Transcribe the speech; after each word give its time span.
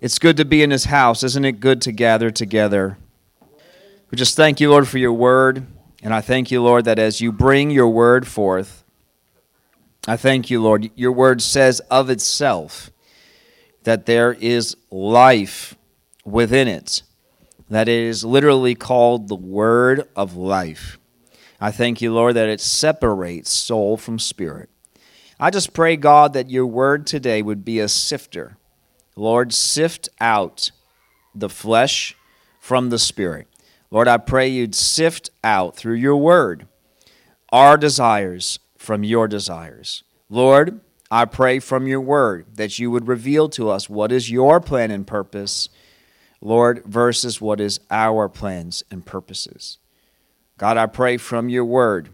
It's 0.00 0.18
good 0.18 0.38
to 0.38 0.46
be 0.46 0.62
in 0.62 0.70
his 0.70 0.84
house. 0.86 1.22
Isn't 1.22 1.44
it 1.44 1.60
good 1.60 1.82
to 1.82 1.92
gather 1.92 2.30
together? 2.30 2.96
We 4.10 4.16
just 4.16 4.34
thank 4.34 4.58
you, 4.58 4.70
Lord, 4.70 4.88
for 4.88 4.96
your 4.96 5.12
word. 5.12 5.66
And 6.02 6.14
I 6.14 6.22
thank 6.22 6.50
you, 6.50 6.62
Lord, 6.62 6.86
that 6.86 6.98
as 6.98 7.20
you 7.20 7.30
bring 7.30 7.70
your 7.70 7.88
word 7.88 8.26
forth, 8.26 8.82
I 10.08 10.16
thank 10.16 10.48
you, 10.48 10.62
Lord. 10.62 10.90
Your 10.94 11.12
word 11.12 11.42
says 11.42 11.80
of 11.90 12.08
itself 12.08 12.90
that 13.82 14.06
there 14.06 14.32
is 14.32 14.74
life 14.90 15.76
within 16.24 16.66
it, 16.66 17.02
that 17.68 17.86
it 17.86 18.02
is 18.02 18.24
literally 18.24 18.74
called 18.74 19.28
the 19.28 19.34
word 19.34 20.08
of 20.16 20.34
life. 20.34 20.98
I 21.60 21.70
thank 21.70 22.00
you, 22.00 22.14
Lord, 22.14 22.36
that 22.36 22.48
it 22.48 22.62
separates 22.62 23.50
soul 23.50 23.98
from 23.98 24.18
spirit. 24.18 24.70
I 25.38 25.50
just 25.50 25.74
pray, 25.74 25.96
God, 25.96 26.32
that 26.32 26.48
your 26.48 26.66
word 26.66 27.06
today 27.06 27.42
would 27.42 27.66
be 27.66 27.80
a 27.80 27.88
sifter. 27.88 28.56
Lord, 29.16 29.52
sift 29.52 30.08
out 30.20 30.70
the 31.34 31.48
flesh 31.48 32.16
from 32.58 32.90
the 32.90 32.98
spirit. 32.98 33.48
Lord, 33.90 34.08
I 34.08 34.18
pray 34.18 34.48
you'd 34.48 34.74
sift 34.74 35.30
out 35.42 35.76
through 35.76 35.94
your 35.94 36.16
word 36.16 36.66
our 37.52 37.76
desires 37.76 38.58
from 38.78 39.02
your 39.02 39.26
desires. 39.26 40.04
Lord, 40.28 40.80
I 41.10 41.24
pray 41.24 41.58
from 41.58 41.88
your 41.88 42.00
word 42.00 42.46
that 42.54 42.78
you 42.78 42.90
would 42.90 43.08
reveal 43.08 43.48
to 43.50 43.68
us 43.68 43.90
what 43.90 44.12
is 44.12 44.30
your 44.30 44.60
plan 44.60 44.92
and 44.92 45.06
purpose, 45.06 45.68
Lord, 46.40 46.84
versus 46.84 47.40
what 47.40 47.60
is 47.60 47.80
our 47.90 48.28
plans 48.28 48.84
and 48.90 49.04
purposes. 49.04 49.78
God, 50.56 50.76
I 50.76 50.86
pray 50.86 51.16
from 51.16 51.48
your 51.48 51.64
word 51.64 52.10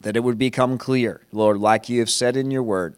that 0.00 0.16
it 0.16 0.24
would 0.24 0.38
become 0.38 0.78
clear, 0.78 1.20
Lord, 1.30 1.58
like 1.58 1.88
you 1.88 2.00
have 2.00 2.10
said 2.10 2.36
in 2.36 2.50
your 2.50 2.62
word, 2.62 2.96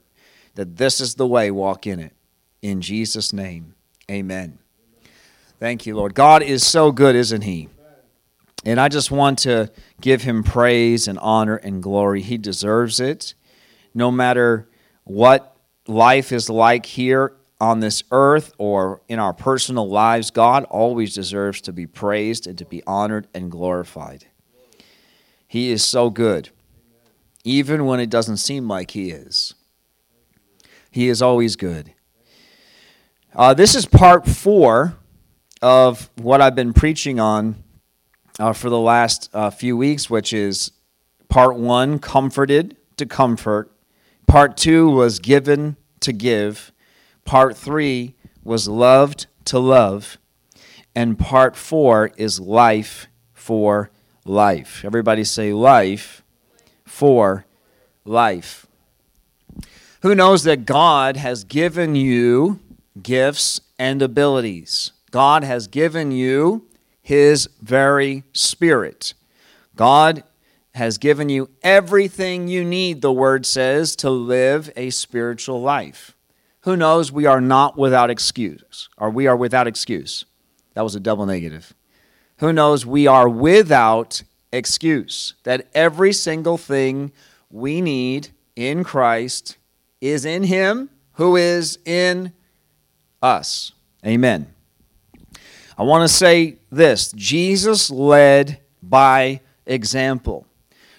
that 0.54 0.76
this 0.76 1.00
is 1.00 1.16
the 1.16 1.26
way, 1.26 1.50
walk 1.50 1.86
in 1.86 2.00
it. 2.00 2.14
In 2.62 2.80
Jesus' 2.80 3.32
name, 3.32 3.74
amen. 4.10 4.58
Thank 5.58 5.84
you, 5.84 5.96
Lord. 5.96 6.14
God 6.14 6.42
is 6.42 6.64
so 6.64 6.92
good, 6.92 7.14
isn't 7.16 7.42
he? 7.42 7.68
And 8.64 8.80
I 8.80 8.88
just 8.88 9.10
want 9.10 9.40
to 9.40 9.70
give 10.00 10.22
him 10.22 10.44
praise 10.44 11.08
and 11.08 11.18
honor 11.18 11.56
and 11.56 11.82
glory. 11.82 12.22
He 12.22 12.38
deserves 12.38 13.00
it. 13.00 13.34
No 13.92 14.10
matter 14.10 14.68
what 15.04 15.56
life 15.88 16.30
is 16.30 16.48
like 16.48 16.86
here 16.86 17.34
on 17.60 17.80
this 17.80 18.04
earth 18.12 18.52
or 18.58 19.02
in 19.08 19.18
our 19.18 19.32
personal 19.32 19.88
lives, 19.88 20.30
God 20.30 20.64
always 20.64 21.14
deserves 21.14 21.60
to 21.62 21.72
be 21.72 21.86
praised 21.86 22.46
and 22.46 22.56
to 22.58 22.64
be 22.64 22.82
honored 22.86 23.26
and 23.34 23.50
glorified. 23.50 24.26
He 25.46 25.70
is 25.70 25.84
so 25.84 26.10
good, 26.10 26.50
even 27.44 27.84
when 27.84 28.00
it 28.00 28.10
doesn't 28.10 28.38
seem 28.38 28.68
like 28.68 28.92
He 28.92 29.10
is. 29.10 29.54
He 30.90 31.08
is 31.08 31.20
always 31.20 31.56
good. 31.56 31.91
Uh, 33.34 33.54
this 33.54 33.74
is 33.74 33.86
part 33.86 34.26
four 34.26 34.94
of 35.62 36.10
what 36.16 36.42
I've 36.42 36.54
been 36.54 36.74
preaching 36.74 37.18
on 37.18 37.62
uh, 38.38 38.52
for 38.52 38.68
the 38.68 38.78
last 38.78 39.30
uh, 39.32 39.48
few 39.48 39.74
weeks, 39.74 40.10
which 40.10 40.34
is 40.34 40.72
part 41.30 41.56
one, 41.56 41.98
comforted 41.98 42.76
to 42.98 43.06
comfort. 43.06 43.72
Part 44.26 44.58
two 44.58 44.90
was 44.90 45.18
given 45.18 45.78
to 46.00 46.12
give. 46.12 46.72
Part 47.24 47.56
three 47.56 48.16
was 48.44 48.68
loved 48.68 49.26
to 49.46 49.58
love. 49.58 50.18
And 50.94 51.18
part 51.18 51.56
four 51.56 52.10
is 52.18 52.38
life 52.38 53.06
for 53.32 53.90
life. 54.26 54.84
Everybody 54.84 55.24
say 55.24 55.54
life 55.54 56.22
for 56.84 57.46
life. 58.04 58.66
Who 60.02 60.14
knows 60.14 60.42
that 60.42 60.66
God 60.66 61.16
has 61.16 61.44
given 61.44 61.94
you 61.94 62.60
gifts 63.00 63.60
and 63.78 64.02
abilities? 64.02 64.92
God 65.10 65.44
has 65.44 65.66
given 65.66 66.10
you 66.10 66.66
his 67.00 67.48
very 67.60 68.24
spirit. 68.32 69.14
God 69.76 70.24
has 70.74 70.98
given 70.98 71.28
you 71.28 71.50
everything 71.62 72.48
you 72.48 72.64
need, 72.64 73.02
the 73.02 73.12
word 73.12 73.44
says, 73.44 73.94
to 73.96 74.10
live 74.10 74.70
a 74.76 74.90
spiritual 74.90 75.60
life. 75.60 76.16
Who 76.60 76.76
knows 76.76 77.12
we 77.12 77.26
are 77.26 77.40
not 77.40 77.76
without 77.76 78.08
excuse, 78.10 78.88
or 78.96 79.10
we 79.10 79.26
are 79.26 79.36
without 79.36 79.66
excuse. 79.66 80.24
That 80.74 80.82
was 80.82 80.94
a 80.94 81.00
double 81.00 81.26
negative. 81.26 81.74
Who 82.38 82.52
knows 82.52 82.86
we 82.86 83.06
are 83.06 83.28
without 83.28 84.22
excuse, 84.52 85.34
that 85.42 85.66
every 85.74 86.12
single 86.12 86.56
thing 86.56 87.12
we 87.50 87.80
need 87.80 88.28
in 88.56 88.84
Christ 88.84 89.58
is 90.00 90.24
in 90.24 90.44
Him 90.44 90.88
who 91.14 91.36
is 91.36 91.78
in 91.84 92.32
us. 93.22 93.72
Amen. 94.04 94.52
I 95.78 95.84
want 95.84 96.08
to 96.08 96.14
say 96.14 96.56
this 96.70 97.12
Jesus 97.12 97.90
led 97.90 98.60
by 98.82 99.40
example. 99.66 100.46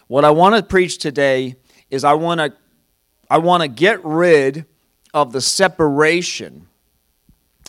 What 0.07 0.25
I 0.25 0.31
want 0.31 0.55
to 0.55 0.63
preach 0.63 0.97
today 0.97 1.55
is 1.89 2.03
I 2.03 2.13
want 2.13 2.39
to 2.39 2.53
I 3.29 3.37
want 3.37 3.61
to 3.61 3.67
get 3.67 4.03
rid 4.03 4.65
of 5.13 5.31
the 5.31 5.41
separation. 5.41 6.67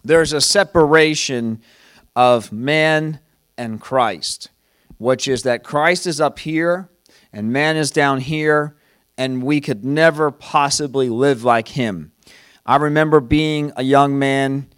There's 0.03 0.33
a 0.33 0.41
separation 0.41 1.63
of 2.15 2.53
man 2.53 3.21
and 3.57 3.81
Christ, 3.81 4.51
which 4.99 5.27
is 5.29 5.43
that 5.45 5.65
Christ 5.65 6.07
is 6.07 6.21
up 6.21 6.39
here 6.39 6.89
and 7.35 7.53
man 7.53 7.77
is 7.77 7.91
down 7.91 8.21
here, 8.21 8.77
and 9.19 9.43
we 9.43 9.61
could 9.61 9.85
never 9.85 10.31
possibly 10.31 11.09
live 11.09 11.43
like 11.43 11.69
him. 11.69 12.13
I 12.67 12.77
remember 12.77 13.21
being 13.21 13.73
a 13.77 13.83
young 13.83 14.19
man 14.19 14.69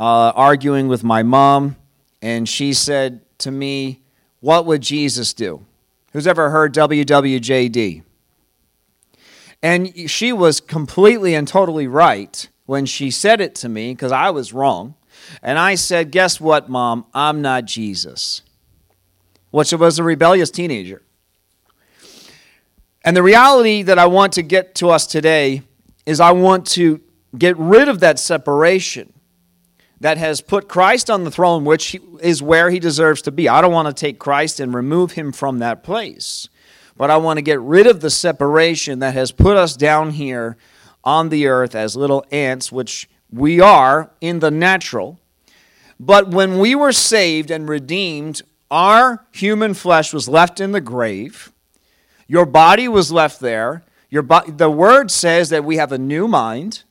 uh, 0.00 0.32
arguing 0.34 0.88
with 0.88 1.04
my 1.04 1.22
mom, 1.22 1.76
and 2.22 2.48
she 2.48 2.72
said 2.72 3.20
to 3.38 3.50
me, 3.50 4.00
What 4.40 4.64
would 4.64 4.80
Jesus 4.80 5.34
do? 5.34 5.64
Who's 6.12 6.26
ever 6.26 6.48
heard 6.50 6.72
WWJD? 6.72 8.02
And 9.62 10.10
she 10.10 10.32
was 10.32 10.60
completely 10.60 11.34
and 11.34 11.46
totally 11.46 11.86
right 11.86 12.48
when 12.66 12.86
she 12.86 13.10
said 13.10 13.40
it 13.40 13.54
to 13.56 13.68
me 13.68 13.92
because 13.92 14.12
I 14.12 14.30
was 14.30 14.52
wrong. 14.52 14.94
And 15.42 15.58
I 15.58 15.74
said, 15.74 16.10
Guess 16.10 16.40
what, 16.40 16.70
Mom? 16.70 17.04
I'm 17.12 17.42
not 17.42 17.66
Jesus. 17.66 18.40
Which 19.50 19.72
was 19.72 19.98
a 19.98 20.02
rebellious 20.02 20.50
teenager. 20.50 21.02
And 23.04 23.14
the 23.14 23.22
reality 23.22 23.82
that 23.82 23.98
I 23.98 24.06
want 24.06 24.32
to 24.34 24.42
get 24.42 24.74
to 24.76 24.88
us 24.88 25.06
today 25.06 25.62
is 26.06 26.20
I 26.20 26.32
want 26.32 26.66
to 26.68 27.02
get 27.36 27.56
rid 27.56 27.88
of 27.88 28.00
that 28.00 28.18
separation 28.18 29.12
that 30.00 30.18
has 30.18 30.40
put 30.40 30.68
Christ 30.68 31.10
on 31.10 31.24
the 31.24 31.30
throne, 31.30 31.64
which 31.64 31.96
is 32.20 32.42
where 32.42 32.70
he 32.70 32.78
deserves 32.78 33.22
to 33.22 33.32
be. 33.32 33.48
I 33.48 33.60
don't 33.60 33.72
want 33.72 33.88
to 33.88 33.98
take 33.98 34.18
Christ 34.18 34.60
and 34.60 34.74
remove 34.74 35.12
him 35.12 35.32
from 35.32 35.58
that 35.60 35.82
place, 35.82 36.48
but 36.96 37.10
I 37.10 37.16
want 37.16 37.38
to 37.38 37.42
get 37.42 37.60
rid 37.60 37.86
of 37.86 38.00
the 38.00 38.10
separation 38.10 38.98
that 38.98 39.14
has 39.14 39.32
put 39.32 39.56
us 39.56 39.76
down 39.76 40.10
here 40.10 40.56
on 41.02 41.28
the 41.28 41.46
earth 41.46 41.74
as 41.74 41.96
little 41.96 42.24
ants, 42.30 42.72
which 42.72 43.08
we 43.30 43.60
are 43.60 44.10
in 44.20 44.40
the 44.40 44.50
natural. 44.50 45.20
But 45.98 46.28
when 46.28 46.58
we 46.58 46.74
were 46.74 46.92
saved 46.92 47.50
and 47.50 47.68
redeemed, 47.68 48.42
our 48.70 49.26
human 49.32 49.74
flesh 49.74 50.12
was 50.12 50.28
left 50.28 50.60
in 50.60 50.72
the 50.72 50.80
grave. 50.80 51.52
Your 52.26 52.46
body 52.46 52.88
was 52.88 53.12
left 53.12 53.40
there. 53.40 53.84
Your 54.10 54.22
bo- 54.22 54.46
the 54.46 54.70
word 54.70 55.10
says 55.10 55.50
that 55.50 55.64
we 55.64 55.76
have 55.76 55.92
a 55.92 55.98
new 55.98 56.26
mind. 56.26 56.84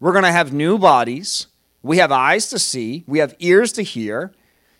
We're 0.00 0.12
going 0.12 0.24
to 0.24 0.32
have 0.32 0.52
new 0.52 0.78
bodies. 0.78 1.46
We 1.82 1.98
have 1.98 2.10
eyes 2.10 2.48
to 2.48 2.58
see, 2.58 3.04
we 3.06 3.20
have 3.20 3.34
ears 3.38 3.72
to 3.72 3.82
hear. 3.82 4.32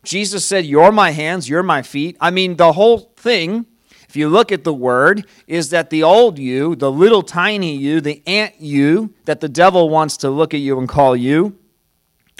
Jesus 0.03 0.45
said, 0.45 0.67
You're 0.67 0.93
my 0.93 1.11
hands, 1.11 1.49
you're 1.49 1.63
my 1.63 1.83
feet. 1.83 2.17
I 2.21 2.31
mean, 2.31 2.57
the 2.57 2.73
whole 2.73 3.13
thing, 3.17 3.67
if 4.09 4.17
you 4.17 4.29
look 4.29 4.51
at 4.53 4.65
the 4.65 4.75
word, 4.75 5.27
is 5.47 5.71
that 5.71 5.91
the 5.91 6.03
old 6.03 6.39
you, 6.39 6.75
the 6.75 6.91
little 6.91 7.23
tiny 7.23 7.77
you, 7.77 8.01
the 8.01 8.23
ant 8.27 8.61
you 8.61 9.15
that 9.25 9.41
the 9.41 9.49
devil 9.49 9.89
wants 9.89 10.19
to 10.19 10.31
look 10.31 10.53
at 10.53 10.61
you 10.61 10.79
and 10.79 10.89
call 10.89 11.17
you, 11.17 11.57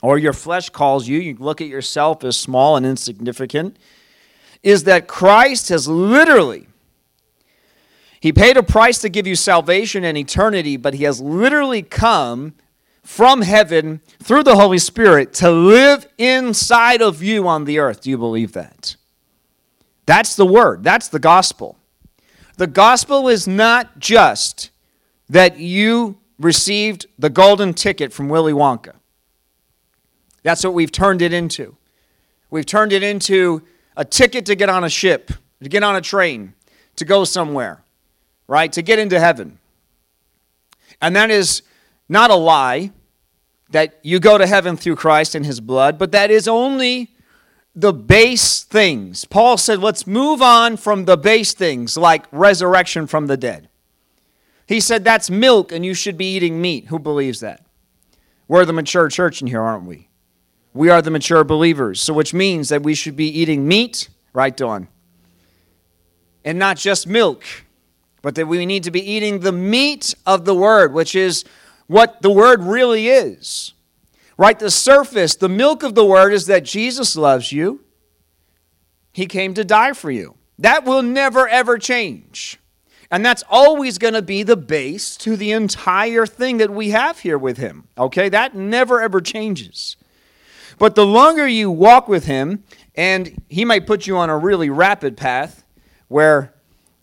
or 0.03 0.19
your 0.19 0.33
flesh 0.33 0.71
calls 0.71 1.07
you, 1.07 1.19
you 1.19 1.37
look 1.39 1.61
at 1.61 1.69
yourself 1.69 2.25
as 2.25 2.37
small 2.37 2.77
and 2.77 2.85
insignificant, 2.85 3.79
is 4.63 4.85
that 4.85 5.07
Christ 5.07 5.69
has 5.69 5.89
literally 5.89 6.67
he 8.21 8.33
paid 8.35 8.59
a 8.59 8.63
price 8.63 8.99
to 8.99 9.09
give 9.09 9.27
you 9.27 9.35
salvation 9.35 10.05
and 10.05 10.17
eternity, 10.17 10.77
but 10.77 10.93
he 10.93 11.05
has 11.05 11.23
literally 11.23 11.81
come 11.81 12.53
from 13.11 13.43
heaven 13.43 14.01
through 14.23 14.45
the 14.45 14.55
Holy 14.55 14.79
Spirit 14.79 15.33
to 15.33 15.51
live 15.51 16.07
inside 16.17 17.03
of 17.03 17.21
you 17.25 17.49
on 17.49 17.65
the 17.65 17.81
earth. 17.81 18.03
Do 18.03 18.09
you 18.09 18.17
believe 18.17 18.53
that? 18.53 18.95
That's 20.07 20.37
the 20.37 20.47
word, 20.47 20.85
that's 20.85 21.09
the 21.09 21.19
gospel. 21.19 21.77
The 22.57 22.69
gospel 22.69 23.27
is 23.27 23.49
not 23.49 23.99
just 23.99 24.71
that 25.29 25.59
you 25.59 26.19
received 26.39 27.07
the 27.19 27.29
golden 27.29 27.75
ticket 27.75 28.13
from 28.13 28.29
Willy 28.29 28.53
Wonka. 28.53 28.95
That's 30.45 30.63
what 30.63 30.73
we've 30.73 30.93
turned 30.93 31.21
it 31.21 31.33
into. 31.33 31.77
We've 32.49 32.65
turned 32.65 32.93
it 32.93 33.03
into 33.03 33.63
a 33.97 34.05
ticket 34.05 34.47
to 34.47 34.55
get 34.55 34.69
on 34.69 34.85
a 34.85 34.89
ship, 34.89 35.33
to 35.61 35.69
get 35.69 35.83
on 35.83 35.97
a 35.97 36.01
train, 36.01 36.55
to 36.95 37.05
go 37.05 37.25
somewhere, 37.25 37.83
right? 38.47 38.73
To 38.73 38.83
get 38.83 39.01
into 39.01 39.19
heaven. 39.19 39.59
And 41.03 41.17
that 41.17 41.33
is 41.33 41.63
not 42.09 42.31
a 42.31 42.37
lie. 42.37 42.93
That 43.71 43.99
you 44.03 44.21
go 44.21 44.37
to 44.37 44.47
heaven 44.47 44.77
through 44.77 44.97
Christ 44.97 45.35
and 45.35 45.47
his 45.47 45.61
blood, 45.61 45.99
but 45.99 46.13
that 46.13 46.31
is 46.31 46.49
only 46.49 47.11
the 47.75 47.93
base 47.93 48.63
things. 48.65 49.25
Paul 49.25 49.57
said, 49.57 49.79
let's 49.79 50.07
move 50.07 50.43
on 50.43 50.77
from 50.77 51.05
the 51.05 51.17
base 51.17 51.53
things 51.53 51.97
like 51.97 52.27
resurrection 52.33 53.07
from 53.07 53.27
the 53.27 53.37
dead. 53.37 53.69
He 54.67 54.81
said, 54.81 55.05
that's 55.05 55.31
milk 55.31 55.73
and 55.73 55.85
you 55.85 55.95
should 55.95 56.17
be 56.17 56.37
eating 56.37 56.61
meat. 56.61 56.87
Who 56.87 56.99
believes 56.99 57.41
that? 57.41 57.65
We're 58.49 58.65
the 58.65 58.73
mature 58.73 59.09
church 59.09 59.41
in 59.41 59.47
here, 59.47 59.63
aren't 59.63 59.85
we? 59.85 60.09
We 60.75 60.89
are 60.91 61.03
the 61.03 61.11
mature 61.11 61.45
believers. 61.45 62.01
So, 62.01 62.13
which 62.13 62.35
means 62.35 62.69
that 62.69 62.83
we 62.83 62.95
should 62.95 63.17
be 63.17 63.27
eating 63.27 63.67
meat, 63.67 64.09
right, 64.33 64.57
Dawn? 64.57 64.89
And 66.45 66.59
not 66.59 66.77
just 66.77 67.07
milk, 67.07 67.45
but 68.23 68.35
that 68.37 68.47
we 68.47 68.67
need 68.67 68.85
to 68.85 68.91
be 68.91 69.09
eating 69.09 69.41
the 69.41 69.53
meat 69.53 70.15
of 70.27 70.45
the 70.45 70.55
word, 70.55 70.93
which 70.93 71.15
is 71.15 71.45
what 71.91 72.23
the 72.23 72.31
word 72.31 72.63
really 72.63 73.09
is. 73.09 73.73
Right? 74.39 74.57
The 74.57 74.71
surface, 74.71 75.35
the 75.35 75.49
milk 75.49 75.83
of 75.83 75.97
the 75.97 76.05
word 76.05 76.33
is 76.33 76.47
that 76.47 76.63
Jesus 76.63 77.17
loves 77.17 77.51
you. 77.51 77.81
He 79.13 79.27
came 79.27 79.55
to 79.55 79.65
die 79.65 79.93
for 79.95 80.09
you. 80.09 80.37
That 80.57 80.85
will 80.85 81.03
never, 81.03 81.49
ever 81.49 81.79
change. 81.79 82.61
And 83.11 83.27
that's 83.27 83.43
always 83.51 83.99
going 83.99 84.15
to 84.15 84.23
be 84.23 84.45
the 84.45 84.57
base 84.57 85.17
to 85.17 85.37
the 85.37 85.51
entire 85.51 86.27
thing 86.27 86.59
that 86.59 86.71
we 86.71 86.91
have 86.91 87.19
here 87.19 87.37
with 87.37 87.57
Him. 87.57 87.89
Okay? 87.99 88.29
That 88.29 88.55
never, 88.55 89.03
ever 89.03 89.21
changes. 89.21 89.97
But 90.79 90.95
the 90.95 91.05
longer 91.05 91.49
you 91.49 91.73
walk 91.73 92.07
with 92.07 92.27
Him, 92.27 92.63
and 92.95 93.43
He 93.49 93.65
might 93.65 93.89
put 93.89 94.07
you 94.07 94.17
on 94.17 94.31
a 94.31 94.39
really 94.39 94.71
rapid 94.71 95.17
path 95.17 95.65
where 96.07 96.55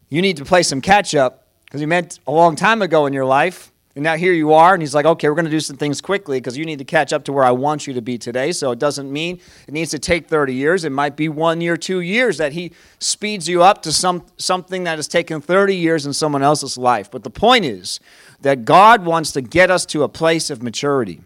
you 0.08 0.22
need 0.22 0.38
to 0.38 0.46
play 0.46 0.64
some 0.64 0.80
catch 0.80 1.14
up 1.14 1.46
because 1.66 1.82
He 1.82 1.86
meant 1.86 2.22
a 2.26 2.32
long 2.32 2.56
time 2.56 2.82
ago 2.82 3.06
in 3.06 3.12
your 3.12 3.26
life 3.26 3.74
and 3.98 4.04
now 4.04 4.16
here 4.16 4.32
you 4.32 4.54
are, 4.54 4.76
and 4.76 4.84
he's 4.84 4.94
like, 4.94 5.08
okay, 5.08 5.28
we're 5.28 5.34
going 5.34 5.46
to 5.46 5.50
do 5.50 5.60
some 5.60 5.76
things 5.76 6.02
quickly 6.02 6.40
because 6.40 6.56
you 6.56 6.66
need 6.66 6.78
to 6.78 6.86
catch 6.86 7.12
up 7.12 7.24
to 7.24 7.34
where 7.34 7.44
I 7.44 7.50
want 7.50 7.88
you 7.88 7.96
to 7.96 8.02
be 8.04 8.20
today. 8.20 8.52
So 8.52 8.70
it 8.70 8.78
doesn't 8.78 9.12
mean 9.12 9.40
it 9.68 9.74
needs 9.74 9.90
to 9.90 9.98
take 9.98 10.28
30 10.28 10.54
years. 10.54 10.86
It 10.86 10.92
might 10.92 11.16
be 11.16 11.30
one 11.30 11.62
year, 11.62 11.78
two 11.78 12.02
years 12.02 12.38
that 12.38 12.52
he 12.52 12.74
speeds 13.00 13.50
you 13.50 13.64
up 13.64 13.82
to 13.82 13.92
some, 13.92 14.24
something 14.38 14.84
that 14.84 15.00
has 15.00 15.08
taken 15.08 15.42
30 15.42 15.76
years 15.76 16.06
in 16.06 16.14
someone 16.14 16.44
else's 16.44 16.78
life. 16.78 17.10
But 17.10 17.24
the 17.24 17.32
point 17.32 17.66
is 17.66 18.00
that 18.42 18.66
God 18.66 19.04
wants 19.04 19.32
to 19.32 19.42
get 19.42 19.72
us 19.72 19.84
to 19.88 20.04
a 20.04 20.08
place 20.08 20.52
of 20.52 20.62
maturity, 20.62 21.22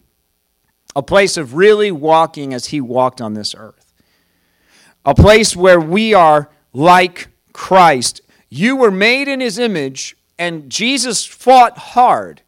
a 0.96 1.04
place 1.04 1.36
of 1.36 1.56
really 1.56 1.92
walking 1.92 2.54
as 2.54 2.68
he 2.68 2.80
walked 2.80 3.20
on 3.20 3.34
this 3.34 3.54
earth, 3.54 3.92
a 5.04 5.14
place 5.14 5.58
where 5.58 5.82
we 5.82 6.14
are 6.14 6.50
like 6.72 7.28
Christ. 7.52 8.22
You 8.48 8.78
were 8.78 8.92
made 8.92 9.28
in 9.28 9.42
his 9.42 9.60
image, 9.60 10.16
and 10.40 10.70
Jesus 10.70 11.26
fought 11.26 11.78
hard 11.78 12.44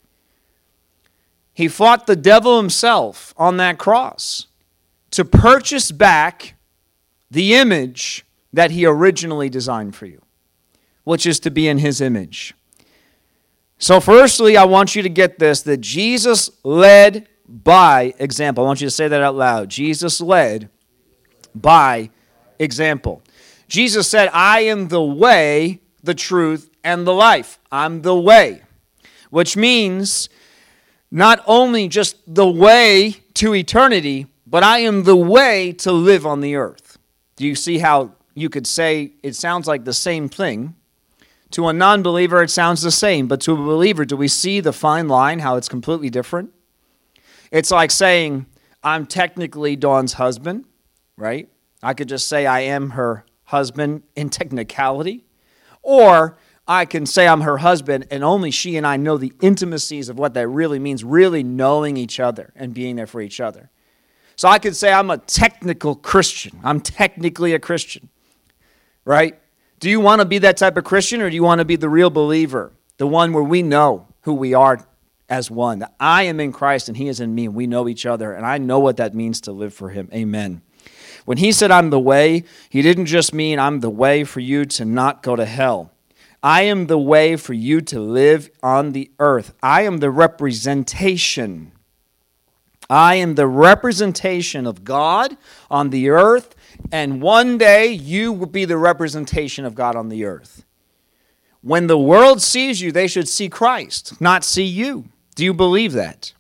he 1.54 1.68
fought 1.68 2.08
the 2.08 2.16
devil 2.16 2.58
himself 2.58 3.34
on 3.38 3.58
that 3.58 3.78
cross 3.78 4.48
to 5.12 5.24
purchase 5.24 5.92
back 5.92 6.56
the 7.30 7.54
image 7.54 8.26
that 8.52 8.72
he 8.72 8.86
originally 8.86 9.50
designed 9.50 9.96
for 9.96 10.06
you, 10.06 10.22
which 11.04 11.26
is 11.26 11.40
to 11.42 11.52
be 11.52 11.68
in 11.68 11.78
his 11.78 12.02
image. 12.02 12.54
So, 13.78 14.00
firstly, 14.00 14.56
I 14.56 14.66
want 14.66 14.96
you 14.96 15.02
to 15.02 15.10
get 15.10 15.40
this 15.40 15.62
that 15.64 15.82
Jesus 15.82 16.50
led 16.64 17.28
by 17.48 18.14
example. 18.18 18.64
I 18.64 18.68
want 18.68 18.82
you 18.82 18.88
to 18.88 18.92
say 18.92 19.08
that 19.08 19.22
out 19.22 19.36
loud. 19.36 19.70
Jesus 19.70 20.22
led 20.22 20.70
by 21.54 22.10
example. 22.60 23.22
Jesus 23.68 24.08
said, 24.08 24.30
I 24.34 24.62
am 24.62 24.88
the 24.88 25.04
way, 25.04 25.82
the 26.02 26.14
truth, 26.14 26.70
and 26.84 27.06
the 27.06 27.14
life. 27.14 27.60
I'm 27.72 28.02
the 28.02 28.18
way, 28.18 28.62
which 29.30 29.58
means 29.58 30.30
not 31.14 31.44
only 31.46 31.88
just 31.88 32.18
the 32.26 32.50
way 32.50 33.18
to 33.36 33.54
eternity, 33.54 34.26
but 34.48 34.64
I 34.64 34.80
am 34.80 35.04
the 35.04 35.16
way 35.16 35.72
to 35.74 35.92
live 35.92 36.26
on 36.26 36.42
the 36.42 36.56
earth. 36.56 36.98
Do 37.36 37.46
you 37.46 37.54
see 37.54 37.78
how 37.78 38.14
you 38.34 38.50
could 38.50 38.66
say 38.66 39.12
it 39.22 39.36
sounds 39.36 39.68
like 39.68 39.86
the 39.86 39.94
same 39.94 40.28
thing? 40.28 40.76
To 41.52 41.68
a 41.68 41.74
non 41.74 42.02
believer, 42.02 42.42
it 42.42 42.50
sounds 42.50 42.82
the 42.82 42.90
same, 42.90 43.28
but 43.28 43.42
to 43.42 43.54
a 43.54 43.56
believer, 43.56 44.06
do 44.06 44.18
we 44.18 44.28
see 44.28 44.60
the 44.60 44.74
fine 44.74 45.08
line, 45.08 45.38
how 45.38 45.56
it's 45.56 45.70
completely 45.70 46.10
different? 46.10 46.50
It's 47.52 47.70
like 47.70 47.92
saying, 47.92 48.48
I'm 48.84 49.06
technically 49.06 49.76
Dawn's 49.76 50.14
husband, 50.14 50.66
right? 51.16 51.48
I 51.84 51.94
could 51.94 52.10
just 52.10 52.28
say 52.28 52.48
I 52.48 52.62
am 52.62 52.90
her 52.92 53.24
husband 53.44 54.02
in 54.16 54.32
technicality. 54.32 55.26
Or 55.84 56.38
I 56.68 56.86
can 56.86 57.06
say 57.06 57.28
I'm 57.28 57.42
her 57.42 57.58
husband, 57.58 58.08
and 58.10 58.24
only 58.24 58.50
she 58.50 58.78
and 58.78 58.88
I 58.88 58.96
know 58.96 59.18
the 59.18 59.34
intimacies 59.42 60.08
of 60.08 60.18
what 60.18 60.34
that 60.36 60.48
really 60.48 60.80
means, 60.80 61.04
really 61.04 61.44
knowing 61.44 61.98
each 61.98 62.20
other 62.20 62.54
and 62.56 62.74
being 62.74 62.96
there 62.96 63.08
for 63.08 63.22
each 63.22 63.42
other. 63.42 63.70
So 64.36 64.48
I 64.48 64.60
could 64.60 64.76
say 64.76 64.92
I'm 64.92 65.10
a 65.10 65.18
technical 65.18 65.96
Christian. 65.96 66.60
I'm 66.64 66.80
technically 66.80 67.54
a 67.54 67.60
Christian, 67.60 68.10
right? 69.06 69.40
Do 69.80 69.90
you 69.90 70.00
want 70.00 70.22
to 70.22 70.26
be 70.26 70.38
that 70.40 70.56
type 70.56 70.78
of 70.78 70.86
Christian, 70.86 71.22
or 71.22 71.30
do 71.30 71.36
you 71.36 71.44
want 71.44 71.60
to 71.60 71.66
be 71.66 71.76
the 71.76 71.90
real 71.90 72.10
believer, 72.10 72.72
the 72.98 73.08
one 73.08 73.34
where 73.34 73.44
we 73.44 73.62
know 73.62 74.08
who 74.22 74.34
we 74.34 74.54
are 74.54 74.80
as 75.28 75.52
one? 75.52 75.86
I 76.00 76.24
am 76.24 76.40
in 76.40 76.54
Christ, 76.54 76.88
and 76.88 76.96
He 76.96 77.10
is 77.10 77.20
in 77.20 77.36
me, 77.36 77.46
and 77.46 77.56
we 77.56 77.68
know 77.68 77.90
each 77.90 78.06
other, 78.06 78.32
and 78.32 78.46
I 78.46 78.58
know 78.58 78.80
what 78.80 78.98
that 78.98 79.14
means 79.14 79.42
to 79.42 79.52
live 79.52 79.74
for 79.74 79.90
Him. 79.90 80.08
Amen. 80.14 80.62
When 81.26 81.38
He 81.38 81.52
said, 81.52 81.72
I'm 81.72 81.90
the 81.90 82.00
way, 82.00 82.46
He 82.70 82.82
didn't 82.82 83.08
just 83.08 83.34
mean 83.34 83.60
I'm 83.60 83.82
the 83.82 83.90
way 83.90 84.24
for 84.24 84.40
you 84.40 84.64
to 84.66 84.86
not 84.86 85.22
go 85.22 85.36
to 85.36 85.46
hell. 85.46 85.93
I 86.44 86.64
am 86.64 86.88
the 86.88 87.00
way 87.00 87.38
for 87.38 87.54
you 87.54 87.80
to 87.82 88.02
live 88.02 88.52
on 88.62 88.92
the 88.92 89.10
earth. 89.18 89.54
I 89.64 89.84
am 89.84 90.00
the 90.00 90.12
representation. 90.12 91.72
I 92.90 93.16
am 93.16 93.36
the 93.36 93.48
representation 93.48 94.68
of 94.68 94.84
God 94.84 95.38
on 95.72 95.90
the 95.90 96.10
earth, 96.10 96.54
and 96.92 97.22
one 97.22 97.58
day 97.58 97.88
you 97.88 98.34
will 98.34 98.48
be 98.48 98.66
the 98.66 98.78
representation 98.78 99.64
of 99.64 99.74
God 99.74 99.96
on 99.96 100.10
the 100.10 100.26
earth. 100.26 100.66
When 101.62 101.88
the 101.88 101.98
world 101.98 102.42
sees 102.42 102.82
you, 102.82 102.92
they 102.92 103.08
should 103.08 103.30
see 103.30 103.48
Christ, 103.48 104.20
not 104.20 104.44
see 104.44 104.66
you. 104.66 105.06
Do 105.36 105.46
you 105.46 105.54
believe 105.54 105.94
that? 105.94 106.34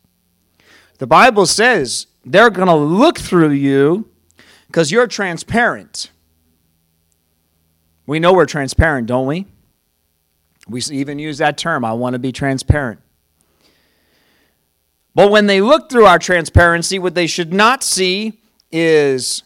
The 0.99 1.07
Bible 1.07 1.45
says 1.45 2.07
they're 2.25 2.49
going 2.49 2.67
to 2.67 2.75
look 2.75 3.17
through 3.17 3.51
you 3.51 4.09
because 4.67 4.91
you're 4.91 5.07
transparent. 5.07 6.11
We 8.06 8.19
know 8.19 8.33
we're 8.33 8.45
transparent, 8.45 9.07
don't 9.07 9.27
we? 9.27 9.47
We 10.73 10.81
even 10.91 11.19
use 11.19 11.37
that 11.37 11.57
term 11.57 11.85
I 11.85 11.93
want 11.93 12.13
to 12.13 12.19
be 12.19 12.31
transparent. 12.31 12.99
But 15.15 15.29
when 15.29 15.45
they 15.45 15.61
look 15.61 15.89
through 15.89 16.05
our 16.05 16.17
transparency, 16.17 16.97
what 16.97 17.13
they 17.13 17.27
should 17.27 17.53
not 17.53 17.83
see 17.83 18.41
is 18.71 19.43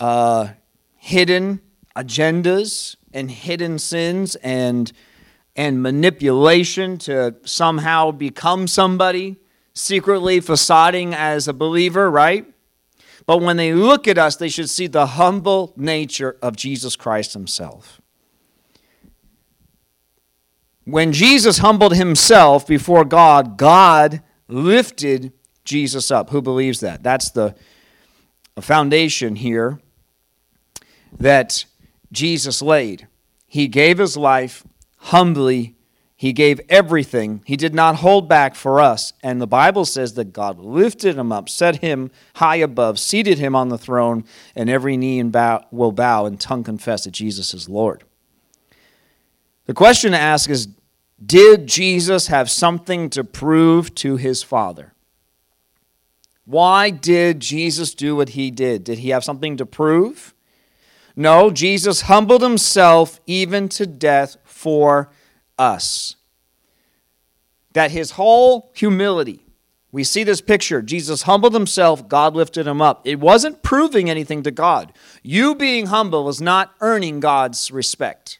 uh, 0.00 0.48
hidden 0.96 1.60
agendas 1.96 2.96
and 3.12 3.30
hidden 3.30 3.78
sins 3.78 4.34
and, 4.36 4.90
and 5.54 5.80
manipulation 5.80 6.98
to 6.98 7.36
somehow 7.44 8.10
become 8.10 8.66
somebody, 8.66 9.36
secretly 9.72 10.40
facading 10.40 11.14
as 11.14 11.46
a 11.46 11.52
believer, 11.52 12.10
right? 12.10 12.44
But 13.26 13.42
when 13.42 13.56
they 13.56 13.72
look 13.72 14.08
at 14.08 14.18
us, 14.18 14.34
they 14.34 14.48
should 14.48 14.68
see 14.68 14.88
the 14.88 15.06
humble 15.06 15.72
nature 15.76 16.36
of 16.42 16.56
Jesus 16.56 16.96
Christ 16.96 17.32
Himself. 17.34 17.99
When 20.84 21.12
Jesus 21.12 21.58
humbled 21.58 21.94
himself 21.94 22.66
before 22.66 23.04
God, 23.04 23.56
God 23.56 24.22
lifted 24.48 25.32
Jesus 25.64 26.10
up. 26.10 26.30
Who 26.30 26.42
believes 26.42 26.80
that? 26.80 27.02
That's 27.02 27.30
the 27.30 27.54
foundation 28.60 29.36
here 29.36 29.80
that 31.18 31.64
Jesus 32.12 32.60
laid. 32.60 33.08
He 33.46 33.68
gave 33.68 33.98
his 33.98 34.16
life 34.16 34.64
humbly. 34.98 35.76
He 36.16 36.32
gave 36.32 36.60
everything. 36.68 37.42
He 37.46 37.56
did 37.56 37.74
not 37.74 37.96
hold 37.96 38.28
back 38.28 38.54
for 38.54 38.80
us. 38.80 39.14
And 39.22 39.40
the 39.40 39.46
Bible 39.46 39.84
says 39.86 40.14
that 40.14 40.32
God 40.32 40.58
lifted 40.58 41.16
him 41.16 41.32
up, 41.32 41.48
set 41.48 41.76
him 41.76 42.10
high 42.34 42.56
above, 42.56 42.98
seated 42.98 43.38
him 43.38 43.56
on 43.56 43.70
the 43.70 43.78
throne, 43.78 44.24
and 44.54 44.68
every 44.68 44.96
knee 44.98 45.22
will 45.70 45.92
bow 45.92 46.26
and 46.26 46.38
tongue 46.38 46.64
confess 46.64 47.04
that 47.04 47.12
Jesus 47.12 47.54
is 47.54 47.68
Lord. 47.68 48.04
The 49.66 49.74
question 49.74 50.12
to 50.12 50.18
ask 50.18 50.50
is 50.50 50.68
did 51.24 51.66
Jesus 51.66 52.28
have 52.28 52.50
something 52.50 53.10
to 53.10 53.22
prove 53.22 53.94
to 53.96 54.16
his 54.16 54.42
Father? 54.42 54.94
Why 56.44 56.90
did 56.90 57.40
Jesus 57.40 57.94
do 57.94 58.16
what 58.16 58.30
he 58.30 58.50
did? 58.50 58.84
Did 58.84 58.98
he 58.98 59.10
have 59.10 59.22
something 59.22 59.56
to 59.58 59.66
prove? 59.66 60.34
No, 61.14 61.50
Jesus 61.50 62.02
humbled 62.02 62.42
himself 62.42 63.20
even 63.26 63.68
to 63.70 63.86
death 63.86 64.36
for 64.44 65.10
us. 65.58 66.16
That 67.72 67.90
his 67.90 68.12
whole 68.12 68.72
humility, 68.74 69.46
we 69.92 70.02
see 70.02 70.24
this 70.24 70.40
picture. 70.40 70.82
Jesus 70.82 71.22
humbled 71.22 71.54
himself, 71.54 72.08
God 72.08 72.34
lifted 72.34 72.66
him 72.66 72.80
up. 72.80 73.06
It 73.06 73.20
wasn't 73.20 73.62
proving 73.62 74.08
anything 74.08 74.42
to 74.44 74.50
God. 74.50 74.92
You 75.22 75.54
being 75.54 75.86
humble 75.86 76.28
is 76.28 76.40
not 76.40 76.74
earning 76.80 77.20
God's 77.20 77.70
respect. 77.70 78.39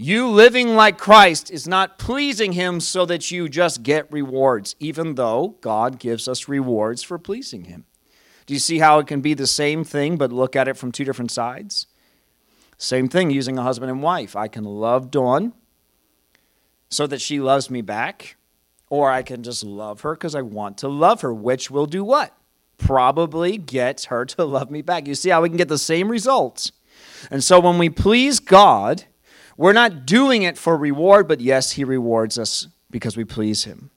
You 0.00 0.28
living 0.28 0.76
like 0.76 0.96
Christ 0.96 1.50
is 1.50 1.66
not 1.66 1.98
pleasing 1.98 2.52
Him 2.52 2.78
so 2.78 3.04
that 3.06 3.32
you 3.32 3.48
just 3.48 3.82
get 3.82 4.10
rewards, 4.12 4.76
even 4.78 5.16
though 5.16 5.56
God 5.60 5.98
gives 5.98 6.28
us 6.28 6.46
rewards 6.46 7.02
for 7.02 7.18
pleasing 7.18 7.64
Him. 7.64 7.84
Do 8.46 8.54
you 8.54 8.60
see 8.60 8.78
how 8.78 9.00
it 9.00 9.08
can 9.08 9.20
be 9.20 9.34
the 9.34 9.48
same 9.48 9.82
thing, 9.82 10.16
but 10.16 10.32
look 10.32 10.54
at 10.54 10.68
it 10.68 10.76
from 10.76 10.92
two 10.92 11.04
different 11.04 11.32
sides? 11.32 11.88
Same 12.78 13.08
thing 13.08 13.30
using 13.30 13.58
a 13.58 13.62
husband 13.62 13.90
and 13.90 14.00
wife. 14.00 14.36
I 14.36 14.46
can 14.46 14.62
love 14.62 15.10
Dawn 15.10 15.52
so 16.88 17.08
that 17.08 17.20
she 17.20 17.40
loves 17.40 17.68
me 17.68 17.82
back, 17.82 18.36
or 18.88 19.10
I 19.10 19.24
can 19.24 19.42
just 19.42 19.64
love 19.64 20.02
her 20.02 20.14
because 20.14 20.36
I 20.36 20.42
want 20.42 20.78
to 20.78 20.88
love 20.88 21.22
her, 21.22 21.34
which 21.34 21.72
will 21.72 21.86
do 21.86 22.04
what? 22.04 22.32
Probably 22.78 23.58
get 23.58 24.04
her 24.04 24.24
to 24.26 24.44
love 24.46 24.70
me 24.70 24.80
back. 24.80 25.08
You 25.08 25.16
see 25.16 25.30
how 25.30 25.42
we 25.42 25.48
can 25.48 25.58
get 25.58 25.68
the 25.68 25.76
same 25.76 26.08
results. 26.08 26.70
And 27.32 27.42
so 27.42 27.58
when 27.58 27.78
we 27.78 27.90
please 27.90 28.38
God, 28.38 29.06
we're 29.58 29.72
not 29.72 30.06
doing 30.06 30.42
it 30.42 30.56
for 30.56 30.76
reward, 30.76 31.26
but 31.26 31.40
yes, 31.40 31.72
He 31.72 31.82
rewards 31.82 32.38
us 32.38 32.68
because 32.90 33.16
we 33.16 33.24
please 33.24 33.64
Him. 33.64 33.90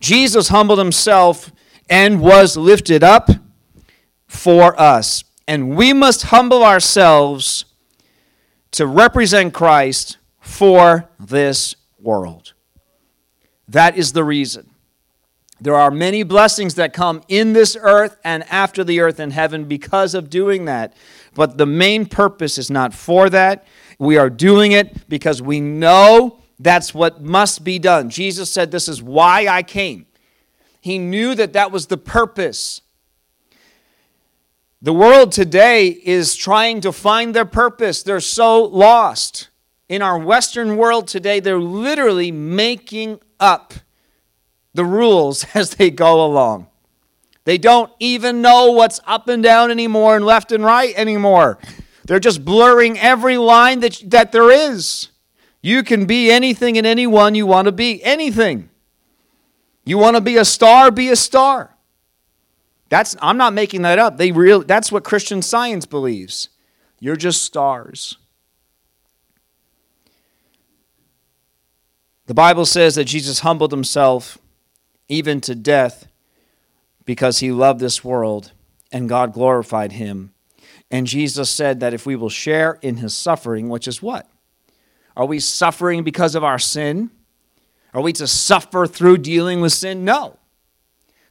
Jesus 0.00 0.48
humbled 0.48 0.78
Himself 0.78 1.52
and 1.90 2.22
was 2.22 2.56
lifted 2.56 3.04
up 3.04 3.28
for 4.26 4.78
us. 4.80 5.24
And 5.46 5.76
we 5.76 5.92
must 5.92 6.24
humble 6.24 6.64
ourselves 6.64 7.66
to 8.72 8.86
represent 8.86 9.52
Christ 9.52 10.16
for 10.40 11.10
this 11.20 11.76
world. 12.00 12.54
That 13.68 13.96
is 13.98 14.14
the 14.14 14.24
reason. 14.24 14.70
There 15.60 15.74
are 15.74 15.90
many 15.90 16.22
blessings 16.22 16.76
that 16.76 16.94
come 16.94 17.22
in 17.28 17.52
this 17.52 17.76
earth 17.78 18.16
and 18.24 18.44
after 18.44 18.84
the 18.84 19.00
earth 19.00 19.20
in 19.20 19.32
heaven 19.32 19.64
because 19.64 20.14
of 20.14 20.30
doing 20.30 20.66
that. 20.66 20.96
But 21.34 21.58
the 21.58 21.66
main 21.66 22.06
purpose 22.06 22.56
is 22.56 22.70
not 22.70 22.94
for 22.94 23.28
that. 23.30 23.66
We 23.98 24.16
are 24.16 24.30
doing 24.30 24.72
it 24.72 25.08
because 25.08 25.42
we 25.42 25.60
know 25.60 26.40
that's 26.58 26.94
what 26.94 27.22
must 27.22 27.64
be 27.64 27.78
done. 27.78 28.10
Jesus 28.10 28.50
said, 28.50 28.70
This 28.70 28.88
is 28.88 29.02
why 29.02 29.46
I 29.48 29.62
came. 29.62 30.06
He 30.80 30.98
knew 30.98 31.34
that 31.34 31.52
that 31.52 31.72
was 31.72 31.86
the 31.86 31.96
purpose. 31.96 32.80
The 34.80 34.92
world 34.92 35.32
today 35.32 35.88
is 35.88 36.36
trying 36.36 36.80
to 36.82 36.92
find 36.92 37.34
their 37.34 37.44
purpose. 37.44 38.02
They're 38.02 38.20
so 38.20 38.62
lost. 38.62 39.48
In 39.88 40.02
our 40.02 40.18
Western 40.18 40.76
world 40.76 41.08
today, 41.08 41.40
they're 41.40 41.58
literally 41.58 42.30
making 42.30 43.20
up 43.40 43.74
the 44.74 44.84
rules 44.84 45.44
as 45.54 45.70
they 45.70 45.90
go 45.90 46.24
along. 46.24 46.68
They 47.44 47.58
don't 47.58 47.90
even 47.98 48.42
know 48.42 48.72
what's 48.72 49.00
up 49.06 49.28
and 49.28 49.42
down 49.42 49.70
anymore 49.70 50.16
and 50.16 50.24
left 50.24 50.52
and 50.52 50.62
right 50.62 50.94
anymore. 50.96 51.58
They're 52.08 52.18
just 52.18 52.42
blurring 52.42 52.98
every 52.98 53.36
line 53.36 53.80
that, 53.80 54.02
that 54.06 54.32
there 54.32 54.50
is. 54.50 55.08
You 55.60 55.82
can 55.82 56.06
be 56.06 56.30
anything 56.30 56.78
and 56.78 56.86
anyone 56.86 57.34
you 57.34 57.46
want 57.46 57.66
to 57.66 57.72
be. 57.72 58.02
Anything. 58.02 58.70
You 59.84 59.98
want 59.98 60.16
to 60.16 60.22
be 60.22 60.38
a 60.38 60.44
star, 60.44 60.90
be 60.90 61.10
a 61.10 61.16
star. 61.16 61.76
That's 62.88 63.14
I'm 63.20 63.36
not 63.36 63.52
making 63.52 63.82
that 63.82 63.98
up. 63.98 64.16
They 64.16 64.32
real 64.32 64.62
that's 64.62 64.90
what 64.90 65.04
Christian 65.04 65.42
science 65.42 65.84
believes. 65.84 66.48
You're 66.98 67.14
just 67.14 67.42
stars. 67.42 68.16
The 72.24 72.34
Bible 72.34 72.64
says 72.64 72.94
that 72.94 73.04
Jesus 73.04 73.40
humbled 73.40 73.70
himself 73.70 74.38
even 75.08 75.42
to 75.42 75.54
death 75.54 76.08
because 77.04 77.40
he 77.40 77.52
loved 77.52 77.80
this 77.80 78.02
world 78.02 78.52
and 78.90 79.10
God 79.10 79.34
glorified 79.34 79.92
him 79.92 80.32
and 80.90 81.06
Jesus 81.06 81.50
said 81.50 81.80
that 81.80 81.94
if 81.94 82.06
we 82.06 82.16
will 82.16 82.30
share 82.30 82.78
in 82.82 82.96
his 82.96 83.14
suffering, 83.14 83.68
which 83.68 83.86
is 83.86 84.02
what? 84.02 84.28
Are 85.16 85.26
we 85.26 85.40
suffering 85.40 86.02
because 86.02 86.34
of 86.34 86.44
our 86.44 86.58
sin? 86.58 87.10
Are 87.92 88.00
we 88.00 88.12
to 88.14 88.26
suffer 88.26 88.86
through 88.86 89.18
dealing 89.18 89.60
with 89.60 89.72
sin? 89.72 90.04
No. 90.04 90.38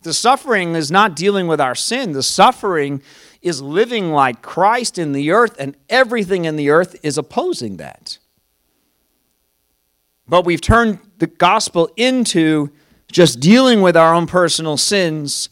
The 0.02 0.14
suffering 0.14 0.76
is 0.76 0.92
not 0.92 1.16
dealing 1.16 1.48
with 1.48 1.60
our 1.60 1.76
sin. 1.76 2.12
The 2.12 2.24
suffering 2.24 3.02
is 3.42 3.62
living 3.62 4.12
like 4.12 4.42
Christ 4.42 4.98
in 4.98 5.12
the 5.12 5.32
earth, 5.32 5.56
and 5.60 5.76
everything 5.90 6.46
in 6.46 6.56
the 6.56 6.70
earth 6.70 6.96
is 7.04 7.18
opposing 7.18 7.78
that. 7.78 8.18
But 10.28 10.46
we've 10.46 10.62
turned 10.62 11.00
the 11.18 11.28
gospel 11.28 11.90
into 11.96 12.72
just 13.12 13.40
dealing 13.40 13.82
with 13.82 13.96
our 13.96 14.14
own 14.14 14.28
personal 14.28 14.78
sins 14.78 15.50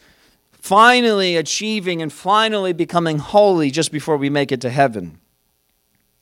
finally 0.65 1.35
achieving 1.35 2.01
and 2.01 2.11
finally 2.11 2.73
becoming 2.73 3.19
holy 3.19 3.69
just 3.69 3.91
before 3.91 4.17
we 4.17 4.31
make 4.31 4.51
it 4.51 4.61
to 4.61 4.69
heaven. 4.71 5.19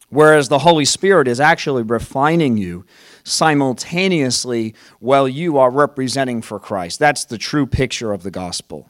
Whereas 0.10 0.50
the 0.50 0.60
Holy 0.60 0.84
Spirit 0.84 1.30
is 1.30 1.40
actually 1.40 1.84
refining 1.84 2.58
you 2.58 2.86
simultaneously 3.24 4.76
while 5.00 5.30
you 5.30 5.58
are 5.58 5.72
representing 5.72 6.42
for 6.42 6.60
Christ. 6.60 7.00
That's 7.00 7.24
the 7.24 7.38
true 7.38 7.66
picture 7.66 8.12
of 8.12 8.24
the 8.24 8.32
gospel. 8.32 8.90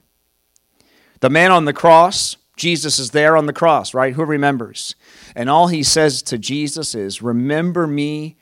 The 1.19 1.29
man 1.29 1.51
on 1.51 1.65
the 1.65 1.71
cross, 1.71 2.35
Jesus 2.57 2.97
is 2.97 3.11
there 3.11 3.37
on 3.37 3.45
the 3.45 3.53
cross, 3.53 3.93
right? 3.93 4.13
Who 4.13 4.25
remembers? 4.25 4.95
And 5.35 5.51
all 5.51 5.67
he 5.67 5.83
says 5.83 6.23
to 6.23 6.39
Jesus 6.39 6.95
is, 6.95 7.21
Remember 7.21 7.85
me 7.85 8.37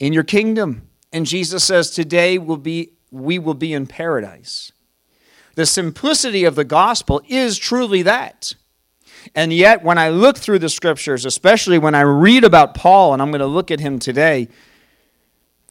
in 0.00 0.12
your 0.12 0.24
kingdom. 0.24 0.88
And 1.12 1.24
Jesus 1.24 1.62
says, 1.62 1.92
Today 1.92 2.36
will 2.36 2.56
be, 2.56 2.94
we 3.12 3.38
will 3.38 3.54
be 3.54 3.72
in 3.72 3.86
paradise. 3.86 4.72
The 5.54 5.66
simplicity 5.66 6.44
of 6.44 6.54
the 6.54 6.64
gospel 6.64 7.20
is 7.28 7.58
truly 7.58 8.02
that. 8.02 8.54
And 9.34 9.52
yet, 9.52 9.82
when 9.82 9.98
I 9.98 10.08
look 10.08 10.38
through 10.38 10.60
the 10.60 10.68
scriptures, 10.68 11.24
especially 11.24 11.78
when 11.78 11.94
I 11.94 12.00
read 12.00 12.44
about 12.44 12.74
Paul, 12.74 13.12
and 13.12 13.20
I'm 13.20 13.30
going 13.30 13.40
to 13.40 13.46
look 13.46 13.70
at 13.70 13.80
him 13.80 13.98
today, 13.98 14.48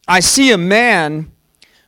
I 0.08 0.20
see 0.20 0.52
a 0.52 0.58
man 0.58 1.32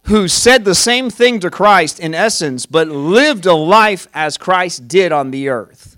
who 0.04 0.28
said 0.28 0.66
the 0.66 0.76
same 0.76 1.10
thing 1.10 1.40
to 1.40 1.52
Christ 1.52 2.00
in 2.00 2.16
essence, 2.16 2.66
but 2.66 2.88
lived 2.88 3.46
a 3.46 3.54
life 3.54 4.08
as 4.14 4.38
Christ 4.38 4.88
did 4.88 5.12
on 5.12 5.32
the 5.32 5.50
earth. 5.50 5.98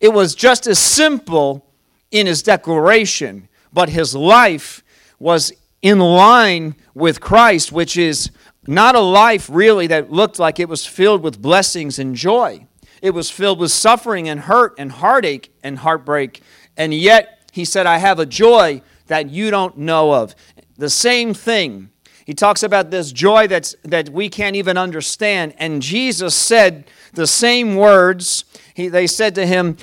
It 0.00 0.12
was 0.12 0.34
just 0.34 0.66
as 0.66 0.78
simple 0.78 1.66
in 2.10 2.26
his 2.26 2.42
declaration, 2.42 3.48
but 3.72 3.88
his 3.88 4.14
life 4.14 4.84
was 5.18 5.52
in 5.82 5.98
line 5.98 6.74
with 6.94 7.20
Christ, 7.20 7.72
which 7.72 7.96
is 7.96 8.30
not 8.66 8.94
a 8.94 9.00
life 9.00 9.48
really 9.50 9.86
that 9.88 10.10
looked 10.10 10.38
like 10.38 10.58
it 10.58 10.68
was 10.68 10.86
filled 10.86 11.22
with 11.22 11.40
blessings 11.40 11.98
and 11.98 12.14
joy. 12.14 12.66
It 13.02 13.10
was 13.10 13.30
filled 13.30 13.58
with 13.58 13.70
suffering 13.70 14.28
and 14.28 14.40
hurt 14.40 14.74
and 14.78 14.90
heartache 14.90 15.54
and 15.62 15.78
heartbreak. 15.78 16.42
And 16.76 16.92
yet, 16.92 17.50
he 17.52 17.64
said, 17.64 17.86
I 17.86 17.98
have 17.98 18.18
a 18.18 18.26
joy 18.26 18.82
that 19.06 19.30
you 19.30 19.50
don't 19.50 19.78
know 19.78 20.12
of. 20.12 20.34
The 20.76 20.90
same 20.90 21.34
thing. 21.34 21.90
He 22.24 22.34
talks 22.34 22.62
about 22.62 22.90
this 22.90 23.12
joy 23.12 23.46
that's, 23.46 23.76
that 23.84 24.08
we 24.08 24.28
can't 24.28 24.56
even 24.56 24.76
understand. 24.76 25.54
And 25.58 25.80
Jesus 25.80 26.34
said 26.34 26.84
the 27.14 27.26
same 27.26 27.76
words. 27.76 28.44
He, 28.74 28.88
they 28.88 29.06
said 29.06 29.34
to 29.36 29.46
him, 29.46 29.76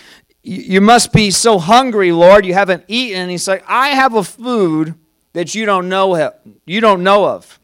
You 0.44 0.82
must 0.82 1.14
be 1.14 1.32
so 1.32 1.58
hungry, 1.58 2.12
Lord, 2.12 2.46
you 2.46 2.54
haven't 2.54 2.84
eaten. 2.88 3.22
And 3.22 3.32
he's 3.32 3.48
like, 3.48 3.64
I 3.68 3.90
have 3.90 4.14
a 4.14 4.24
food 4.24 4.96
that 5.32 5.56
you 5.56 5.66
don't 5.66 5.88
know, 5.88 6.34
you 6.66 6.82
don't 6.82 7.02
know 7.02 7.26
of. 7.26 7.60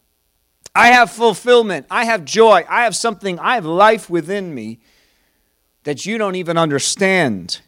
I 0.75 0.87
have 0.87 1.11
fulfillment. 1.11 1.85
I 1.89 2.05
have 2.05 2.25
joy. 2.25 2.63
I 2.69 2.83
have 2.83 2.95
something. 2.95 3.39
I 3.39 3.55
have 3.55 3.65
life 3.65 4.09
within 4.09 4.53
me 4.53 4.79
that 5.83 6.05
you 6.05 6.17
don't 6.17 6.35
even 6.35 6.57
understand. 6.57 7.61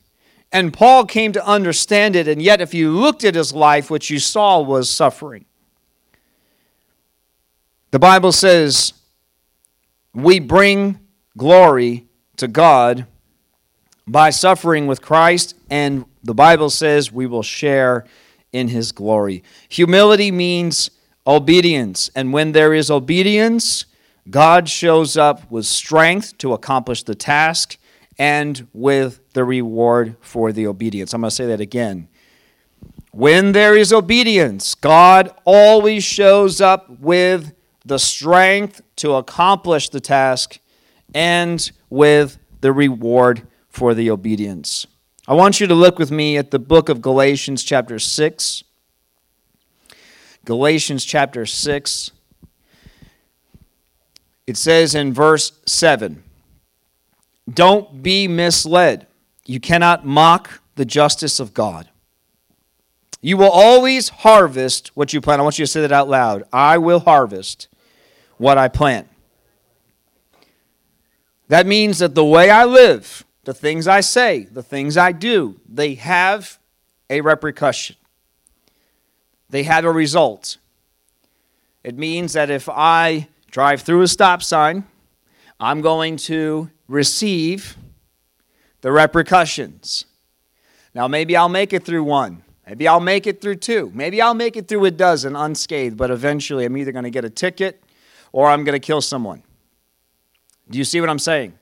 And 0.52 0.74
Paul 0.74 1.06
came 1.06 1.32
to 1.34 1.46
understand 1.46 2.16
it, 2.16 2.28
and 2.28 2.42
yet, 2.42 2.60
if 2.60 2.74
you 2.74 2.92
looked 2.92 3.24
at 3.24 3.36
his 3.36 3.54
life, 3.54 3.90
what 3.90 4.10
you 4.10 4.20
saw 4.20 4.60
was 4.60 4.90
suffering. 4.90 5.46
The 7.92 8.00
Bible 8.00 8.32
says, 8.32 8.94
We 10.14 10.40
bring 10.40 11.00
glory 11.38 12.08
to 12.38 12.48
God 12.48 13.06
by 14.08 14.30
suffering 14.30 14.88
with 14.88 15.02
Christ, 15.02 15.56
and 15.70 16.06
the 16.24 16.34
Bible 16.34 16.70
says 16.70 17.12
we 17.12 17.26
will 17.26 17.44
share 17.44 18.06
in 18.52 18.68
his 18.68 18.92
glory. 18.92 19.44
Humility 19.70 20.32
means 20.32 20.92
obedience. 21.26 22.10
And 22.16 22.34
when 22.34 22.52
there 22.52 22.74
is 22.74 22.90
obedience, 22.90 23.86
God 24.30 24.70
shows 24.70 25.18
up 25.18 25.50
with 25.52 25.66
strength 25.66 26.38
to 26.40 26.54
accomplish 26.54 27.04
the 27.04 27.16
task 27.16 27.78
and 28.18 28.68
with 28.74 29.20
the 29.34 29.44
reward 29.44 30.16
for 30.22 30.52
the 30.52 30.68
obedience. 30.68 31.14
I'm 31.14 31.22
going 31.22 31.30
to 31.30 31.36
say 31.36 31.48
that 31.48 31.62
again. 31.62 32.08
When 33.12 33.52
there 33.52 33.76
is 33.76 33.92
obedience, 33.92 34.76
God 34.76 35.34
always 35.44 36.04
shows 36.04 36.62
up 36.62 36.90
with 37.00 37.54
the 37.86 38.00
strength 38.00 38.82
to 38.98 39.14
accomplish 39.16 39.90
the 39.90 40.00
task 40.00 40.60
and 41.14 41.72
with 41.90 42.38
the 42.62 42.72
reward 42.72 43.48
for 43.70 43.94
the 43.94 44.12
obedience. 44.12 44.88
I 45.28 45.34
want 45.34 45.60
you 45.60 45.68
to 45.68 45.76
look 45.76 46.00
with 46.00 46.12
me 46.12 46.38
at 46.38 46.52
the 46.52 46.60
book 46.60 46.90
of 46.90 47.02
Galatians, 47.02 47.64
chapter 47.64 48.00
6. 48.00 48.64
Galatians 50.46 51.06
chapter 51.06 51.46
6. 51.46 52.12
It 54.48 54.58
says 54.58 54.96
in 54.96 55.14
verse 55.14 55.54
7 55.66 56.24
Don't 57.52 58.02
be 58.02 58.28
misled. 58.28 59.08
You 59.46 59.60
cannot 59.60 60.06
mock 60.06 60.62
the 60.76 60.86
justice 60.86 61.40
of 61.40 61.54
God. 61.54 61.90
You 63.22 63.38
will 63.38 63.52
always 63.52 64.10
harvest 64.10 64.92
what 64.96 65.14
you 65.14 65.22
plant. 65.22 65.40
I 65.40 65.44
want 65.44 65.60
you 65.60 65.66
to 65.66 65.72
say 65.72 65.82
that 65.82 65.92
out 65.92 66.10
loud. 66.10 66.44
I 66.52 66.80
will 66.80 67.00
harvest 67.00 67.68
what 68.38 68.58
I 68.58 68.68
plant. 68.68 69.08
That 71.48 71.68
means 71.68 72.00
that 72.00 72.16
the 72.16 72.26
way 72.26 72.50
I 72.50 72.66
live, 72.66 73.26
the 73.44 73.54
things 73.54 73.88
I 73.88 74.00
say, 74.00 74.46
the 74.46 74.64
things 74.64 74.98
I 74.98 75.12
do, 75.12 75.60
they 75.68 75.96
have 75.96 76.58
a 77.10 77.22
repercussion. 77.22 77.98
They 79.52 79.64
have 79.64 79.86
a 79.86 79.92
result. 79.92 80.58
It 81.84 81.98
means 81.98 82.34
that 82.34 82.50
if 82.50 82.70
I 82.70 83.28
drive 83.52 83.82
through 83.82 84.02
a 84.02 84.08
stop 84.08 84.42
sign, 84.42 84.86
I'm 85.60 85.82
going 85.82 86.16
to 86.18 86.72
receive 86.88 87.78
the 88.80 88.92
repercussions. 88.92 90.06
Now, 90.96 91.08
maybe 91.08 91.36
I'll 91.36 91.50
make 91.50 91.74
it 91.74 91.84
through 91.84 92.04
one. 92.04 92.44
Maybe 92.66 92.88
I'll 92.88 93.02
make 93.02 93.28
it 93.28 93.42
through 93.42 93.56
two. 93.56 93.92
Maybe 93.94 94.22
I'll 94.22 94.34
make 94.34 94.56
it 94.56 94.68
through 94.68 94.86
a 94.86 94.92
dozen 94.92 95.36
unscathed, 95.36 95.98
but 95.98 96.10
eventually 96.10 96.66
I'm 96.66 96.78
either 96.78 96.94
going 96.94 97.04
to 97.04 97.12
get 97.12 97.26
a 97.26 97.30
ticket 97.30 97.84
or 98.32 98.48
I'm 98.48 98.64
going 98.64 98.80
to 98.80 98.86
kill 98.86 99.02
someone. 99.02 99.44
Do 100.70 100.78
you 100.78 100.86
see 100.86 101.02
what 101.02 101.10
I'm 101.10 101.20
saying? 101.20 101.54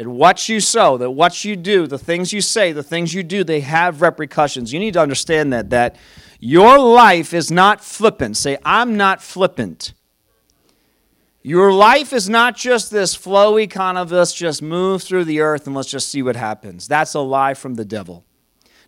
That 0.00 0.08
what 0.08 0.48
you 0.48 0.60
sow, 0.60 0.96
that 0.96 1.10
what 1.10 1.44
you 1.44 1.56
do, 1.56 1.86
the 1.86 1.98
things 1.98 2.32
you 2.32 2.40
say, 2.40 2.72
the 2.72 2.82
things 2.82 3.12
you 3.12 3.22
do, 3.22 3.44
they 3.44 3.60
have 3.60 4.00
repercussions. 4.00 4.72
You 4.72 4.80
need 4.80 4.94
to 4.94 5.00
understand 5.02 5.52
that 5.52 5.68
that 5.68 5.96
your 6.38 6.78
life 6.78 7.34
is 7.34 7.50
not 7.50 7.84
flippant. 7.84 8.38
Say, 8.38 8.56
I'm 8.64 8.96
not 8.96 9.20
flippant. 9.20 9.92
Your 11.42 11.70
life 11.70 12.14
is 12.14 12.30
not 12.30 12.56
just 12.56 12.90
this 12.90 13.14
flowy 13.14 13.68
kind 13.68 13.98
of 13.98 14.10
let's 14.10 14.32
just 14.32 14.62
move 14.62 15.02
through 15.02 15.24
the 15.24 15.40
earth 15.40 15.66
and 15.66 15.76
let's 15.76 15.90
just 15.90 16.08
see 16.08 16.22
what 16.22 16.34
happens. 16.34 16.88
That's 16.88 17.12
a 17.12 17.20
lie 17.20 17.52
from 17.52 17.74
the 17.74 17.84
devil. 17.84 18.24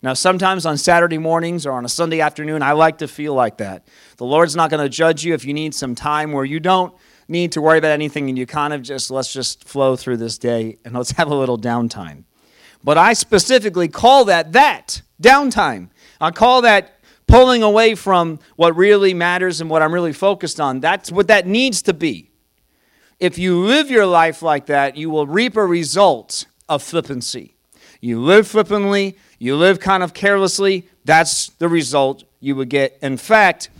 Now, 0.00 0.14
sometimes 0.14 0.64
on 0.64 0.78
Saturday 0.78 1.18
mornings 1.18 1.66
or 1.66 1.72
on 1.72 1.84
a 1.84 1.90
Sunday 1.90 2.22
afternoon, 2.22 2.62
I 2.62 2.72
like 2.72 2.96
to 2.98 3.06
feel 3.06 3.34
like 3.34 3.58
that. 3.58 3.86
The 4.16 4.24
Lord's 4.24 4.56
not 4.56 4.70
going 4.70 4.82
to 4.82 4.88
judge 4.88 5.26
you 5.26 5.34
if 5.34 5.44
you 5.44 5.52
need 5.52 5.74
some 5.74 5.94
time 5.94 6.32
where 6.32 6.46
you 6.46 6.58
don't 6.58 6.94
need 7.32 7.52
to 7.52 7.60
worry 7.60 7.78
about 7.78 7.90
anything 7.90 8.28
and 8.28 8.38
you 8.38 8.46
kind 8.46 8.72
of 8.72 8.82
just, 8.82 9.10
let's 9.10 9.32
just 9.32 9.64
flow 9.64 9.96
through 9.96 10.18
this 10.18 10.38
day 10.38 10.78
and 10.84 10.94
let's 10.94 11.10
have 11.18 11.28
a 11.28 11.34
little 11.34 11.58
downtime. 11.58 12.24
But 12.84 12.98
I 12.98 13.12
specifically 13.14 13.88
call 13.88 14.26
that 14.26 14.52
that 14.52 15.02
downtime. 15.20 15.88
I 16.20 16.30
call 16.30 16.62
that 16.62 16.98
pulling 17.26 17.62
away 17.62 17.94
from 17.94 18.38
what 18.56 18.76
really 18.76 19.14
matters 19.14 19.60
and 19.60 19.70
what 19.70 19.82
I'm 19.82 19.92
really 19.94 20.12
focused 20.12 20.60
on. 20.60 20.80
That's 20.80 21.10
what 21.10 21.28
that 21.28 21.46
needs 21.46 21.82
to 21.82 21.94
be. 21.94 22.30
If 23.18 23.38
you 23.38 23.60
live 23.60 23.90
your 23.90 24.06
life 24.06 24.42
like 24.42 24.66
that, 24.66 24.96
you 24.96 25.08
will 25.08 25.26
reap 25.26 25.56
a 25.56 25.64
result 25.64 26.46
of 26.68 26.82
flippancy. 26.82 27.54
You 28.00 28.20
live 28.20 28.48
flippantly, 28.48 29.16
you 29.38 29.54
live 29.54 29.78
kind 29.78 30.02
of 30.02 30.12
carelessly, 30.12 30.88
that's 31.04 31.50
the 31.58 31.68
result 31.68 32.24
you 32.40 32.56
would 32.56 32.68
get. 32.68 32.98
In 33.00 33.16
fact, 33.16 33.70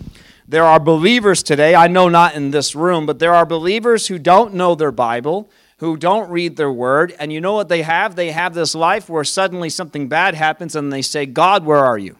there 0.46 0.64
are 0.64 0.80
believers 0.80 1.42
today, 1.42 1.74
I 1.74 1.86
know 1.86 2.08
not 2.08 2.34
in 2.34 2.50
this 2.50 2.74
room, 2.74 3.06
but 3.06 3.18
there 3.18 3.34
are 3.34 3.46
believers 3.46 4.08
who 4.08 4.18
don't 4.18 4.54
know 4.54 4.74
their 4.74 4.92
Bible, 4.92 5.48
who 5.78 5.96
don't 5.96 6.30
read 6.30 6.56
their 6.56 6.72
word, 6.72 7.14
and 7.18 7.32
you 7.32 7.40
know 7.40 7.54
what 7.54 7.68
they 7.68 7.82
have? 7.82 8.16
They 8.16 8.32
have 8.32 8.54
this 8.54 8.74
life 8.74 9.08
where 9.08 9.24
suddenly 9.24 9.70
something 9.70 10.08
bad 10.08 10.34
happens 10.34 10.76
and 10.76 10.92
they 10.92 11.02
say, 11.02 11.26
God, 11.26 11.64
where 11.64 11.84
are 11.84 11.98
you? 11.98 12.16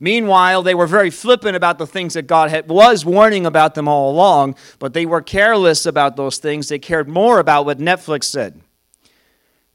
Meanwhile, 0.00 0.62
they 0.62 0.74
were 0.74 0.86
very 0.86 1.10
flippant 1.10 1.56
about 1.56 1.78
the 1.78 1.86
things 1.86 2.14
that 2.14 2.28
God 2.28 2.50
had, 2.50 2.68
was 2.68 3.04
warning 3.04 3.46
about 3.46 3.74
them 3.74 3.88
all 3.88 4.12
along, 4.12 4.54
but 4.78 4.94
they 4.94 5.06
were 5.06 5.20
careless 5.20 5.86
about 5.86 6.16
those 6.16 6.38
things. 6.38 6.68
They 6.68 6.78
cared 6.78 7.08
more 7.08 7.40
about 7.40 7.64
what 7.64 7.78
Netflix 7.78 8.24
said. 8.24 8.60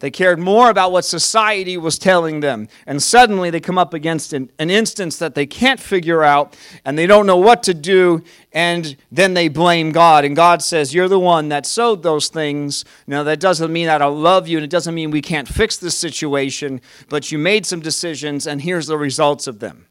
They 0.03 0.11
cared 0.11 0.37
more 0.37 0.69
about 0.69 0.91
what 0.91 1.05
society 1.05 1.77
was 1.77 1.97
telling 1.97 2.41
them. 2.41 2.67
And 2.85 3.01
suddenly 3.01 3.49
they 3.49 3.61
come 3.61 3.77
up 3.77 3.93
against 3.93 4.33
an, 4.33 4.51
an, 4.59 4.69
instance 4.69 5.17
that 5.19 5.33
they 5.33 5.45
can't 5.45 5.79
figure 5.79 6.23
out 6.23 6.57
and 6.83 6.97
they 6.97 7.07
don't 7.07 7.25
know 7.25 7.37
what 7.37 7.63
to 7.63 7.73
do. 7.73 8.21
And 8.51 8.97
then 9.13 9.33
they 9.33 9.47
blame 9.47 9.93
God. 9.93 10.25
And 10.25 10.35
God 10.35 10.61
says, 10.61 10.93
You're 10.93 11.07
the 11.07 11.21
one 11.21 11.47
that 11.47 11.65
sowed 11.65 12.03
those 12.03 12.27
things. 12.27 12.83
Now, 13.07 13.23
that 13.23 13.39
doesn't 13.39 13.71
mean 13.71 13.85
that 13.85 14.01
I 14.01 14.07
love 14.07 14.45
you 14.45 14.57
and 14.57 14.65
it 14.65 14.69
doesn't 14.69 14.93
mean 14.93 15.09
we 15.09 15.21
can't 15.21 15.47
fix 15.47 15.77
this 15.77 15.97
situation, 15.97 16.81
but 17.07 17.31
you 17.31 17.37
made 17.37 17.65
some 17.65 17.79
decisions 17.79 18.45
and 18.45 18.61
here's 18.61 18.87
the 18.87 18.97
results 18.97 19.47
of 19.47 19.59
them. 19.59 19.87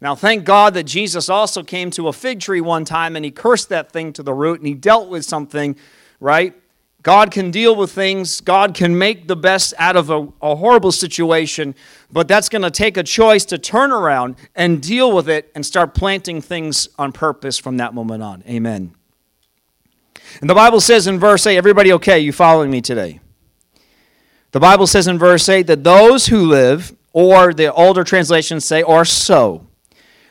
Now, 0.00 0.14
thank 0.14 0.44
God 0.44 0.74
that 0.74 0.84
Jesus 0.84 1.28
also 1.28 1.64
came 1.64 1.90
to 1.90 2.06
a 2.06 2.12
fig 2.12 2.38
tree 2.38 2.60
one 2.60 2.84
time 2.84 3.16
and 3.16 3.24
he 3.24 3.32
cursed 3.32 3.68
that 3.70 3.90
thing 3.90 4.12
to 4.12 4.22
the 4.22 4.32
root 4.32 4.60
and 4.60 4.68
he 4.68 4.74
dealt 4.74 5.08
with 5.08 5.24
something, 5.24 5.74
right? 6.20 6.54
God 7.02 7.30
can 7.30 7.50
deal 7.50 7.76
with 7.76 7.92
things. 7.92 8.40
God 8.40 8.74
can 8.74 8.98
make 8.98 9.28
the 9.28 9.36
best 9.36 9.72
out 9.78 9.96
of 9.96 10.10
a, 10.10 10.28
a 10.42 10.56
horrible 10.56 10.92
situation, 10.92 11.74
but 12.10 12.26
that's 12.26 12.48
going 12.48 12.62
to 12.62 12.70
take 12.70 12.96
a 12.96 13.02
choice 13.02 13.44
to 13.46 13.58
turn 13.58 13.92
around 13.92 14.36
and 14.56 14.82
deal 14.82 15.12
with 15.12 15.28
it 15.28 15.50
and 15.54 15.64
start 15.64 15.94
planting 15.94 16.40
things 16.40 16.88
on 16.98 17.12
purpose 17.12 17.56
from 17.56 17.76
that 17.76 17.94
moment 17.94 18.22
on. 18.22 18.42
Amen. 18.48 18.94
And 20.40 20.50
the 20.50 20.54
Bible 20.54 20.80
says 20.80 21.06
in 21.06 21.18
verse 21.18 21.46
8, 21.46 21.56
everybody 21.56 21.92
okay? 21.94 22.18
You 22.18 22.32
following 22.32 22.70
me 22.70 22.80
today? 22.80 23.20
The 24.50 24.60
Bible 24.60 24.86
says 24.86 25.06
in 25.06 25.18
verse 25.18 25.48
8 25.48 25.66
that 25.68 25.84
those 25.84 26.26
who 26.26 26.46
live, 26.46 26.94
or 27.12 27.54
the 27.54 27.72
older 27.72 28.02
translations 28.02 28.64
say, 28.64 28.82
or 28.82 29.04
sow, 29.04 29.66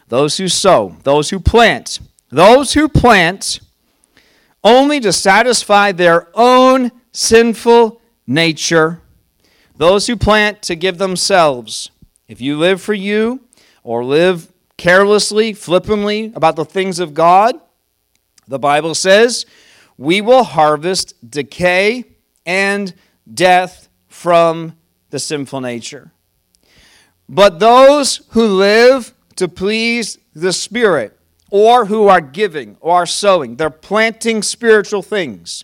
those 0.09 0.37
who 0.37 0.47
sow, 0.47 0.97
those 1.03 1.29
who 1.29 1.39
plant, 1.39 1.99
those 2.29 2.73
who 2.73 2.87
plant 2.89 3.59
only 4.67 4.99
to 4.99 5.13
satisfy 5.13 5.93
their 5.93 6.27
own 6.33 6.91
sinful 7.13 8.01
nature, 8.27 9.01
those 9.77 10.07
who 10.07 10.17
plant 10.17 10.61
to 10.63 10.75
give 10.75 10.97
themselves. 10.97 11.89
If 12.27 12.41
you 12.41 12.57
live 12.57 12.81
for 12.81 12.93
you 12.93 13.45
or 13.81 14.03
live 14.03 14.51
carelessly, 14.75 15.53
flippantly 15.53 16.33
about 16.35 16.57
the 16.57 16.65
things 16.65 16.99
of 16.99 17.13
God, 17.13 17.55
the 18.45 18.59
Bible 18.59 18.93
says, 18.93 19.45
we 19.97 20.19
will 20.19 20.43
harvest 20.43 21.15
decay 21.29 22.03
and 22.45 22.93
death 23.33 23.87
from 24.09 24.75
the 25.11 25.19
sinful 25.19 25.61
nature. 25.61 26.11
But 27.29 27.59
those 27.59 28.17
who 28.31 28.45
live 28.47 29.13
to 29.37 29.47
please 29.47 30.17
the 30.35 30.51
Spirit, 30.51 31.16
or 31.49 31.85
who 31.85 32.07
are 32.07 32.21
giving 32.21 32.77
or 32.79 32.97
are 32.97 33.05
sowing, 33.05 33.55
they're 33.55 33.69
planting 33.69 34.41
spiritual 34.41 35.01
things. 35.01 35.63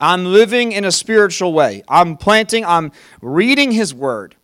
I'm 0.00 0.24
living 0.24 0.72
in 0.72 0.84
a 0.84 0.92
spiritual 0.92 1.52
way. 1.52 1.82
I'm 1.88 2.16
planting, 2.16 2.64
I'm 2.64 2.92
reading 3.20 3.72
His 3.72 3.94
Word. 3.94 4.36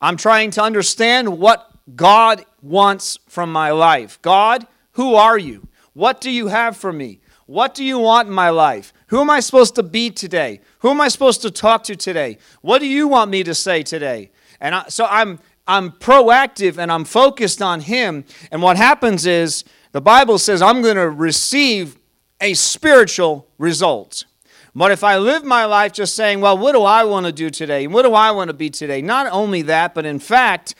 I'm 0.00 0.16
trying 0.16 0.52
to 0.52 0.62
understand 0.62 1.38
what 1.38 1.70
God 1.96 2.44
wants 2.62 3.18
from 3.28 3.50
my 3.50 3.70
life. 3.72 4.20
God, 4.22 4.66
who 4.92 5.14
are 5.14 5.38
you? 5.38 5.68
What 5.94 6.20
do 6.20 6.30
you 6.30 6.48
have 6.48 6.76
for 6.76 6.92
me? 6.92 7.20
What 7.46 7.74
do 7.74 7.84
you 7.84 7.98
want 7.98 8.28
in 8.28 8.34
my 8.34 8.50
life? 8.50 8.92
Who 9.08 9.20
am 9.20 9.30
I 9.30 9.40
supposed 9.40 9.76
to 9.76 9.82
be 9.82 10.10
today? 10.10 10.60
Who 10.80 10.90
am 10.90 11.00
I 11.00 11.08
supposed 11.08 11.42
to 11.42 11.50
talk 11.50 11.84
to 11.84 11.96
today? 11.96 12.38
What 12.60 12.80
do 12.80 12.86
you 12.86 13.08
want 13.08 13.30
me 13.30 13.44
to 13.44 13.54
say 13.54 13.82
today? 13.82 14.30
And 14.60 14.74
I, 14.74 14.88
so 14.88 15.06
I'm 15.06 15.38
I'm 15.68 15.90
proactive 15.90 16.78
and 16.78 16.92
I'm 16.92 17.04
focused 17.04 17.60
on 17.60 17.80
Him. 17.80 18.24
And 18.50 18.62
what 18.62 18.76
happens 18.76 19.26
is 19.26 19.64
the 19.96 20.02
Bible 20.02 20.36
says 20.38 20.60
I'm 20.60 20.82
going 20.82 20.96
to 20.96 21.08
receive 21.08 21.96
a 22.38 22.52
spiritual 22.52 23.48
result. 23.56 24.26
But 24.74 24.92
if 24.92 25.02
I 25.02 25.16
live 25.16 25.42
my 25.42 25.64
life 25.64 25.94
just 25.94 26.14
saying, 26.14 26.42
well, 26.42 26.58
what 26.58 26.72
do 26.72 26.82
I 26.82 27.04
want 27.04 27.24
to 27.24 27.32
do 27.32 27.48
today? 27.48 27.86
What 27.86 28.02
do 28.02 28.12
I 28.12 28.30
want 28.32 28.48
to 28.48 28.52
be 28.52 28.68
today? 28.68 29.00
Not 29.00 29.26
only 29.32 29.62
that, 29.62 29.94
but 29.94 30.04
in 30.04 30.18
fact, 30.18 30.74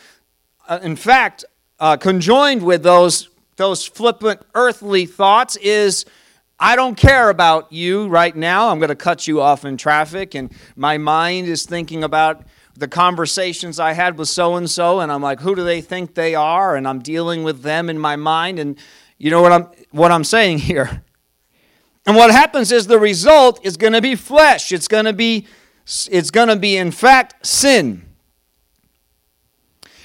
uh, 0.69 0.81
in 0.83 0.97
fact, 0.97 1.47
uh, 1.81 1.97
conjoined 1.97 2.63
with 2.63 2.83
those 2.83 3.31
those 3.57 3.87
flippant 3.87 4.43
earthly 4.55 5.07
thoughts 5.07 5.57
is 5.57 6.05
I 6.61 6.77
don't 6.77 6.95
care 6.95 7.31
about 7.31 7.73
you 7.73 8.09
right 8.09 8.37
now. 8.37 8.69
I'm 8.69 8.81
going 8.81 8.91
to 8.91 8.95
cut 8.95 9.27
you 9.27 9.41
off 9.41 9.65
in 9.65 9.79
traffic, 9.79 10.35
and 10.35 10.53
my 10.77 10.99
mind 10.99 11.49
is 11.49 11.65
thinking 11.65 12.05
about 12.05 12.43
the 12.75 12.87
conversations 12.87 13.81
I 13.81 13.95
had 13.95 14.19
with 14.19 14.29
so 14.29 14.57
and 14.57 14.69
so, 14.69 15.01
and 15.01 15.11
I'm 15.11 15.23
like, 15.23 15.41
who 15.41 15.55
do 15.55 15.65
they 15.65 15.81
think 15.81 16.13
they 16.13 16.35
are? 16.35 16.77
And 16.77 16.87
I'm 16.87 16.99
dealing 16.99 17.45
with 17.45 17.63
them 17.63 17.89
in 17.89 17.99
my 17.99 18.17
mind, 18.17 18.59
and 18.59 18.79
you 19.19 19.31
know 19.31 19.43
what 19.43 19.53
I'm 19.53 19.69
what 19.91 20.13
I'm 20.13 20.25
saying 20.25 20.59
here. 20.71 21.03
And 22.07 22.15
what 22.15 22.31
happens 22.31 22.71
is 22.71 22.87
the 22.87 23.01
result 23.01 23.65
is 23.65 23.77
going 23.77 23.93
to 23.93 24.01
be 24.01 24.15
flesh. 24.15 24.71
It's 24.71 24.89
going 24.89 25.07
to 25.07 25.13
be 25.13 25.47
it's 26.11 26.31
going 26.31 26.49
to 26.49 26.57
be 26.57 26.77
in 26.77 26.91
fact 26.91 27.47
sin. 27.47 28.03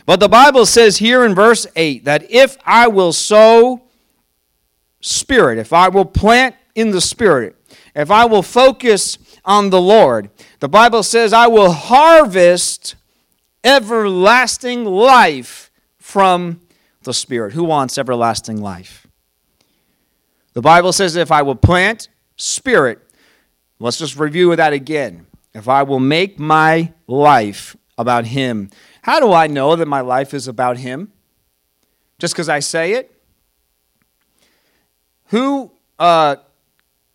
But 0.06 0.20
the 0.20 0.30
Bible 0.30 0.66
says 0.66 0.98
here 0.98 1.24
in 1.24 1.36
verse 1.36 1.68
8 1.76 2.06
that 2.06 2.30
if 2.30 2.58
I 2.66 2.88
will 2.88 3.14
sow 3.14 3.84
spirit, 5.00 5.60
if 5.60 5.72
I 5.72 5.90
will 5.90 6.06
plant 6.06 6.56
in 6.74 6.92
the 6.92 7.02
spirit, 7.02 7.56
if 7.96 8.10
I 8.10 8.26
will 8.26 8.42
focus 8.42 9.18
on 9.46 9.70
the 9.70 9.82
Lord. 9.82 10.30
The 10.60 10.70
Bible 10.70 11.04
says, 11.04 11.34
I 11.34 11.48
will 11.48 11.72
harvest 11.72 12.96
everlasting 13.64 14.86
life 14.86 15.72
from 15.98 16.62
the 17.04 17.14
Spirit. 17.14 17.54
Who 17.54 17.64
wants 17.64 17.98
everlasting 17.98 18.62
life? 18.62 19.08
The 20.54 20.62
Bible 20.62 20.94
says, 20.94 21.16
if 21.16 21.32
I 21.32 21.42
will 21.42 21.56
plant 21.56 22.10
Spirit, 22.36 23.00
let's 23.80 23.98
just 23.98 24.18
review 24.20 24.56
that 24.56 24.74
again. 24.74 25.28
If 25.54 25.68
I 25.68 25.84
will 25.84 26.00
make 26.00 26.40
my 26.40 26.94
life 27.08 27.76
about 27.98 28.26
Him, 28.26 28.70
How 29.04 29.20
do 29.20 29.34
I 29.34 29.48
know 29.48 29.76
that 29.76 29.88
my 29.88 30.02
life 30.02 30.34
is 30.34 30.48
about 30.48 30.78
Him? 30.78 31.12
Just 32.20 32.34
because 32.34 32.50
I 32.50 32.60
say 32.60 32.94
it? 32.94 33.12
Who 35.28 35.72
uh, 35.98 36.36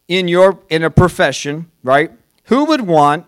in 0.08 0.26
your 0.26 0.60
in 0.68 0.82
a 0.82 0.90
profession, 0.90 1.70
right? 1.82 2.10
Who 2.44 2.64
would 2.66 2.80
want 2.80 3.26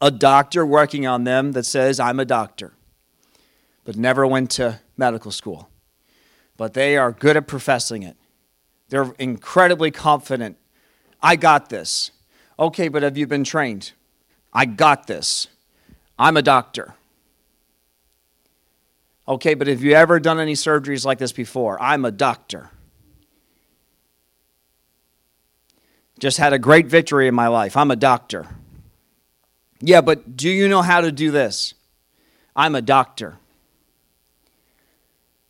a 0.00 0.10
doctor 0.10 0.64
working 0.64 1.06
on 1.06 1.24
them 1.24 1.52
that 1.52 1.64
says 1.64 1.98
I'm 1.98 2.20
a 2.20 2.24
doctor, 2.24 2.72
but 3.84 3.96
never 3.96 4.26
went 4.26 4.50
to 4.52 4.80
medical 4.98 5.30
school? 5.30 5.70
But 6.56 6.74
they 6.74 6.96
are 6.96 7.12
good 7.12 7.36
at 7.36 7.46
professing 7.46 8.02
it. 8.02 8.16
They're 8.88 9.12
incredibly 9.18 9.90
confident. 9.90 10.56
I 11.22 11.36
got 11.36 11.68
this. 11.68 12.10
Okay, 12.58 12.88
but 12.88 13.02
have 13.02 13.16
you 13.16 13.26
been 13.26 13.44
trained? 13.44 13.92
I 14.52 14.64
got 14.64 15.06
this. 15.06 15.46
I'm 16.18 16.36
a 16.36 16.42
doctor. 16.42 16.94
Okay, 19.28 19.54
but 19.54 19.66
have 19.66 19.82
you 19.82 19.92
ever 19.92 20.18
done 20.18 20.40
any 20.40 20.54
surgeries 20.54 21.04
like 21.04 21.18
this 21.18 21.32
before? 21.32 21.80
I'm 21.80 22.04
a 22.04 22.10
doctor. 22.10 22.70
Just 26.18 26.38
had 26.38 26.52
a 26.52 26.58
great 26.58 26.86
victory 26.86 27.28
in 27.28 27.34
my 27.34 27.46
life. 27.46 27.76
I'm 27.76 27.90
a 27.90 27.96
doctor. 27.96 28.46
Yeah, 29.80 30.00
but 30.00 30.36
do 30.36 30.48
you 30.48 30.66
know 30.66 30.82
how 30.82 31.00
to 31.00 31.12
do 31.12 31.30
this? 31.30 31.74
I'm 32.56 32.74
a 32.74 32.82
doctor. 32.82 33.38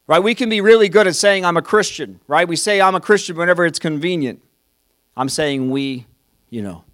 Right? 0.08 0.20
We 0.20 0.34
can 0.34 0.48
be 0.48 0.62
really 0.62 0.88
good 0.88 1.06
at 1.06 1.14
saying 1.14 1.44
I'm 1.44 1.58
a 1.58 1.62
Christian, 1.62 2.18
right? 2.26 2.48
We 2.48 2.56
say 2.56 2.80
I'm 2.80 2.94
a 2.94 3.00
Christian 3.00 3.36
whenever 3.36 3.66
it's 3.66 3.78
convenient. 3.78 4.42
I'm 5.14 5.28
saying 5.28 5.70
we, 5.70 6.06
you 6.48 6.62
know, 6.62 6.84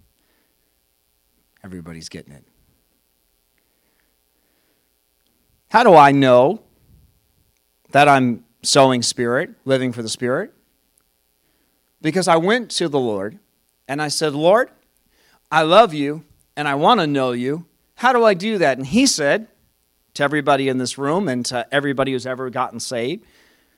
everybody's 1.63 2.09
getting 2.09 2.33
it. 2.33 2.43
How 5.69 5.83
do 5.83 5.95
I 5.95 6.11
know 6.11 6.61
that 7.91 8.09
I'm 8.09 8.43
sowing 8.63 9.01
spirit, 9.01 9.51
living 9.63 9.93
for 9.93 10.01
the 10.01 10.09
spirit? 10.09 10.53
Because 12.01 12.27
I 12.27 12.35
went 12.35 12.69
to 12.71 12.89
the 12.89 12.99
Lord 12.99 13.39
and 13.87 14.01
I 14.01 14.09
said, 14.09 14.33
Lord, 14.33 14.69
I 15.49 15.61
love 15.61 15.93
you 15.93 16.25
and 16.57 16.67
I 16.67 16.75
want 16.75 16.99
to 16.99 17.07
know 17.07 17.31
you. 17.31 17.65
How 17.95 18.11
do 18.11 18.25
I 18.25 18.33
do 18.33 18.57
that? 18.57 18.77
And 18.77 18.85
he 18.85 19.05
said 19.05 19.47
to 20.15 20.23
everybody 20.23 20.67
in 20.67 20.77
this 20.77 20.97
room 20.97 21.29
and 21.29 21.45
to 21.45 21.67
everybody 21.73 22.11
who's 22.11 22.25
ever 22.25 22.49
gotten 22.49 22.79
saved, 22.79 23.23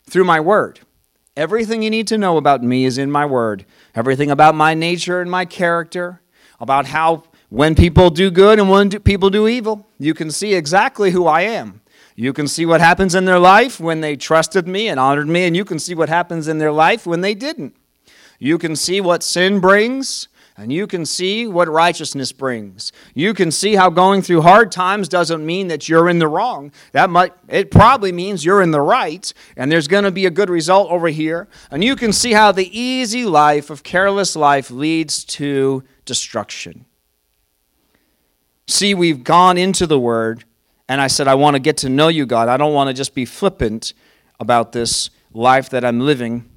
through 0.05 0.23
my 0.23 0.39
word. 0.39 0.79
Everything 1.35 1.83
you 1.83 1.89
need 1.89 2.07
to 2.07 2.17
know 2.17 2.37
about 2.37 2.63
me 2.63 2.85
is 2.85 2.97
in 2.97 3.11
my 3.11 3.25
word. 3.25 3.65
Everything 3.93 4.31
about 4.31 4.55
my 4.55 4.73
nature 4.73 5.21
and 5.21 5.29
my 5.29 5.45
character, 5.45 6.21
about 6.59 6.87
how 6.87 7.23
when 7.49 7.75
people 7.75 8.09
do 8.09 8.31
good 8.31 8.59
and 8.59 8.69
when 8.69 8.89
people 8.89 9.29
do 9.29 9.47
evil, 9.47 9.85
you 9.99 10.13
can 10.13 10.31
see 10.31 10.53
exactly 10.53 11.11
who 11.11 11.27
I 11.27 11.41
am. 11.41 11.81
You 12.15 12.33
can 12.33 12.47
see 12.47 12.65
what 12.65 12.81
happens 12.81 13.13
in 13.13 13.25
their 13.25 13.37
life 13.37 13.79
when 13.79 14.01
they 14.01 14.15
trusted 14.15 14.67
me 14.67 14.87
and 14.87 14.99
honored 14.99 15.27
me, 15.27 15.45
and 15.45 15.55
you 15.55 15.63
can 15.63 15.77
see 15.77 15.93
what 15.93 16.09
happens 16.09 16.47
in 16.47 16.57
their 16.57 16.71
life 16.71 17.05
when 17.05 17.21
they 17.21 17.35
didn't. 17.35 17.75
You 18.39 18.57
can 18.57 18.75
see 18.75 18.99
what 19.01 19.21
sin 19.21 19.59
brings, 19.59 20.27
and 20.57 20.73
you 20.73 20.87
can 20.87 21.05
see 21.05 21.45
what 21.45 21.69
righteousness 21.69 22.31
brings. 22.31 22.91
You 23.13 23.35
can 23.35 23.51
see 23.51 23.75
how 23.75 23.91
going 23.91 24.23
through 24.23 24.41
hard 24.41 24.71
times 24.71 25.07
doesn't 25.07 25.45
mean 25.45 25.67
that 25.67 25.87
you're 25.87 26.09
in 26.09 26.17
the 26.17 26.27
wrong. 26.27 26.71
That 26.93 27.11
might 27.11 27.33
it 27.47 27.69
probably 27.69 28.11
means 28.11 28.43
you're 28.43 28.63
in 28.63 28.71
the 28.71 28.81
right, 28.81 29.31
and 29.55 29.71
there's 29.71 29.87
going 29.87 30.03
to 30.03 30.11
be 30.11 30.25
a 30.25 30.31
good 30.31 30.49
result 30.49 30.89
over 30.89 31.09
here. 31.09 31.47
And 31.69 31.83
you 31.83 31.95
can 31.95 32.11
see 32.11 32.33
how 32.33 32.51
the 32.51 32.77
easy 32.77 33.23
life 33.23 33.69
of 33.69 33.83
careless 33.83 34.35
life 34.35 34.71
leads 34.71 35.23
to 35.25 35.83
destruction. 36.05 36.85
See, 38.67 38.93
we've 38.93 39.23
gone 39.23 39.57
into 39.57 39.85
the 39.85 39.99
word 39.99 40.43
and 40.89 41.01
I 41.01 41.07
said 41.07 41.27
I 41.27 41.35
want 41.35 41.55
to 41.55 41.59
get 41.59 41.77
to 41.77 41.89
know 41.89 42.07
you, 42.07 42.25
God. 42.25 42.49
I 42.49 42.57
don't 42.57 42.73
want 42.73 42.89
to 42.89 42.93
just 42.93 43.13
be 43.13 43.25
flippant 43.25 43.93
about 44.39 44.71
this 44.71 45.09
life 45.33 45.69
that 45.69 45.83
I'm 45.85 45.99
living 45.99 46.49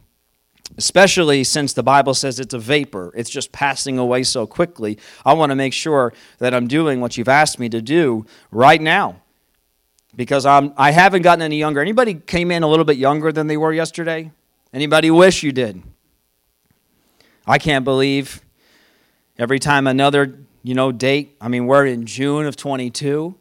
especially 0.81 1.45
since 1.45 1.75
the 1.75 1.83
Bible 1.83 2.15
says 2.15 2.41
it's 2.41 2.55
a 2.55 2.59
vapor. 2.59 3.13
It's 3.15 3.29
just 3.29 3.53
passing 3.53 3.99
away 3.99 4.23
so 4.23 4.47
quickly. 4.47 4.99
I 5.27 5.35
want 5.35 5.51
to 5.51 5.55
make 5.55 5.75
sure 5.75 6.15
that 6.39 6.55
I'm 6.55 6.69
doing 6.69 7.03
what 7.03 7.19
you've 7.19 7.29
asked 7.29 7.59
me 7.59 7.69
to 7.69 7.83
do 7.83 8.25
right 8.51 8.81
now 8.81 9.21
because 10.17 10.47
I'm, 10.47 10.73
I 10.79 10.93
haven't 10.93 11.21
gotten 11.21 11.43
any 11.43 11.59
younger. 11.59 11.83
Anybody 11.83 12.15
came 12.15 12.51
in 12.51 12.63
a 12.63 12.67
little 12.67 12.87
bit 12.87 12.97
younger 12.97 13.31
than 13.31 13.47
they 13.47 13.59
were 13.59 13.75
yesterday? 13.75 14.33
Anybody 14.73 15.11
wish 15.11 15.43
you 15.43 15.53
did? 15.53 15.83
I 17.47 17.59
can't 17.59 17.85
believe 17.85 18.41
every 19.39 19.59
time 19.59 19.87
another, 19.87 20.39
you 20.63 20.75
know, 20.75 20.93
date. 20.93 21.37
I 21.43 21.49
mean, 21.49 21.67
we're 21.67 21.85
in 21.85 22.07
June 22.07 22.47
of 22.47 22.57
22. 22.57 23.35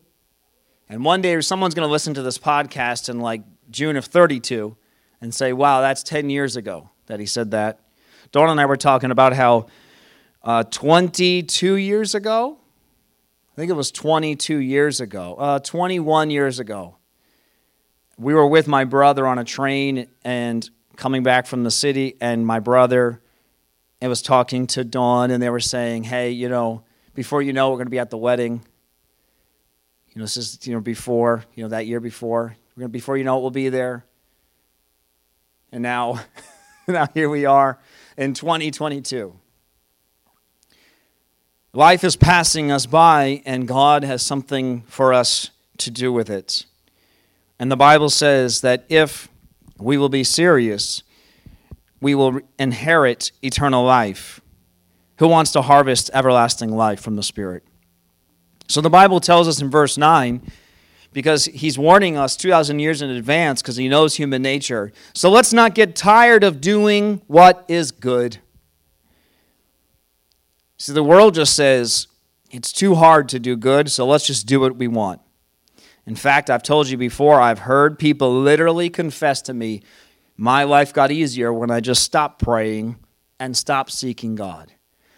And 0.90 1.06
one 1.06 1.22
day 1.22 1.40
someone's 1.40 1.74
going 1.74 1.88
to 1.88 1.92
listen 1.92 2.14
to 2.16 2.22
this 2.22 2.38
podcast 2.38 3.08
in 3.08 3.22
like 3.22 3.44
June 3.72 3.96
of 3.96 4.04
32 4.04 4.76
and 5.22 5.34
say, 5.34 5.54
wow, 5.54 5.80
that's 5.80 6.04
10 6.04 6.30
years 6.30 6.58
ago 6.58 6.90
that 7.10 7.20
he 7.20 7.26
said 7.26 7.52
that. 7.52 7.80
Dawn 8.32 8.50
and 8.50 8.62
I 8.62 8.66
were 8.68 8.78
talking 8.78 9.12
about 9.12 9.34
how 9.34 9.66
uh, 10.44 10.64
22 10.64 11.76
years 11.76 12.16
ago, 12.16 12.58
I 13.52 13.56
think 13.56 13.70
it 13.70 13.74
was 13.74 13.92
22 13.92 14.58
years 14.58 15.02
ago, 15.02 15.36
uh, 15.36 15.60
21 15.60 16.30
years 16.30 16.60
ago, 16.60 16.96
we 18.18 18.34
were 18.34 18.48
with 18.48 18.68
my 18.68 18.86
brother 18.86 19.26
on 19.26 19.40
a 19.40 19.44
train 19.44 20.08
and 20.24 20.70
coming 20.96 21.24
back 21.24 21.48
from 21.48 21.64
the 21.64 21.72
city, 21.72 22.16
and 22.22 22.46
my 22.46 22.60
brother 22.60 23.22
and 24.02 24.10
was 24.10 24.22
talking 24.22 24.68
to 24.68 24.84
Dawn, 24.84 25.32
and 25.32 25.42
they 25.42 25.50
were 25.50 25.60
saying, 25.60 26.04
"Hey, 26.04 26.32
you 26.32 26.48
know, 26.48 26.84
before 27.16 27.42
you 27.42 27.54
know, 27.54 27.70
we're 27.70 27.78
going 27.78 27.88
to 27.88 27.92
be 27.92 28.00
at 28.00 28.10
the 28.10 28.18
wedding. 28.18 28.62
You 30.10 30.20
know, 30.20 30.24
this 30.24 30.38
is 30.38 30.68
you 30.68 30.74
know 30.74 30.82
before 30.82 31.46
you 31.56 31.64
know 31.64 31.70
that 31.70 31.88
year 31.88 32.00
before. 32.00 32.56
We're 32.76 32.82
going 32.82 32.90
to 32.90 32.94
before 32.94 33.18
you 33.18 33.24
know 33.24 33.40
it, 33.40 33.42
we'll 33.42 33.52
be 33.52 33.70
there." 33.70 34.06
And 35.72 35.82
now 35.82 36.20
now 36.94 37.08
here 37.14 37.30
we 37.30 37.46
are 37.46 37.78
in 38.18 38.34
2022. 38.34 39.38
Life 41.72 42.04
is 42.04 42.16
passing 42.16 42.72
us 42.72 42.88
by, 42.88 43.44
and 43.46 43.68
God 43.68 44.04
has 44.04 44.26
something 44.26 44.82
for 44.88 45.14
us 45.14 45.52
to 45.78 45.92
do 45.92 46.12
with 46.12 46.32
it. 46.32 46.66
And 47.60 47.72
the 47.72 47.78
Bible 47.78 48.10
says 48.10 48.62
that 48.62 48.86
if 48.90 49.30
we 49.78 49.98
will 49.98 50.10
be 50.10 50.24
serious, 50.24 51.04
we 52.02 52.16
will 52.16 52.40
inherit 52.58 53.32
eternal 53.44 53.84
life. 53.84 54.42
Who 55.20 55.28
wants 55.28 55.52
to 55.52 55.62
harvest 55.62 56.10
everlasting 56.12 56.76
life 56.76 57.02
from 57.02 57.18
the 57.18 57.24
Spirit? 57.24 57.64
So 58.68 58.82
the 58.82 58.90
Bible 58.90 59.20
tells 59.20 59.48
us 59.48 59.62
in 59.62 59.70
verse 59.70 59.96
9 59.96 60.42
because 61.12 61.46
he's 61.46 61.78
warning 61.78 62.18
us 62.18 62.36
2,000 62.36 62.80
years 62.80 63.02
in 63.02 63.10
advance 63.10 63.62
because 63.62 63.76
he 63.76 63.88
knows 63.88 64.16
human 64.16 64.42
nature. 64.42 64.92
So 65.14 65.30
let's 65.30 65.54
not 65.54 65.76
get 65.76 65.96
tired 65.96 66.44
of 66.44 66.62
doing 66.62 67.22
what 67.28 67.66
is 67.68 67.92
good. 67.92 68.40
See, 70.78 70.94
the 70.94 71.04
world 71.04 71.36
just 71.36 71.56
says 71.56 72.08
it's 72.52 72.72
too 72.72 72.96
hard 72.96 73.30
to 73.30 73.40
do 73.40 73.56
good, 73.56 73.92
so 73.92 74.06
let's 74.06 74.26
just 74.26 74.46
do 74.46 74.60
what 74.60 74.76
we 74.76 74.88
want. 74.88 75.22
In 76.06 76.16
fact, 76.16 76.50
I've 76.50 76.64
told 76.64 76.90
you 76.90 76.98
before, 76.98 77.40
I've 77.40 77.60
heard 77.60 78.00
people 78.00 78.34
literally 78.34 78.90
confess 78.90 79.42
to 79.44 79.54
me, 79.54 79.82
my 80.38 80.64
life 80.64 80.94
got 80.94 81.12
easier 81.12 81.52
when 81.52 81.70
I 81.70 81.82
just 81.82 82.02
stopped 82.02 82.42
praying 82.42 82.98
and 83.40 83.56
stopped 83.56 83.92
seeking 83.92 84.36
God. 84.36 84.72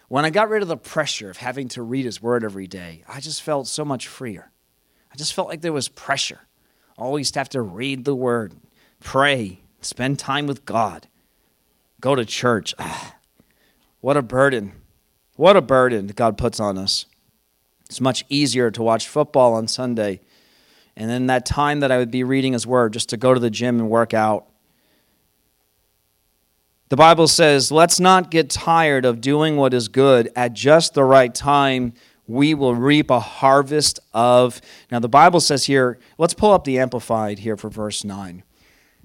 When 0.08 0.25
I 0.25 0.30
got 0.30 0.49
rid 0.49 0.62
of 0.62 0.67
the 0.67 0.77
pressure 0.77 1.30
of 1.30 1.38
having 1.38 1.69
to 1.69 1.82
read 1.82 2.06
His 2.06 2.21
Word 2.21 2.43
every 2.43 2.67
day, 2.67 3.04
I 3.08 3.19
just 3.21 3.41
felt 3.41 3.67
so 3.67 3.86
much 3.86 4.08
freer. 4.08 4.50
I 5.12 5.15
just 5.15 5.34
felt 5.34 5.47
like 5.47 5.62
there 5.62 5.74
was 5.74 5.89
pressure. 5.89 6.39
Always 6.97 7.32
to 7.32 7.39
have 7.39 7.50
to 7.50 7.62
read 7.62 8.06
the 8.06 8.15
word, 8.15 8.54
pray, 9.00 9.60
spend 9.82 10.19
time 10.19 10.47
with 10.47 10.65
God, 10.65 11.08
go 12.00 12.15
to 12.15 12.26
church. 12.26 12.74
Ah, 12.78 13.15
what 14.02 14.17
a 14.17 14.21
burden. 14.21 14.74
What 15.36 15.58
a 15.58 15.62
burden 15.62 16.08
God 16.08 16.38
puts 16.38 16.60
on 16.60 16.78
us. 16.78 17.06
It's 17.86 18.02
much 18.02 18.24
easier 18.30 18.71
to 18.71 18.84
watch 18.84 19.08
football 19.08 19.54
on 19.54 19.67
Sunday 19.67 20.21
and 20.95 21.10
then 21.10 21.28
that 21.28 21.45
time 21.45 21.80
that 21.80 21.91
I 21.91 21.97
would 21.97 22.12
be 22.12 22.24
reading 22.24 22.54
His 22.54 22.67
Word 22.67 22.93
just 22.93 23.10
to 23.10 23.17
go 23.17 23.34
to 23.34 23.39
the 23.39 23.50
gym 23.50 23.80
and 23.80 23.89
work 23.89 24.13
out. 24.13 24.47
The 26.89 26.97
Bible 26.97 27.28
says, 27.28 27.71
let's 27.71 28.00
not 28.00 28.30
get 28.30 28.50
tired 28.50 29.06
of 29.06 29.21
doing 29.21 29.56
what 29.56 29.74
is 29.74 29.88
good 29.88 30.30
at 30.36 30.54
just 30.54 30.93
the 30.93 31.06
right 31.06 31.34
time 31.34 31.93
we 32.31 32.53
will 32.53 32.75
reap 32.75 33.09
a 33.09 33.19
harvest 33.19 33.99
of. 34.13 34.61
Now, 34.91 34.99
the 34.99 35.09
Bible 35.09 35.39
says 35.39 35.65
here, 35.65 35.99
let's 36.17 36.33
pull 36.33 36.51
up 36.51 36.63
the 36.63 36.79
Amplified 36.79 37.39
here 37.39 37.57
for 37.57 37.69
verse 37.69 38.03
9. 38.03 38.43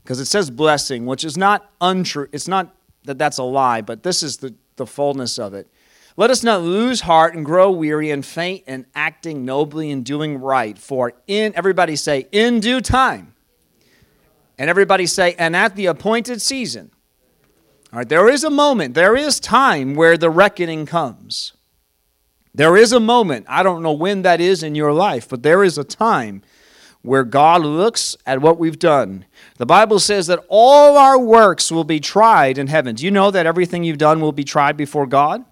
Because 0.03 0.21
it 0.21 0.27
says 0.27 0.51
blessing, 0.51 1.05
which 1.07 1.25
is 1.25 1.37
not 1.37 1.71
untrue. 1.81 2.29
It's 2.33 2.47
not 2.47 2.75
that 3.05 3.19
that's 3.19 3.39
a 3.39 3.43
lie, 3.43 3.81
but 3.81 4.03
this 4.03 4.23
is 4.23 4.37
the, 4.39 4.55
the 4.77 4.87
fullness 4.87 5.39
of 5.39 5.55
it. 5.55 5.69
Let 6.17 6.31
us 6.31 6.43
not 6.43 6.63
lose 6.63 7.03
heart 7.03 7.35
and 7.35 7.45
grow 7.45 7.71
weary 7.71 8.11
and 8.11 8.25
faint 8.25 8.65
in 8.67 8.87
acting 8.95 9.45
nobly 9.45 9.91
and 9.91 10.05
doing 10.05 10.39
right. 10.39 10.79
For 10.79 11.13
in, 11.27 11.53
everybody 11.55 11.97
say, 11.97 12.27
in 12.33 12.61
due 12.61 12.81
time. 12.81 13.35
And 14.59 14.71
everybody 14.71 15.07
say, 15.07 15.35
and 15.39 15.55
at 15.55 15.77
the 15.77 15.87
appointed 15.87 16.41
season. 16.41 16.91
All 17.93 17.99
right, 17.99 18.09
there 18.09 18.29
is 18.29 18.45
a 18.45 18.51
moment, 18.51 18.95
there 18.95 19.15
is 19.15 19.39
time 19.39 19.95
where 19.95 20.17
the 20.17 20.31
reckoning 20.31 20.87
comes. 20.87 21.53
There 22.57 22.77
is 22.77 22.93
a 22.93 23.01
moment, 23.01 23.45
I 23.49 23.63
don't 23.63 23.83
know 23.83 23.93
when 23.93 24.23
that 24.23 24.41
is 24.41 24.63
in 24.63 24.75
your 24.75 24.95
life, 24.95 25.29
but 25.29 25.43
there 25.43 25.63
is 25.63 25.77
a 25.77 25.85
time 25.85 26.41
where 27.03 27.23
God 27.23 27.61
looks 27.63 28.17
at 28.25 28.41
what 28.41 28.59
we've 28.59 28.79
done. 28.79 29.27
The 29.59 29.67
Bible 29.67 30.01
says 30.01 30.27
that 30.29 30.45
all 30.49 30.97
our 30.97 31.19
works 31.19 31.71
will 31.71 31.85
be 31.85 32.01
tried 32.01 32.57
in 32.57 32.69
heaven. 32.69 32.95
Do 32.95 33.05
you 33.05 33.11
know 33.11 33.31
that 33.31 33.45
everything 33.45 33.85
you've 33.85 33.99
done 33.99 34.23
will 34.23 34.33
be 34.33 34.43
tried 34.43 34.77
before 34.79 35.07
God? 35.07 35.45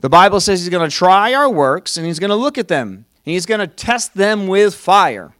The 0.00 0.08
Bible 0.08 0.40
says 0.40 0.60
He's 0.60 0.70
going 0.70 0.88
to 0.88 0.94
try 0.94 1.34
our 1.34 1.50
works 1.50 1.98
and 1.98 2.06
He's 2.06 2.18
going 2.18 2.30
to 2.30 2.36
look 2.36 2.56
at 2.56 2.68
them. 2.68 3.04
He's 3.22 3.44
going 3.46 3.60
to 3.60 3.66
test 3.66 4.14
them 4.14 4.46
with 4.46 4.74
fire. 4.74 5.34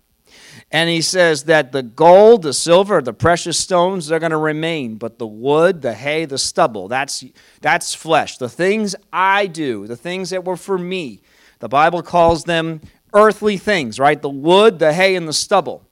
And 0.75 0.91
he 0.91 1.03
says 1.03 1.45
that 1.45 1.71
the 1.71 1.85
gold, 1.85 2.43
the 2.43 2.53
silver, 2.53 3.01
the 3.01 3.13
precious 3.13 3.57
stones, 3.57 4.09
they're 4.09 4.19
going 4.19 4.33
to 4.33 4.37
remain. 4.37 4.97
But 4.97 5.21
the 5.21 5.27
wood, 5.27 5.83
the 5.83 5.95
hay, 5.95 6.25
the 6.25 6.37
stubble, 6.37 6.89
that's, 6.89 7.25
that's 7.61 7.95
flesh. 7.95 8.39
The 8.39 8.49
things 8.49 8.97
I 9.13 9.47
do, 9.47 9.87
the 9.87 9.95
things 9.95 10.31
that 10.31 10.45
were 10.45 10.57
for 10.57 10.77
me, 10.77 11.23
the 11.61 11.69
Bible 11.69 12.03
calls 12.03 12.43
them 12.43 12.81
earthly 13.13 13.57
things, 13.57 14.01
right? 14.01 14.21
The 14.21 14.29
wood, 14.29 14.81
the 14.81 14.93
hay, 14.93 15.15
and 15.15 15.29
the 15.29 15.33
stubble. 15.33 15.87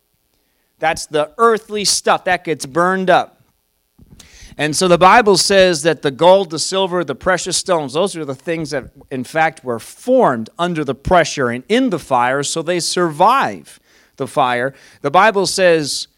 That's 0.80 1.06
the 1.06 1.32
earthly 1.38 1.84
stuff 1.84 2.24
that 2.24 2.42
gets 2.42 2.66
burned 2.66 3.08
up. 3.08 3.40
And 4.58 4.74
so 4.74 4.88
the 4.88 4.98
Bible 4.98 5.36
says 5.36 5.84
that 5.84 6.02
the 6.02 6.10
gold, 6.10 6.50
the 6.50 6.58
silver, 6.58 7.04
the 7.04 7.14
precious 7.14 7.56
stones, 7.56 7.92
those 7.92 8.16
are 8.16 8.24
the 8.24 8.34
things 8.34 8.70
that, 8.70 8.90
in 9.12 9.22
fact, 9.22 9.62
were 9.62 9.78
formed 9.78 10.50
under 10.58 10.82
the 10.82 10.96
pressure 10.96 11.50
and 11.50 11.62
in 11.68 11.90
the 11.90 12.00
fire, 12.00 12.42
so 12.42 12.62
they 12.62 12.80
survive 12.80 13.78
the 14.16 14.26
fire. 14.26 14.74
The 15.00 15.10
Bible 15.10 15.46
says, 15.46 16.08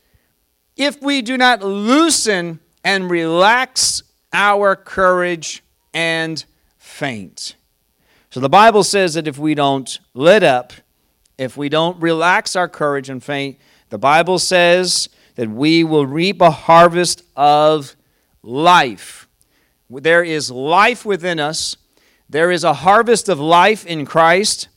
if 0.76 1.00
we 1.00 1.22
do 1.22 1.36
not 1.36 1.62
loosen 1.62 2.60
and 2.82 3.10
relax 3.10 4.02
our 4.32 4.76
courage 4.76 5.62
and 5.92 6.44
faint. 6.76 7.56
So 8.30 8.40
the 8.40 8.48
Bible 8.48 8.82
says 8.82 9.14
that 9.14 9.28
if 9.28 9.38
we 9.38 9.54
don't 9.54 9.98
let 10.12 10.42
up, 10.42 10.72
if 11.38 11.56
we 11.56 11.68
don't 11.68 12.00
relax 12.00 12.56
our 12.56 12.68
courage 12.68 13.08
and 13.08 13.22
faint, 13.22 13.58
the 13.90 13.98
Bible 13.98 14.38
says 14.38 15.08
that 15.36 15.48
we 15.48 15.84
will 15.84 16.06
reap 16.06 16.40
a 16.40 16.50
harvest 16.50 17.22
of 17.36 17.94
life. 18.42 19.28
There 19.88 20.24
is 20.24 20.50
life 20.50 21.04
within 21.04 21.38
us. 21.38 21.76
There 22.28 22.50
is 22.50 22.64
a 22.64 22.74
harvest 22.74 23.28
of 23.28 23.38
life 23.38 23.86
in 23.86 24.04
Christ. 24.06 24.68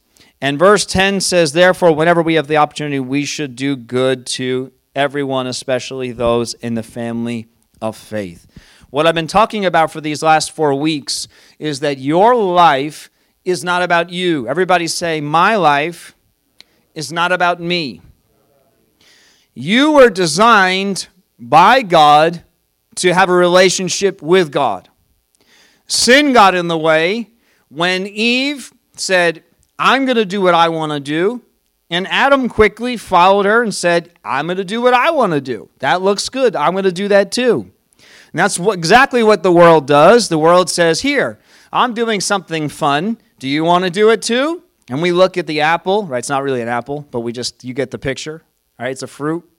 And 0.41 0.59
verse 0.59 0.85
10 0.85 1.21
says, 1.21 1.53
Therefore, 1.53 1.93
whenever 1.93 2.21
we 2.21 2.35
have 2.35 2.47
the 2.47 2.57
opportunity, 2.57 2.99
we 2.99 3.25
should 3.25 3.55
do 3.55 3.75
good 3.75 4.25
to 4.27 4.71
everyone, 4.95 5.47
especially 5.47 6.11
those 6.11 6.53
in 6.55 6.75
the 6.75 6.83
family 6.83 7.47
of 7.81 7.95
faith. 7.95 8.45
What 8.89 9.05
I've 9.05 9.15
been 9.15 9.27
talking 9.27 9.65
about 9.65 9.91
for 9.91 10.01
these 10.01 10.23
last 10.23 10.51
four 10.51 10.73
weeks 10.73 11.27
is 11.59 11.79
that 11.81 11.97
your 11.97 12.35
life 12.35 13.09
is 13.43 13.63
not 13.63 13.81
about 13.81 14.09
you. 14.09 14.47
Everybody 14.47 14.87
say, 14.87 15.21
My 15.21 15.55
life 15.55 16.15
is 16.93 17.11
not 17.11 17.31
about 17.31 17.59
me. 17.59 18.01
You 19.53 19.93
were 19.93 20.09
designed 20.09 21.07
by 21.39 21.81
God 21.81 22.43
to 22.95 23.13
have 23.13 23.29
a 23.29 23.33
relationship 23.33 24.21
with 24.21 24.51
God. 24.51 24.89
Sin 25.87 26.33
got 26.33 26.55
in 26.55 26.67
the 26.67 26.77
way 26.77 27.31
when 27.69 28.07
Eve 28.07 28.71
said, 28.95 29.43
I'm 29.79 30.05
going 30.05 30.17
to 30.17 30.25
do 30.25 30.41
what 30.41 30.53
I 30.53 30.69
want 30.69 30.91
to 30.91 30.99
do. 30.99 31.41
And 31.89 32.07
Adam 32.07 32.49
quickly 32.49 32.97
followed 32.97 33.45
her 33.45 33.63
and 33.63 33.73
said, 33.73 34.11
I'm 34.23 34.47
going 34.47 34.57
to 34.57 34.65
do 34.65 34.81
what 34.81 34.93
I 34.93 35.11
want 35.11 35.33
to 35.33 35.41
do. 35.41 35.69
That 35.79 36.01
looks 36.01 36.27
good. 36.27 36.55
I'm 36.55 36.73
going 36.73 36.83
to 36.83 36.91
do 36.91 37.07
that 37.07 37.31
too. 37.31 37.71
And 37.97 38.39
that's 38.39 38.59
what, 38.59 38.77
exactly 38.77 39.23
what 39.23 39.41
the 39.43 39.51
world 39.51 39.87
does. 39.87 40.27
The 40.27 40.37
world 40.37 40.69
says, 40.69 41.01
Here, 41.01 41.39
I'm 41.71 41.93
doing 41.93 42.19
something 42.19 42.67
fun. 42.67 43.17
Do 43.39 43.47
you 43.47 43.63
want 43.63 43.85
to 43.85 43.89
do 43.89 44.09
it 44.09 44.21
too? 44.21 44.63
And 44.89 45.01
we 45.01 45.11
look 45.11 45.37
at 45.37 45.47
the 45.47 45.61
apple, 45.61 46.05
right? 46.05 46.19
It's 46.19 46.29
not 46.29 46.43
really 46.43 46.61
an 46.61 46.67
apple, 46.67 47.07
but 47.11 47.21
we 47.21 47.31
just, 47.31 47.63
you 47.63 47.73
get 47.73 47.91
the 47.91 47.99
picture, 47.99 48.41
right? 48.79 48.91
It's 48.91 49.03
a 49.03 49.07
fruit. 49.07 49.49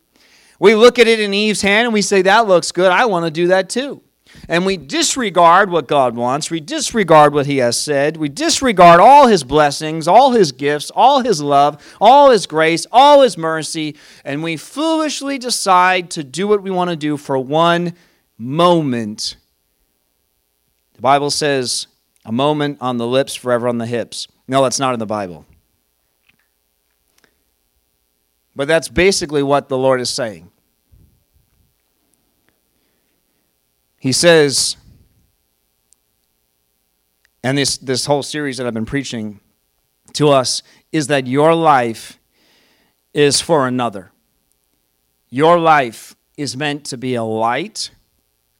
We 0.59 0.75
look 0.75 0.99
at 0.99 1.07
it 1.07 1.21
in 1.21 1.33
Eve's 1.33 1.63
hand 1.63 1.87
and 1.87 1.95
we 1.95 2.03
say, 2.03 2.23
That 2.23 2.47
looks 2.47 2.73
good. 2.73 2.93
I 2.93 3.07
want 3.07 3.25
to 3.25 3.31
do 3.31 3.47
that 3.49 3.71
too 3.71 4.03
and 4.49 4.67
we 4.67 4.77
disregard 4.77 5.71
what 5.71 5.89
God 5.89 6.15
wants, 6.15 6.51
we 6.51 6.61
disregard 6.61 7.33
what 7.33 7.47
He 7.47 7.59
has 7.59 7.81
said, 7.81 8.17
we 8.17 8.29
disregard 8.29 9.01
all 9.01 9.27
His 9.27 9.45
blessings, 9.45 10.07
all 10.07 10.33
His 10.33 10.53
gifts, 10.53 10.91
all 10.95 11.21
His 11.21 11.41
love, 11.41 11.83
all 12.01 12.31
His 12.31 12.47
grace, 12.47 12.87
all 12.93 13.23
His 13.23 13.39
mercy, 13.39 13.97
and 14.25 14.43
we 14.43 14.57
foolishly 14.57 15.39
decide 15.39 16.11
to 16.11 16.23
do 16.23 16.47
what 16.47 16.63
we 16.63 16.71
want 16.71 16.91
to 16.91 16.97
do 16.97 17.17
for 17.17 17.39
one 17.39 17.95
moment. 18.37 19.37
The 20.95 21.03
Bible 21.03 21.31
says, 21.31 21.87
a 22.25 22.33
moment 22.33 22.79
on 22.81 22.99
the 22.99 23.07
lips, 23.07 23.35
forever 23.35 23.69
on 23.69 23.79
the 23.79 23.87
hips. 23.87 24.29
No, 24.47 24.63
that's 24.63 24.79
not 24.79 24.93
in 24.93 24.99
the 24.99 25.07
Bible. 25.07 25.47
But 28.55 28.69
that's 28.69 28.89
basically 28.89 29.43
what 29.43 29.69
the 29.69 29.79
Lord 29.79 30.01
is 30.01 30.11
saying. 30.11 30.51
He 33.99 34.13
says, 34.13 34.77
and 37.43 37.59
this, 37.59 37.79
this 37.79 38.07
whole 38.07 38.23
series 38.23 38.57
that 38.57 38.67
I've 38.67 38.75
been 38.75 38.87
preaching 38.87 39.41
to 40.15 40.29
us 40.29 40.63
is 40.93 41.09
that 41.09 41.27
your 41.27 41.55
life 41.55 42.19
is 43.13 43.41
for 43.41 43.67
another. 43.67 44.13
Your 45.31 45.59
life 45.59 46.15
is 46.37 46.57
meant 46.57 46.85
to 46.87 46.97
be 46.97 47.15
a 47.15 47.25
light 47.25 47.91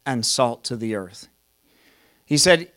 and 0.05 0.27
salt 0.27 0.65
to 0.65 0.77
the 0.77 0.95
earth. 0.95 1.29
He 2.25 2.37
said, 2.37 2.73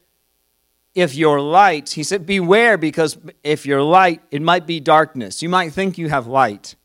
if 0.94 1.16
you're 1.16 1.42
light, 1.42 1.90
he 1.90 2.04
said, 2.04 2.26
beware 2.26 2.78
because 2.78 3.18
if 3.44 3.66
you're 3.66 3.82
light, 3.82 4.22
it 4.30 4.42
might 4.42 4.68
be 4.68 4.80
darkness. 4.80 5.42
You 5.42 5.50
might 5.50 5.72
think 5.74 5.98
you 5.98 6.10
have 6.10 6.28
light, 6.28 6.76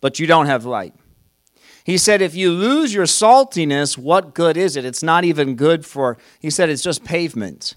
but 0.00 0.18
you 0.18 0.26
don't 0.26 0.46
have 0.46 0.64
light. 0.64 0.94
He 1.84 1.96
said, 1.98 2.20
if 2.20 2.34
you 2.34 2.52
lose 2.52 2.92
your 2.92 3.06
saltiness, 3.06 3.96
what 3.96 4.34
good 4.34 4.56
is 4.56 4.76
it? 4.76 4.84
It's 4.84 5.02
not 5.02 5.24
even 5.24 5.54
good 5.54 5.86
for, 5.86 6.18
he 6.38 6.50
said, 6.50 6.68
it's 6.68 6.82
just 6.82 7.04
pavement. 7.04 7.74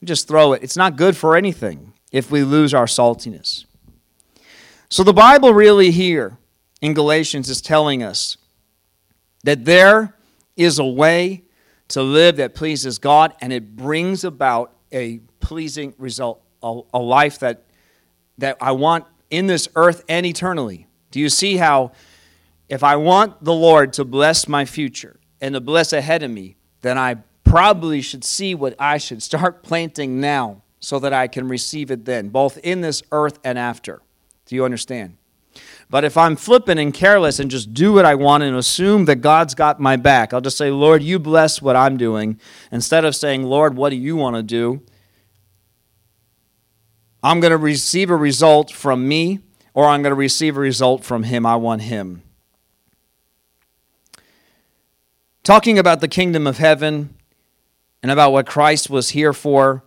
We 0.00 0.06
just 0.06 0.28
throw 0.28 0.52
it. 0.52 0.62
It's 0.62 0.76
not 0.76 0.96
good 0.96 1.16
for 1.16 1.36
anything 1.36 1.92
if 2.12 2.30
we 2.30 2.42
lose 2.42 2.72
our 2.72 2.86
saltiness. 2.86 3.64
So 4.88 5.02
the 5.02 5.12
Bible 5.12 5.52
really 5.52 5.90
here 5.90 6.38
in 6.80 6.94
Galatians 6.94 7.48
is 7.48 7.60
telling 7.60 8.02
us 8.02 8.36
that 9.44 9.64
there 9.64 10.14
is 10.56 10.78
a 10.78 10.84
way 10.84 11.44
to 11.88 12.02
live 12.02 12.36
that 12.36 12.54
pleases 12.54 12.98
God 12.98 13.34
and 13.40 13.52
it 13.52 13.76
brings 13.76 14.24
about 14.24 14.72
a 14.92 15.20
pleasing 15.40 15.94
result, 15.98 16.42
a, 16.62 16.80
a 16.94 16.98
life 16.98 17.38
that, 17.40 17.64
that 18.38 18.56
I 18.60 18.72
want 18.72 19.04
in 19.30 19.46
this 19.46 19.68
earth 19.76 20.04
and 20.08 20.26
eternally. 20.26 20.86
Do 21.10 21.20
you 21.20 21.28
see 21.28 21.56
how 21.56 21.92
if 22.70 22.84
I 22.84 22.94
want 22.94 23.42
the 23.44 23.52
Lord 23.52 23.92
to 23.94 24.04
bless 24.04 24.46
my 24.46 24.64
future 24.64 25.18
and 25.40 25.54
to 25.54 25.60
bless 25.60 25.92
ahead 25.92 26.22
of 26.22 26.30
me, 26.30 26.56
then 26.82 26.96
I 26.96 27.16
probably 27.42 28.00
should 28.00 28.24
see 28.24 28.54
what 28.54 28.76
I 28.78 28.96
should 28.96 29.22
start 29.22 29.62
planting 29.64 30.20
now 30.20 30.62
so 30.78 31.00
that 31.00 31.12
I 31.12 31.26
can 31.26 31.48
receive 31.48 31.90
it 31.90 32.04
then, 32.04 32.28
both 32.28 32.56
in 32.58 32.80
this 32.80 33.02
earth 33.10 33.40
and 33.44 33.58
after. 33.58 34.00
Do 34.46 34.54
you 34.54 34.64
understand? 34.64 35.16
But 35.90 36.04
if 36.04 36.16
I'm 36.16 36.36
flippant 36.36 36.78
and 36.78 36.94
careless 36.94 37.40
and 37.40 37.50
just 37.50 37.74
do 37.74 37.92
what 37.92 38.04
I 38.04 38.14
want 38.14 38.44
and 38.44 38.56
assume 38.56 39.06
that 39.06 39.16
God's 39.16 39.56
got 39.56 39.80
my 39.80 39.96
back, 39.96 40.32
I'll 40.32 40.40
just 40.40 40.56
say, 40.56 40.70
Lord, 40.70 41.02
you 41.02 41.18
bless 41.18 41.60
what 41.60 41.74
I'm 41.74 41.96
doing. 41.96 42.38
Instead 42.70 43.04
of 43.04 43.16
saying, 43.16 43.42
Lord, 43.42 43.76
what 43.76 43.90
do 43.90 43.96
you 43.96 44.14
want 44.14 44.36
to 44.36 44.44
do? 44.44 44.80
I'm 47.20 47.40
going 47.40 47.50
to 47.50 47.58
receive 47.58 48.10
a 48.10 48.16
result 48.16 48.70
from 48.70 49.08
me 49.08 49.40
or 49.74 49.86
I'm 49.86 50.02
going 50.02 50.12
to 50.12 50.16
receive 50.16 50.56
a 50.56 50.60
result 50.60 51.04
from 51.04 51.24
Him. 51.24 51.44
I 51.44 51.56
want 51.56 51.82
Him. 51.82 52.22
Talking 55.50 55.80
about 55.80 56.00
the 56.00 56.06
kingdom 56.06 56.46
of 56.46 56.58
heaven 56.58 57.12
and 58.04 58.12
about 58.12 58.30
what 58.30 58.46
Christ 58.46 58.88
was 58.88 59.08
here 59.08 59.32
for. 59.32 59.82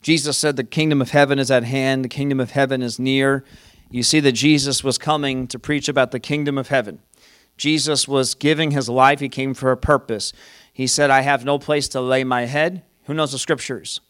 Jesus 0.00 0.38
said, 0.38 0.54
The 0.54 0.62
kingdom 0.62 1.02
of 1.02 1.10
heaven 1.10 1.40
is 1.40 1.50
at 1.50 1.64
hand, 1.64 2.04
the 2.04 2.08
kingdom 2.08 2.38
of 2.38 2.52
heaven 2.52 2.82
is 2.82 3.00
near. 3.00 3.44
You 3.90 4.04
see 4.04 4.20
that 4.20 4.30
Jesus 4.30 4.84
was 4.84 4.96
coming 4.96 5.48
to 5.48 5.58
preach 5.58 5.88
about 5.88 6.12
the 6.12 6.20
kingdom 6.20 6.56
of 6.56 6.68
heaven. 6.68 7.00
Jesus 7.56 8.06
was 8.06 8.36
giving 8.36 8.70
his 8.70 8.88
life, 8.88 9.18
he 9.18 9.28
came 9.28 9.54
for 9.54 9.72
a 9.72 9.76
purpose. 9.76 10.32
He 10.72 10.86
said, 10.86 11.10
I 11.10 11.22
have 11.22 11.44
no 11.44 11.58
place 11.58 11.88
to 11.88 12.00
lay 12.00 12.22
my 12.22 12.44
head. 12.44 12.84
Who 13.06 13.14
knows 13.14 13.32
the 13.32 13.40
scriptures? 13.40 14.00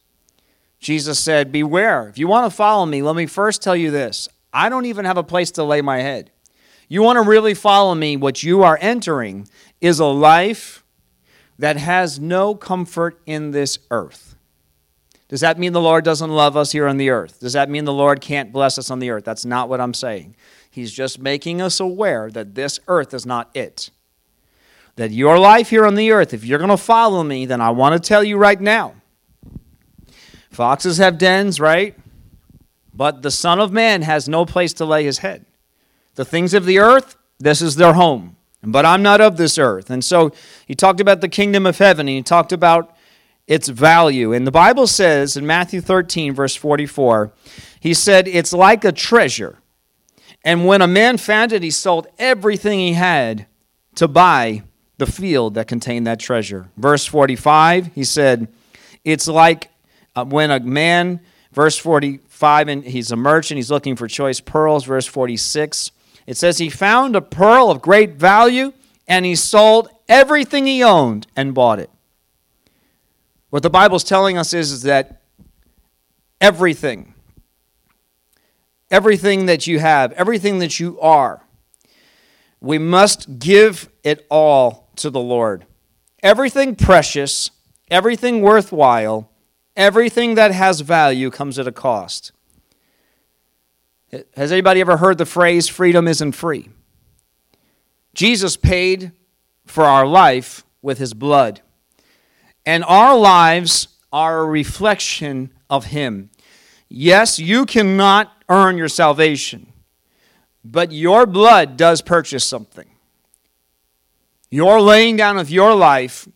Jesus 0.79 1.19
said, 1.19 1.51
Beware. 1.51 2.11
If 2.11 2.19
you 2.19 2.29
want 2.29 2.53
to 2.53 2.55
follow 2.55 2.85
me, 2.85 3.01
let 3.01 3.17
me 3.17 3.25
first 3.25 3.63
tell 3.63 3.75
you 3.75 3.91
this 3.91 4.29
I 4.53 4.69
don't 4.69 4.85
even 4.85 5.07
have 5.07 5.17
a 5.17 5.25
place 5.25 5.53
to 5.53 5.65
lay 5.65 5.81
my 5.81 6.03
head. 6.03 6.31
You 6.87 7.03
want 7.03 7.17
to 7.17 7.27
really 7.27 7.55
follow 7.55 7.95
me, 7.95 8.19
what 8.19 8.43
you 8.43 8.63
are 8.63 8.79
entering 8.83 9.49
is 9.81 10.01
a 10.01 10.05
life 10.05 10.85
that 11.59 11.77
has 11.77 12.21
no 12.21 12.55
comfort 12.55 13.21
in 13.27 13.51
this 13.51 13.79
earth. 13.91 14.37
Does 15.29 15.41
that 15.41 15.59
mean 15.59 15.73
the 15.73 15.81
Lord 15.81 16.05
doesn't 16.05 16.31
love 16.31 16.57
us 16.57 16.73
here 16.73 16.87
on 16.87 16.97
the 16.97 17.11
earth? 17.11 17.41
Does 17.41 17.53
that 17.53 17.69
mean 17.69 17.85
the 17.85 17.93
Lord 17.93 18.21
can't 18.21 18.53
bless 18.53 18.79
us 18.79 18.91
on 18.91 18.99
the 18.99 19.11
earth? 19.11 19.25
That's 19.25 19.45
not 19.45 19.69
what 19.69 19.81
I'm 19.81 19.93
saying. 19.93 20.37
He's 20.71 20.93
just 20.93 21.19
making 21.19 21.61
us 21.61 21.81
aware 21.81 22.31
that 22.31 22.55
this 22.55 22.81
earth 22.89 23.13
is 23.13 23.27
not 23.27 23.51
it. 23.55 23.91
That 24.97 25.11
your 25.11 25.39
life 25.39 25.71
here 25.71 25.87
on 25.87 25.97
the 25.97 26.13
earth, 26.13 26.33
if 26.33 26.45
you're 26.45 26.59
going 26.59 26.71
to 26.71 26.77
follow 26.77 27.23
me, 27.23 27.47
then 27.47 27.61
I 27.61 27.71
want 27.71 28.03
to 28.03 28.09
tell 28.09 28.25
you 28.25 28.37
right 28.37 28.61
now 28.61 28.95
foxes 30.51 30.99
have 30.99 31.19
dens, 31.19 31.61
right? 31.61 31.95
But 32.93 33.23
the 33.23 33.31
Son 33.31 33.61
of 33.61 33.71
Man 33.71 34.03
has 34.03 34.29
no 34.29 34.45
place 34.45 34.73
to 34.75 34.85
lay 34.85 35.05
his 35.05 35.19
head. 35.19 35.45
The 36.17 36.25
things 36.25 36.53
of 36.53 36.67
the 36.67 36.81
earth, 36.81 37.17
this 37.39 37.63
is 37.63 37.77
their 37.77 37.93
home. 37.93 38.37
But 38.63 38.85
I'm 38.85 39.03
not 39.03 39.21
of 39.21 39.37
this 39.37 39.57
earth. 39.59 39.91
And 39.91 40.05
so 40.05 40.33
he 40.67 40.75
talked 40.75 41.01
about 41.01 41.21
the 41.21 41.29
kingdom 41.29 41.67
of 41.67 41.79
heaven, 41.79 42.09
and 42.09 42.17
he 42.17 42.23
talked 42.23 42.53
about 42.53 42.97
its 43.47 43.69
value. 43.69 44.33
And 44.33 44.47
the 44.47 44.53
Bible 44.53 44.87
says 44.87 45.37
in 45.37 45.47
Matthew 45.47 45.81
13, 45.81 46.35
verse 46.35 46.55
44, 46.55 47.33
he 47.81 47.95
said, 47.95 48.29
It's 48.29 48.53
like 48.53 48.85
a 48.85 48.93
treasure. 48.93 49.59
And 50.45 50.67
when 50.67 50.83
a 50.83 50.87
man 50.87 51.19
found 51.19 51.53
it, 51.53 51.63
he 51.63 51.71
sold 51.71 52.07
everything 52.19 52.79
he 52.79 52.93
had 52.93 53.47
to 53.97 54.07
buy 54.07 54.63
the 54.99 55.07
field 55.07 55.55
that 55.55 55.69
contained 55.69 56.07
that 56.07 56.21
treasure. 56.21 56.71
Verse 56.77 57.07
45, 57.07 57.95
he 57.95 58.05
said, 58.05 58.49
It's 59.05 59.29
like 59.29 59.71
uh, 60.15 60.25
when 60.25 60.51
a 60.51 60.61
man, 60.61 61.21
verse 61.53 61.79
45, 61.79 62.69
and 62.69 62.85
he's 62.85 63.11
a 63.11 63.17
merchant, 63.17 63.57
he's 63.57 63.71
looking 63.71 63.97
for 63.97 64.09
choice 64.09 64.41
pearls. 64.41 64.85
Verse 64.85 65.07
46, 65.07 65.93
it 66.29 66.37
says, 66.37 66.59
He 66.59 66.69
found 66.69 67.17
a 67.17 67.23
pearl 67.23 67.71
of 67.71 67.81
great 67.81 68.17
value, 68.17 68.75
and 69.09 69.25
he 69.25 69.35
sold 69.35 69.89
everything 70.11 70.67
he 70.67 70.83
owned 70.83 71.27
and 71.35 71.55
bought 71.55 71.79
it. 71.79 71.89
What 73.49 73.63
the 73.63 73.71
Bible's 73.71 74.05
telling 74.05 74.37
us 74.37 74.53
is, 74.53 74.71
is 74.71 74.83
that 74.83 75.23
everything, 76.39 77.15
everything 78.91 79.47
that 79.47 79.67
you 79.67 79.79
have, 79.79 80.13
everything 80.13 80.59
that 80.59 80.79
you 80.79 81.01
are, 81.01 81.47
we 82.61 82.77
must 82.77 83.39
give 83.39 83.89
it 84.05 84.27
all 84.29 84.91
to 84.97 85.09
the 85.09 85.21
Lord. 85.21 85.65
Everything 86.23 86.77
precious, 86.77 87.51
everything 87.91 88.43
worthwhile, 88.43 89.31
everything 89.77 90.35
that 90.35 90.53
has 90.53 90.83
value 90.83 91.31
comes 91.31 91.59
at 91.59 91.67
a 91.67 91.73
cost. 91.73 92.33
Has 94.37 94.53
anybody 94.53 94.81
ever 94.81 94.97
heard 94.97 95.19
the 95.19 95.27
phrase, 95.27 95.69
freedom 95.69 96.09
isn't 96.09 96.33
free? 96.33 96.69
Jesus 98.15 98.57
paid 98.57 99.13
for 99.67 99.85
our 99.85 100.07
life 100.07 100.65
with 100.81 100.99
his 100.99 101.15
blood. 101.15 101.61
And 102.65 102.85
our 102.85 103.17
lives 103.17 103.89
are 104.13 104.41
a 104.41 104.47
reflection 104.47 105.53
of 105.69 105.87
him. 105.87 106.31
Yes, 106.89 107.39
you 107.39 107.67
cannot 107.67 108.33
earn 108.49 108.79
your 108.79 108.89
salvation, 108.89 109.73
but 110.65 110.91
your 110.91 111.27
blood 111.27 111.77
does 111.77 112.01
purchase 112.01 112.45
something. 112.45 112.89
Your 114.51 114.81
laying 114.81 115.17
down 115.17 115.37
of 115.37 115.51
your 115.51 115.75
life, 115.75 116.27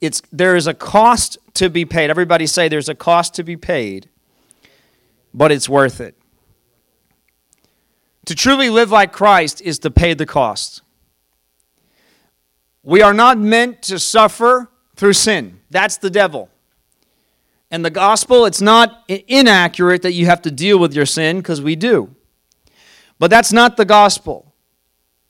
it's, 0.00 0.22
there 0.32 0.56
is 0.56 0.66
a 0.66 0.72
cost 0.72 1.36
to 1.54 1.68
be 1.68 1.84
paid. 1.84 2.08
Everybody 2.08 2.46
say 2.46 2.68
there's 2.68 2.88
a 2.88 2.94
cost 2.94 3.34
to 3.34 3.44
be 3.44 3.56
paid, 3.56 4.08
but 5.34 5.52
it's 5.52 5.68
worth 5.68 6.00
it. 6.00 6.16
To 8.26 8.34
truly 8.34 8.70
live 8.70 8.90
like 8.90 9.12
Christ 9.12 9.60
is 9.60 9.78
to 9.80 9.90
pay 9.90 10.14
the 10.14 10.26
cost. 10.26 10.82
We 12.82 13.02
are 13.02 13.14
not 13.14 13.38
meant 13.38 13.82
to 13.82 13.98
suffer 13.98 14.70
through 14.96 15.12
sin. 15.14 15.60
That's 15.70 15.96
the 15.96 16.10
devil. 16.10 16.48
And 17.70 17.84
the 17.84 17.90
gospel, 17.90 18.44
it's 18.44 18.60
not 18.60 19.04
inaccurate 19.08 20.02
that 20.02 20.12
you 20.12 20.26
have 20.26 20.42
to 20.42 20.50
deal 20.50 20.78
with 20.78 20.94
your 20.94 21.06
sin 21.06 21.38
because 21.38 21.62
we 21.62 21.74
do. 21.74 22.14
But 23.18 23.30
that's 23.30 23.52
not 23.52 23.76
the 23.76 23.84
gospel. 23.84 24.52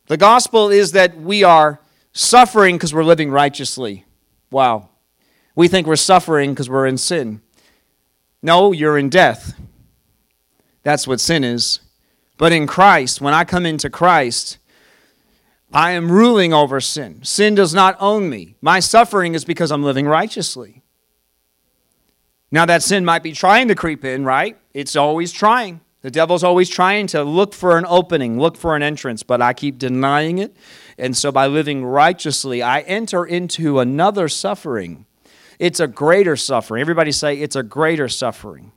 The 0.06 0.16
gospel 0.16 0.70
is 0.70 0.92
that 0.92 1.16
we 1.16 1.44
are 1.44 1.80
suffering 2.12 2.76
because 2.76 2.92
we're 2.92 3.04
living 3.04 3.30
righteously. 3.30 4.04
Wow. 4.50 4.88
We 5.54 5.68
think 5.68 5.86
we're 5.86 5.96
suffering 5.96 6.50
because 6.50 6.68
we're 6.68 6.86
in 6.86 6.98
sin. 6.98 7.42
No, 8.42 8.72
you're 8.72 8.98
in 8.98 9.08
death. 9.08 9.54
That's 10.82 11.06
what 11.06 11.20
sin 11.20 11.44
is. 11.44 11.80
But 12.38 12.52
in 12.52 12.66
Christ, 12.66 13.20
when 13.20 13.34
I 13.34 13.44
come 13.44 13.66
into 13.66 13.90
Christ, 13.90 14.58
I 15.72 15.92
am 15.92 16.10
ruling 16.10 16.52
over 16.52 16.80
sin. 16.80 17.20
Sin 17.22 17.54
does 17.54 17.72
not 17.72 17.96
own 17.98 18.28
me. 18.28 18.56
My 18.60 18.80
suffering 18.80 19.34
is 19.34 19.44
because 19.44 19.70
I'm 19.70 19.82
living 19.82 20.06
righteously. 20.06 20.82
Now, 22.50 22.66
that 22.66 22.82
sin 22.82 23.04
might 23.04 23.22
be 23.22 23.32
trying 23.32 23.68
to 23.68 23.74
creep 23.74 24.04
in, 24.04 24.24
right? 24.24 24.58
It's 24.74 24.94
always 24.96 25.32
trying. 25.32 25.80
The 26.02 26.10
devil's 26.10 26.44
always 26.44 26.68
trying 26.68 27.06
to 27.08 27.22
look 27.22 27.54
for 27.54 27.78
an 27.78 27.86
opening, 27.88 28.38
look 28.38 28.56
for 28.56 28.76
an 28.76 28.82
entrance, 28.82 29.22
but 29.22 29.40
I 29.40 29.54
keep 29.54 29.78
denying 29.78 30.38
it. 30.38 30.54
And 30.98 31.16
so, 31.16 31.32
by 31.32 31.46
living 31.46 31.84
righteously, 31.84 32.62
I 32.62 32.80
enter 32.80 33.24
into 33.24 33.78
another 33.78 34.28
suffering. 34.28 35.06
It's 35.58 35.80
a 35.80 35.86
greater 35.86 36.36
suffering. 36.36 36.80
Everybody 36.80 37.12
say, 37.12 37.36
it's 37.36 37.56
a 37.56 37.62
greater 37.62 38.08
suffering. 38.08 38.72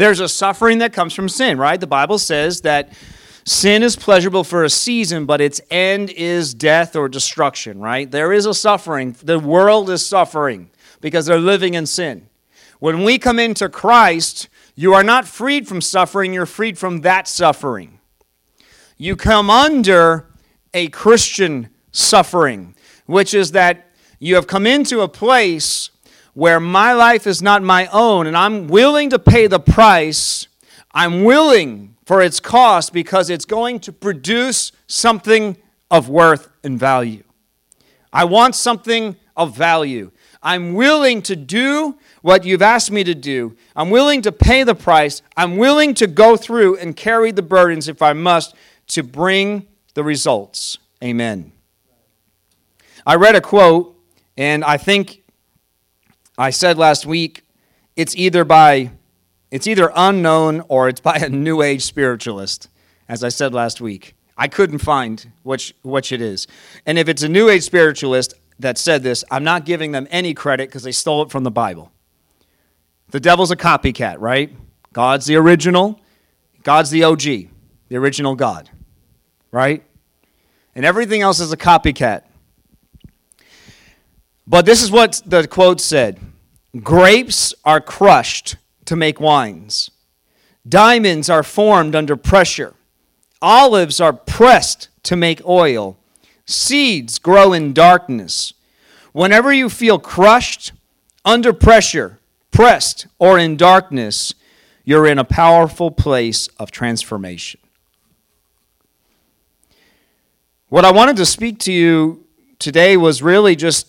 There's 0.00 0.20
a 0.20 0.30
suffering 0.30 0.78
that 0.78 0.94
comes 0.94 1.12
from 1.12 1.28
sin, 1.28 1.58
right? 1.58 1.78
The 1.78 1.86
Bible 1.86 2.16
says 2.16 2.62
that 2.62 2.90
sin 3.44 3.82
is 3.82 3.96
pleasurable 3.96 4.44
for 4.44 4.64
a 4.64 4.70
season, 4.70 5.26
but 5.26 5.42
its 5.42 5.60
end 5.70 6.08
is 6.08 6.54
death 6.54 6.96
or 6.96 7.06
destruction, 7.06 7.80
right? 7.80 8.10
There 8.10 8.32
is 8.32 8.46
a 8.46 8.54
suffering. 8.54 9.14
The 9.22 9.38
world 9.38 9.90
is 9.90 10.06
suffering 10.06 10.70
because 11.02 11.26
they're 11.26 11.38
living 11.38 11.74
in 11.74 11.84
sin. 11.84 12.30
When 12.78 13.04
we 13.04 13.18
come 13.18 13.38
into 13.38 13.68
Christ, 13.68 14.48
you 14.74 14.94
are 14.94 15.02
not 15.02 15.28
freed 15.28 15.68
from 15.68 15.82
suffering, 15.82 16.32
you're 16.32 16.46
freed 16.46 16.78
from 16.78 17.02
that 17.02 17.28
suffering. 17.28 18.00
You 18.96 19.16
come 19.16 19.50
under 19.50 20.24
a 20.72 20.88
Christian 20.88 21.68
suffering, 21.92 22.74
which 23.04 23.34
is 23.34 23.52
that 23.52 23.90
you 24.18 24.34
have 24.36 24.46
come 24.46 24.66
into 24.66 25.02
a 25.02 25.08
place 25.08 25.90
where 26.40 26.58
my 26.58 26.94
life 26.94 27.26
is 27.26 27.42
not 27.42 27.62
my 27.62 27.86
own 27.88 28.26
and 28.26 28.34
I'm 28.34 28.66
willing 28.66 29.10
to 29.10 29.18
pay 29.18 29.46
the 29.46 29.60
price. 29.60 30.48
I'm 30.90 31.22
willing 31.22 31.96
for 32.06 32.22
its 32.22 32.40
cost 32.40 32.94
because 32.94 33.28
it's 33.28 33.44
going 33.44 33.78
to 33.80 33.92
produce 33.92 34.72
something 34.86 35.58
of 35.90 36.08
worth 36.08 36.48
and 36.64 36.78
value. 36.78 37.24
I 38.10 38.24
want 38.24 38.54
something 38.54 39.16
of 39.36 39.54
value. 39.54 40.12
I'm 40.42 40.72
willing 40.72 41.20
to 41.24 41.36
do 41.36 41.98
what 42.22 42.46
you've 42.46 42.62
asked 42.62 42.90
me 42.90 43.04
to 43.04 43.14
do. 43.14 43.54
I'm 43.76 43.90
willing 43.90 44.22
to 44.22 44.32
pay 44.32 44.62
the 44.62 44.74
price. 44.74 45.20
I'm 45.36 45.58
willing 45.58 45.92
to 45.96 46.06
go 46.06 46.38
through 46.38 46.78
and 46.78 46.96
carry 46.96 47.32
the 47.32 47.42
burdens 47.42 47.86
if 47.86 48.00
I 48.00 48.14
must 48.14 48.54
to 48.86 49.02
bring 49.02 49.66
the 49.92 50.02
results. 50.02 50.78
Amen. 51.04 51.52
I 53.06 53.16
read 53.16 53.36
a 53.36 53.42
quote, 53.42 53.94
and 54.38 54.64
I 54.64 54.78
think 54.78 55.19
I 56.40 56.48
said 56.48 56.78
last 56.78 57.04
week, 57.04 57.42
it's 57.96 58.16
either 58.16 58.46
by 58.46 58.92
it's 59.50 59.66
either 59.66 59.92
unknown 59.94 60.62
or 60.68 60.88
it's 60.88 61.00
by 61.00 61.16
a 61.16 61.28
new 61.28 61.60
age 61.60 61.82
spiritualist, 61.82 62.70
as 63.10 63.22
I 63.22 63.28
said 63.28 63.52
last 63.52 63.82
week. 63.82 64.14
I 64.38 64.48
couldn't 64.48 64.78
find 64.78 65.30
which 65.42 65.74
which 65.82 66.12
it 66.12 66.22
is. 66.22 66.46
And 66.86 66.98
if 66.98 67.10
it's 67.10 67.22
a 67.22 67.28
new 67.28 67.50
age 67.50 67.62
spiritualist 67.62 68.32
that 68.58 68.78
said 68.78 69.02
this, 69.02 69.22
I'm 69.30 69.44
not 69.44 69.66
giving 69.66 69.92
them 69.92 70.08
any 70.10 70.32
credit 70.32 70.70
because 70.70 70.82
they 70.82 70.92
stole 70.92 71.20
it 71.20 71.30
from 71.30 71.44
the 71.44 71.50
Bible. 71.50 71.92
The 73.10 73.20
devil's 73.20 73.50
a 73.50 73.56
copycat, 73.56 74.16
right? 74.18 74.50
God's 74.94 75.26
the 75.26 75.36
original, 75.36 76.00
God's 76.62 76.88
the 76.88 77.04
OG, 77.04 77.22
the 77.22 77.96
original 77.96 78.34
God, 78.34 78.70
right? 79.50 79.84
And 80.74 80.86
everything 80.86 81.20
else 81.20 81.38
is 81.38 81.52
a 81.52 81.58
copycat. 81.58 82.22
But 84.46 84.64
this 84.64 84.82
is 84.82 84.90
what 84.90 85.20
the 85.26 85.46
quote 85.46 85.82
said 85.82 86.18
Grapes 86.78 87.52
are 87.64 87.80
crushed 87.80 88.56
to 88.84 88.94
make 88.94 89.20
wines. 89.20 89.90
Diamonds 90.68 91.28
are 91.28 91.42
formed 91.42 91.96
under 91.96 92.16
pressure. 92.16 92.74
Olives 93.42 94.00
are 94.00 94.12
pressed 94.12 94.88
to 95.04 95.16
make 95.16 95.44
oil. 95.46 95.96
Seeds 96.46 97.18
grow 97.18 97.52
in 97.52 97.72
darkness. 97.72 98.52
Whenever 99.12 99.52
you 99.52 99.68
feel 99.68 99.98
crushed, 99.98 100.72
under 101.24 101.52
pressure, 101.52 102.20
pressed, 102.50 103.06
or 103.18 103.38
in 103.38 103.56
darkness, 103.56 104.34
you're 104.84 105.06
in 105.06 105.18
a 105.18 105.24
powerful 105.24 105.90
place 105.90 106.48
of 106.58 106.70
transformation. 106.70 107.60
What 110.68 110.84
I 110.84 110.92
wanted 110.92 111.16
to 111.16 111.26
speak 111.26 111.58
to 111.60 111.72
you 111.72 112.26
today 112.60 112.96
was 112.96 113.22
really 113.22 113.56
just 113.56 113.88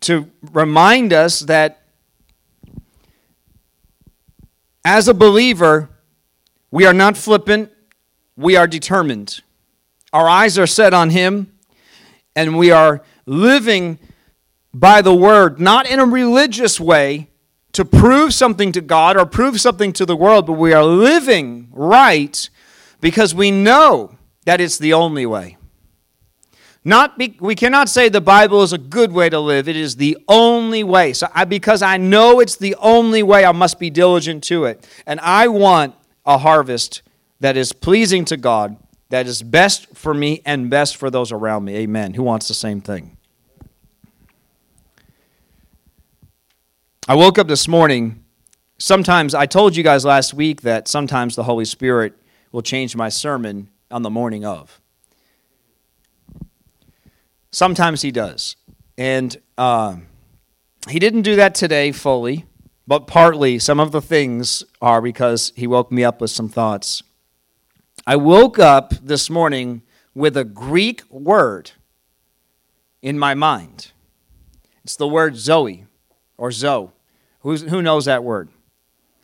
to 0.00 0.30
remind 0.52 1.12
us 1.12 1.40
that 1.40 1.82
as 4.84 5.08
a 5.08 5.14
believer, 5.14 5.90
we 6.70 6.86
are 6.86 6.94
not 6.94 7.16
flippant, 7.16 7.70
we 8.36 8.56
are 8.56 8.66
determined. 8.66 9.40
Our 10.12 10.28
eyes 10.28 10.58
are 10.58 10.66
set 10.66 10.94
on 10.94 11.10
Him, 11.10 11.52
and 12.34 12.56
we 12.56 12.70
are 12.70 13.02
living 13.26 13.98
by 14.72 15.02
the 15.02 15.14
Word, 15.14 15.60
not 15.60 15.88
in 15.88 15.98
a 15.98 16.06
religious 16.06 16.80
way 16.80 17.28
to 17.72 17.84
prove 17.84 18.34
something 18.34 18.72
to 18.72 18.80
God 18.80 19.16
or 19.16 19.26
prove 19.26 19.60
something 19.60 19.92
to 19.94 20.06
the 20.06 20.16
world, 20.16 20.46
but 20.46 20.54
we 20.54 20.72
are 20.72 20.84
living 20.84 21.68
right 21.70 22.48
because 23.00 23.34
we 23.34 23.50
know 23.50 24.16
that 24.44 24.60
it's 24.60 24.78
the 24.78 24.92
only 24.92 25.26
way. 25.26 25.56
Not 26.84 27.18
be, 27.18 27.36
we 27.40 27.54
cannot 27.54 27.90
say 27.90 28.08
the 28.08 28.22
Bible 28.22 28.62
is 28.62 28.72
a 28.72 28.78
good 28.78 29.12
way 29.12 29.28
to 29.28 29.38
live. 29.38 29.68
It 29.68 29.76
is 29.76 29.96
the 29.96 30.16
only 30.28 30.82
way. 30.82 31.12
So 31.12 31.28
I, 31.34 31.44
because 31.44 31.82
I 31.82 31.98
know 31.98 32.40
it's 32.40 32.56
the 32.56 32.74
only 32.76 33.22
way, 33.22 33.44
I 33.44 33.52
must 33.52 33.78
be 33.78 33.90
diligent 33.90 34.44
to 34.44 34.64
it. 34.64 34.88
And 35.06 35.20
I 35.20 35.48
want 35.48 35.94
a 36.24 36.38
harvest 36.38 37.02
that 37.40 37.56
is 37.56 37.72
pleasing 37.72 38.24
to 38.26 38.36
God, 38.36 38.78
that 39.10 39.26
is 39.26 39.42
best 39.42 39.94
for 39.94 40.14
me 40.14 40.40
and 40.46 40.70
best 40.70 40.96
for 40.96 41.10
those 41.10 41.32
around 41.32 41.64
me. 41.64 41.76
Amen. 41.76 42.14
Who 42.14 42.22
wants 42.22 42.48
the 42.48 42.54
same 42.54 42.80
thing? 42.80 43.16
I 47.06 47.14
woke 47.14 47.38
up 47.38 47.48
this 47.48 47.68
morning. 47.68 48.24
Sometimes, 48.78 49.34
I 49.34 49.44
told 49.44 49.76
you 49.76 49.82
guys 49.82 50.06
last 50.06 50.32
week 50.32 50.62
that 50.62 50.88
sometimes 50.88 51.36
the 51.36 51.42
Holy 51.42 51.66
Spirit 51.66 52.14
will 52.52 52.62
change 52.62 52.96
my 52.96 53.10
sermon 53.10 53.68
on 53.90 54.00
the 54.02 54.10
morning 54.10 54.46
of. 54.46 54.79
Sometimes 57.50 58.02
He 58.02 58.10
does. 58.10 58.56
And 58.96 59.36
uh, 59.58 59.96
He 60.88 60.98
didn't 60.98 61.22
do 61.22 61.36
that 61.36 61.54
today 61.54 61.92
fully, 61.92 62.46
but 62.86 63.06
partly 63.06 63.58
some 63.58 63.80
of 63.80 63.92
the 63.92 64.02
things 64.02 64.64
are 64.80 65.00
because 65.00 65.52
He 65.56 65.66
woke 65.66 65.90
me 65.90 66.04
up 66.04 66.20
with 66.20 66.30
some 66.30 66.48
thoughts. 66.48 67.02
I 68.06 68.16
woke 68.16 68.58
up 68.58 68.94
this 69.02 69.28
morning 69.28 69.82
with 70.14 70.36
a 70.36 70.44
Greek 70.44 71.02
word 71.10 71.72
in 73.02 73.18
my 73.18 73.34
mind. 73.34 73.92
It's 74.84 74.96
the 74.96 75.08
word 75.08 75.36
Zoe 75.36 75.86
or 76.36 76.50
Zoe. 76.50 76.90
Who's, 77.40 77.62
who 77.62 77.82
knows 77.82 78.06
that 78.06 78.24
word? 78.24 78.48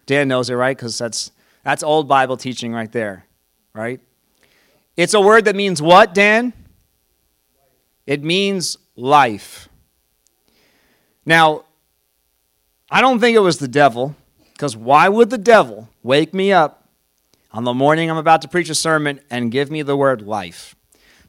Dan 0.07 0.29
knows 0.29 0.51
it, 0.51 0.55
right? 0.55 0.77
Because 0.77 0.97
that's, 0.99 1.33
that's 1.65 1.83
old 1.83 2.09
Bible 2.09 2.37
teaching 2.37 2.73
right 2.73 2.91
there, 2.93 3.27
right? 3.75 4.01
It's 4.97 5.15
a 5.15 5.21
word 5.21 5.47
that 5.47 5.57
means 5.57 5.83
what, 5.83 6.15
Dan? 6.15 6.53
It 8.07 8.23
means 8.23 8.79
life. 8.95 9.69
Now, 11.25 11.65
I 12.91 13.01
don't 13.01 13.19
think 13.19 13.37
it 13.37 13.41
was 13.41 13.59
the 13.59 13.69
devil, 13.69 14.15
because 14.53 14.77
why 14.77 15.09
would 15.09 15.31
the 15.31 15.39
devil 15.39 15.89
wake 16.03 16.33
me 16.33 16.53
up 16.53 16.89
on 17.53 17.65
the 17.65 17.75
morning 17.75 18.11
I'm 18.11 18.17
about 18.17 18.43
to 18.43 18.49
preach 18.49 18.71
a 18.71 18.75
sermon 18.75 19.21
and 19.29 19.51
give 19.51 19.71
me 19.71 19.83
the 19.83 19.97
word 19.97 20.23
life? 20.23 20.77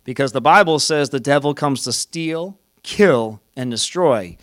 Because 0.04 0.32
the 0.32 0.42
Bible 0.42 0.80
says 0.80 1.10
the 1.10 1.20
devil 1.20 1.54
comes 1.54 1.84
to 1.84 1.92
steal, 1.92 2.60
kill, 2.84 3.42
and 3.56 3.72
destroy 3.72 4.38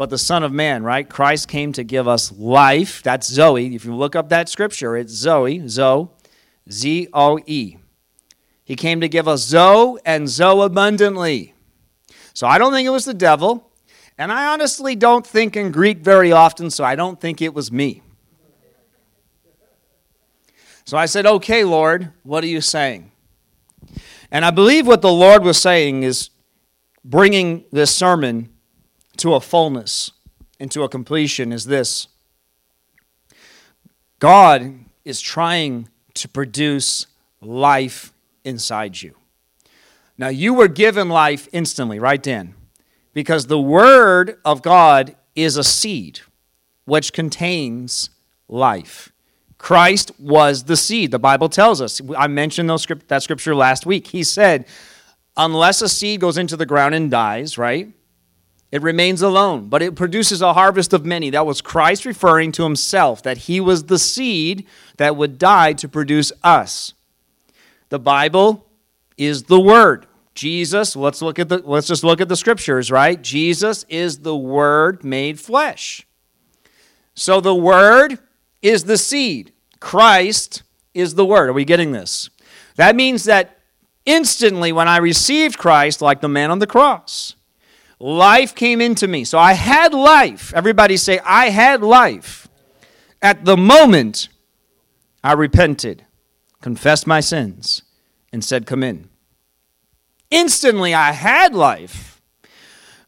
but 0.00 0.08
the 0.08 0.16
Son 0.16 0.42
of 0.42 0.50
Man, 0.50 0.82
right? 0.82 1.06
Christ 1.06 1.46
came 1.46 1.74
to 1.74 1.84
give 1.84 2.08
us 2.08 2.32
life. 2.32 3.02
That's 3.02 3.26
Zoe. 3.26 3.74
If 3.74 3.84
you 3.84 3.94
look 3.94 4.16
up 4.16 4.30
that 4.30 4.48
scripture, 4.48 4.96
it's 4.96 5.12
Zoe, 5.12 5.68
Zoe, 5.68 6.08
Z 6.72 7.08
O 7.12 7.38
E. 7.44 7.76
He 8.64 8.76
came 8.76 9.02
to 9.02 9.10
give 9.10 9.28
us 9.28 9.42
Zoe 9.42 10.00
and 10.06 10.26
Zoe 10.26 10.64
abundantly. 10.64 11.52
So 12.34 12.46
I 12.46 12.58
don't 12.58 12.72
think 12.72 12.86
it 12.86 12.90
was 12.90 13.04
the 13.04 13.14
devil. 13.14 13.70
And 14.18 14.30
I 14.30 14.52
honestly 14.52 14.94
don't 14.94 15.26
think 15.26 15.56
in 15.56 15.72
Greek 15.72 15.98
very 15.98 16.30
often, 16.30 16.70
so 16.70 16.84
I 16.84 16.94
don't 16.94 17.20
think 17.20 17.40
it 17.40 17.54
was 17.54 17.72
me. 17.72 18.02
So 20.84 20.96
I 20.96 21.06
said, 21.06 21.24
Okay, 21.24 21.64
Lord, 21.64 22.12
what 22.22 22.44
are 22.44 22.48
you 22.48 22.60
saying? 22.60 23.12
And 24.30 24.44
I 24.44 24.50
believe 24.50 24.86
what 24.86 25.02
the 25.02 25.12
Lord 25.12 25.42
was 25.42 25.60
saying 25.60 26.02
is 26.02 26.30
bringing 27.04 27.64
this 27.72 27.94
sermon 27.94 28.50
to 29.16 29.34
a 29.34 29.40
fullness 29.40 30.12
and 30.58 30.70
to 30.70 30.82
a 30.82 30.88
completion 30.88 31.52
is 31.52 31.64
this 31.64 32.08
God 34.18 34.74
is 35.04 35.20
trying 35.20 35.88
to 36.14 36.28
produce 36.28 37.06
life 37.40 38.12
inside 38.44 39.00
you. 39.00 39.14
Now, 40.20 40.28
you 40.28 40.52
were 40.52 40.68
given 40.68 41.08
life 41.08 41.48
instantly, 41.50 41.98
right, 41.98 42.22
then, 42.22 42.54
Because 43.14 43.46
the 43.46 43.58
Word 43.58 44.36
of 44.44 44.60
God 44.60 45.16
is 45.34 45.56
a 45.56 45.64
seed 45.64 46.20
which 46.84 47.14
contains 47.14 48.10
life. 48.46 49.12
Christ 49.56 50.12
was 50.20 50.64
the 50.64 50.76
seed. 50.76 51.10
The 51.10 51.18
Bible 51.18 51.48
tells 51.48 51.80
us. 51.80 52.02
I 52.18 52.26
mentioned 52.26 52.68
those, 52.68 52.86
that 53.08 53.22
scripture 53.22 53.54
last 53.54 53.86
week. 53.86 54.08
He 54.08 54.22
said, 54.22 54.66
unless 55.38 55.80
a 55.80 55.88
seed 55.88 56.20
goes 56.20 56.36
into 56.36 56.54
the 56.54 56.66
ground 56.66 56.94
and 56.94 57.10
dies, 57.10 57.56
right? 57.56 57.88
It 58.70 58.82
remains 58.82 59.22
alone, 59.22 59.70
but 59.70 59.80
it 59.80 59.96
produces 59.96 60.42
a 60.42 60.52
harvest 60.52 60.92
of 60.92 61.02
many. 61.02 61.30
That 61.30 61.46
was 61.46 61.62
Christ 61.62 62.04
referring 62.04 62.52
to 62.52 62.64
himself, 62.64 63.22
that 63.22 63.38
he 63.38 63.58
was 63.58 63.84
the 63.84 63.98
seed 63.98 64.66
that 64.98 65.16
would 65.16 65.38
die 65.38 65.72
to 65.72 65.88
produce 65.88 66.30
us. 66.44 66.92
The 67.88 67.98
Bible 67.98 68.66
is 69.16 69.44
the 69.44 69.58
Word. 69.58 70.06
Jesus, 70.40 70.96
let's 70.96 71.20
look 71.20 71.38
at 71.38 71.50
the 71.50 71.58
let's 71.66 71.86
just 71.86 72.02
look 72.02 72.22
at 72.22 72.30
the 72.30 72.34
scriptures, 72.34 72.90
right? 72.90 73.20
Jesus 73.20 73.84
is 73.90 74.20
the 74.20 74.34
word 74.34 75.04
made 75.04 75.38
flesh. 75.38 76.06
So 77.12 77.42
the 77.42 77.54
word 77.54 78.18
is 78.62 78.84
the 78.84 78.96
seed. 78.96 79.52
Christ 79.80 80.62
is 80.94 81.14
the 81.14 81.26
word. 81.26 81.50
Are 81.50 81.52
we 81.52 81.66
getting 81.66 81.92
this? 81.92 82.30
That 82.76 82.96
means 82.96 83.24
that 83.24 83.58
instantly 84.06 84.72
when 84.72 84.88
I 84.88 84.96
received 84.96 85.58
Christ 85.58 86.00
like 86.00 86.22
the 86.22 86.28
man 86.28 86.50
on 86.50 86.58
the 86.58 86.66
cross, 86.66 87.34
life 87.98 88.54
came 88.54 88.80
into 88.80 89.06
me. 89.06 89.24
So 89.24 89.38
I 89.38 89.52
had 89.52 89.92
life. 89.92 90.54
Everybody 90.54 90.96
say, 90.96 91.18
I 91.22 91.50
had 91.50 91.82
life. 91.82 92.48
At 93.20 93.44
the 93.44 93.58
moment, 93.58 94.30
I 95.22 95.34
repented, 95.34 96.06
confessed 96.62 97.06
my 97.06 97.20
sins, 97.20 97.82
and 98.32 98.42
said, 98.42 98.64
Come 98.64 98.82
in. 98.82 99.09
Instantly, 100.30 100.94
I 100.94 101.12
had 101.12 101.54
life. 101.54 102.20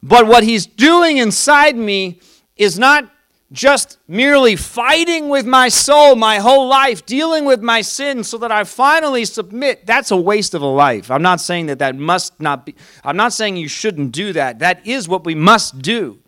But 0.03 0.27
what 0.27 0.43
he's 0.43 0.67
doing 0.67 1.19
inside 1.19 1.77
me 1.77 2.21
is 2.57 2.79
not 2.79 3.09
just 3.53 3.99
merely 4.09 4.57
fighting 4.57 5.29
with 5.29 5.47
my 5.47 5.69
soul 5.69 6.17
my 6.17 6.39
whole 6.39 6.67
life, 6.67 7.05
dealing 7.05 7.45
with 7.45 7.61
my 7.61 7.83
sin 7.83 8.25
so 8.25 8.39
that 8.39 8.51
I 8.51 8.65
finally 8.65 9.25
submit, 9.25 9.87
that's 9.87 10.11
a 10.11 10.17
waste 10.17 10.55
of 10.55 10.63
a 10.63 10.67
life. 10.67 11.11
I'm 11.11 11.23
not 11.23 11.41
saying 11.41 11.67
that 11.67 11.79
that 11.79 11.95
must 11.95 12.41
not 12.41 12.67
be, 12.67 12.75
I'm 13.05 13.17
not 13.17 13.33
saying 13.33 13.57
you 13.57 13.69
shouldn't 13.69 14.13
do 14.13 14.33
that. 14.33 14.59
That 14.61 14.87
is 14.87 15.07
what 15.09 15.25
we 15.25 15.35
must 15.35 15.81
do. 15.81 16.19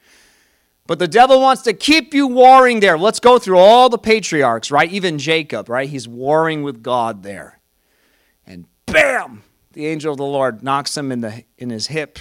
But 0.86 0.98
the 0.98 1.08
devil 1.08 1.40
wants 1.40 1.62
to 1.62 1.72
keep 1.72 2.12
you 2.12 2.26
warring 2.26 2.80
there. 2.80 2.98
Let's 2.98 3.20
go 3.20 3.38
through 3.38 3.58
all 3.58 3.88
the 3.88 3.96
patriarchs, 3.96 4.70
right? 4.70 4.92
Even 4.92 5.18
Jacob, 5.18 5.70
right? 5.70 5.88
He's 5.88 6.06
warring 6.06 6.62
with 6.62 6.82
God 6.82 7.22
there. 7.22 7.58
And 8.46 8.66
bam, 8.84 9.42
the 9.74 9.86
angel 9.86 10.12
of 10.12 10.18
the 10.18 10.24
Lord 10.24 10.62
knocks 10.62 10.96
him 10.96 11.12
in, 11.12 11.20
the, 11.20 11.44
in 11.58 11.70
his 11.70 11.88
hip. 11.88 12.18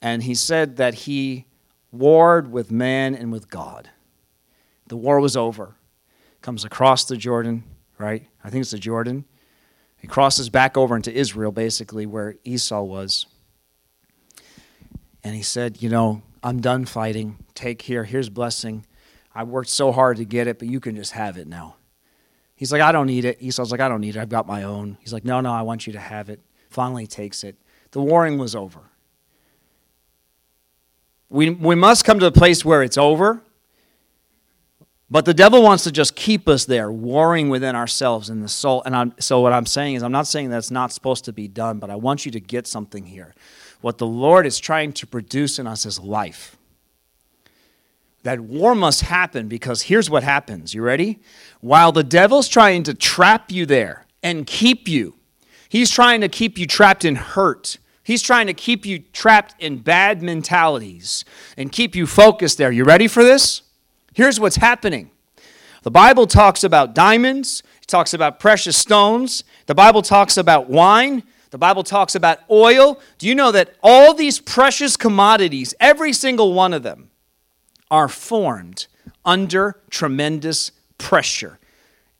And 0.00 0.22
he 0.24 0.34
said 0.34 0.76
that 0.78 0.94
he 0.94 1.46
warred 1.92 2.50
with 2.50 2.70
man 2.70 3.14
and 3.14 3.30
with 3.30 3.48
God. 3.48 3.90
The 4.88 4.96
war 4.96 5.20
was 5.20 5.36
over. 5.36 5.76
Comes 6.40 6.64
across 6.64 7.04
the 7.04 7.16
Jordan, 7.16 7.62
right? 7.98 8.26
I 8.42 8.50
think 8.50 8.62
it's 8.62 8.72
the 8.72 8.78
Jordan. 8.78 9.24
He 9.98 10.08
crosses 10.08 10.48
back 10.48 10.76
over 10.76 10.96
into 10.96 11.12
Israel, 11.12 11.52
basically, 11.52 12.06
where 12.06 12.34
Esau 12.42 12.82
was. 12.82 13.26
And 15.22 15.36
he 15.36 15.42
said, 15.42 15.80
You 15.80 15.88
know, 15.88 16.22
I'm 16.42 16.60
done 16.60 16.84
fighting. 16.84 17.44
Take 17.54 17.82
here. 17.82 18.02
Here's 18.02 18.28
blessing. 18.28 18.84
I 19.34 19.44
worked 19.44 19.70
so 19.70 19.92
hard 19.92 20.16
to 20.16 20.24
get 20.24 20.48
it, 20.48 20.58
but 20.58 20.66
you 20.66 20.80
can 20.80 20.96
just 20.96 21.12
have 21.12 21.38
it 21.38 21.46
now. 21.46 21.76
He's 22.62 22.70
like, 22.70 22.80
I 22.80 22.92
don't 22.92 23.08
need 23.08 23.24
it. 23.24 23.42
Esau's 23.42 23.72
like, 23.72 23.80
I 23.80 23.88
don't 23.88 24.00
need 24.00 24.14
it. 24.14 24.20
I've 24.20 24.28
got 24.28 24.46
my 24.46 24.62
own. 24.62 24.96
He's 25.00 25.12
like, 25.12 25.24
No, 25.24 25.40
no, 25.40 25.52
I 25.52 25.62
want 25.62 25.88
you 25.88 25.94
to 25.94 25.98
have 25.98 26.28
it. 26.28 26.38
Finally 26.70 27.08
takes 27.08 27.42
it. 27.42 27.56
The 27.90 28.00
warring 28.00 28.38
was 28.38 28.54
over. 28.54 28.78
We, 31.28 31.50
we 31.50 31.74
must 31.74 32.04
come 32.04 32.20
to 32.20 32.26
a 32.26 32.30
place 32.30 32.64
where 32.64 32.84
it's 32.84 32.96
over. 32.96 33.42
But 35.10 35.24
the 35.24 35.34
devil 35.34 35.60
wants 35.60 35.82
to 35.82 35.90
just 35.90 36.14
keep 36.14 36.48
us 36.48 36.64
there, 36.66 36.92
warring 36.92 37.48
within 37.48 37.74
ourselves 37.74 38.30
in 38.30 38.42
the 38.42 38.48
soul. 38.48 38.80
And 38.86 38.94
I'm, 38.94 39.14
so, 39.18 39.40
what 39.40 39.52
I'm 39.52 39.66
saying 39.66 39.96
is, 39.96 40.04
I'm 40.04 40.12
not 40.12 40.28
saying 40.28 40.50
that's 40.50 40.70
not 40.70 40.92
supposed 40.92 41.24
to 41.24 41.32
be 41.32 41.48
done, 41.48 41.80
but 41.80 41.90
I 41.90 41.96
want 41.96 42.24
you 42.24 42.30
to 42.30 42.38
get 42.38 42.68
something 42.68 43.06
here. 43.06 43.34
What 43.80 43.98
the 43.98 44.06
Lord 44.06 44.46
is 44.46 44.60
trying 44.60 44.92
to 44.92 45.06
produce 45.08 45.58
in 45.58 45.66
us 45.66 45.84
is 45.84 45.98
life. 45.98 46.56
That 48.22 48.40
war 48.40 48.74
must 48.74 49.02
happen 49.02 49.48
because 49.48 49.82
here's 49.82 50.08
what 50.08 50.22
happens. 50.22 50.74
You 50.74 50.82
ready? 50.82 51.20
While 51.60 51.92
the 51.92 52.04
devil's 52.04 52.48
trying 52.48 52.84
to 52.84 52.94
trap 52.94 53.50
you 53.50 53.66
there 53.66 54.06
and 54.22 54.46
keep 54.46 54.86
you, 54.88 55.16
he's 55.68 55.90
trying 55.90 56.20
to 56.20 56.28
keep 56.28 56.56
you 56.58 56.66
trapped 56.66 57.04
in 57.04 57.16
hurt 57.16 57.78
He's 58.04 58.22
trying 58.22 58.48
to 58.48 58.54
keep 58.54 58.84
you 58.84 58.98
trapped 58.98 59.54
in 59.60 59.78
bad 59.78 60.22
mentalities 60.22 61.24
and 61.56 61.70
keep 61.70 61.94
you 61.94 62.06
focused 62.06 62.58
there. 62.58 62.72
You 62.72 62.84
ready 62.84 63.06
for 63.06 63.22
this? 63.22 63.62
Here's 64.14 64.40
what's 64.40 64.56
happening. 64.56 65.10
The 65.82 65.90
Bible 65.90 66.26
talks 66.26 66.64
about 66.64 66.94
diamonds, 66.94 67.62
it 67.80 67.88
talks 67.88 68.14
about 68.14 68.38
precious 68.38 68.76
stones, 68.76 69.44
the 69.66 69.74
Bible 69.74 70.02
talks 70.02 70.36
about 70.36 70.68
wine, 70.68 71.22
the 71.50 71.58
Bible 71.58 71.82
talks 71.82 72.14
about 72.14 72.38
oil. 72.50 73.00
Do 73.18 73.26
you 73.26 73.34
know 73.34 73.52
that 73.52 73.74
all 73.82 74.14
these 74.14 74.40
precious 74.40 74.96
commodities, 74.96 75.74
every 75.80 76.12
single 76.12 76.54
one 76.54 76.72
of 76.72 76.82
them, 76.82 77.10
are 77.92 78.08
formed 78.08 78.88
under 79.24 79.80
tremendous 79.88 80.72
pressure 80.98 81.60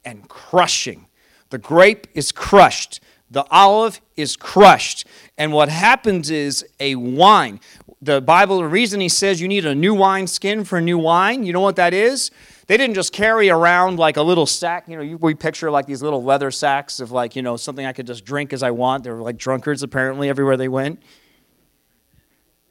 and 0.04 0.28
crushing? 0.28 1.06
The 1.50 1.58
grape 1.58 2.06
is 2.14 2.30
crushed 2.30 3.00
the 3.32 3.46
olive 3.50 4.00
is 4.14 4.36
crushed. 4.36 5.06
And 5.38 5.52
what 5.52 5.70
happens 5.70 6.30
is 6.30 6.66
a 6.78 6.94
wine. 6.96 7.60
The 8.02 8.20
Bible, 8.20 8.58
the 8.58 8.66
reason 8.66 9.00
he 9.00 9.08
says 9.08 9.40
you 9.40 9.48
need 9.48 9.64
a 9.64 9.74
new 9.74 9.94
wine 9.94 10.26
skin 10.26 10.64
for 10.64 10.80
new 10.82 10.98
wine, 10.98 11.44
you 11.44 11.52
know 11.52 11.60
what 11.60 11.76
that 11.76 11.94
is? 11.94 12.30
they 12.72 12.76
didn't 12.76 12.94
just 12.94 13.12
carry 13.12 13.50
around 13.50 13.98
like 13.98 14.16
a 14.16 14.22
little 14.22 14.46
sack. 14.46 14.88
You 14.88 14.96
know, 14.96 15.18
we 15.20 15.34
picture 15.34 15.70
like 15.70 15.86
these 15.86 16.02
little 16.02 16.22
leather 16.22 16.50
sacks 16.50 17.00
of 17.00 17.10
like, 17.10 17.36
you 17.36 17.42
know, 17.42 17.56
something 17.56 17.84
I 17.84 17.92
could 17.92 18.06
just 18.06 18.24
drink 18.24 18.52
as 18.52 18.62
I 18.62 18.70
want. 18.70 19.04
They 19.04 19.10
were 19.10 19.20
like 19.20 19.36
drunkards 19.36 19.82
apparently 19.82 20.28
everywhere 20.28 20.56
they 20.56 20.68
went. 20.68 21.02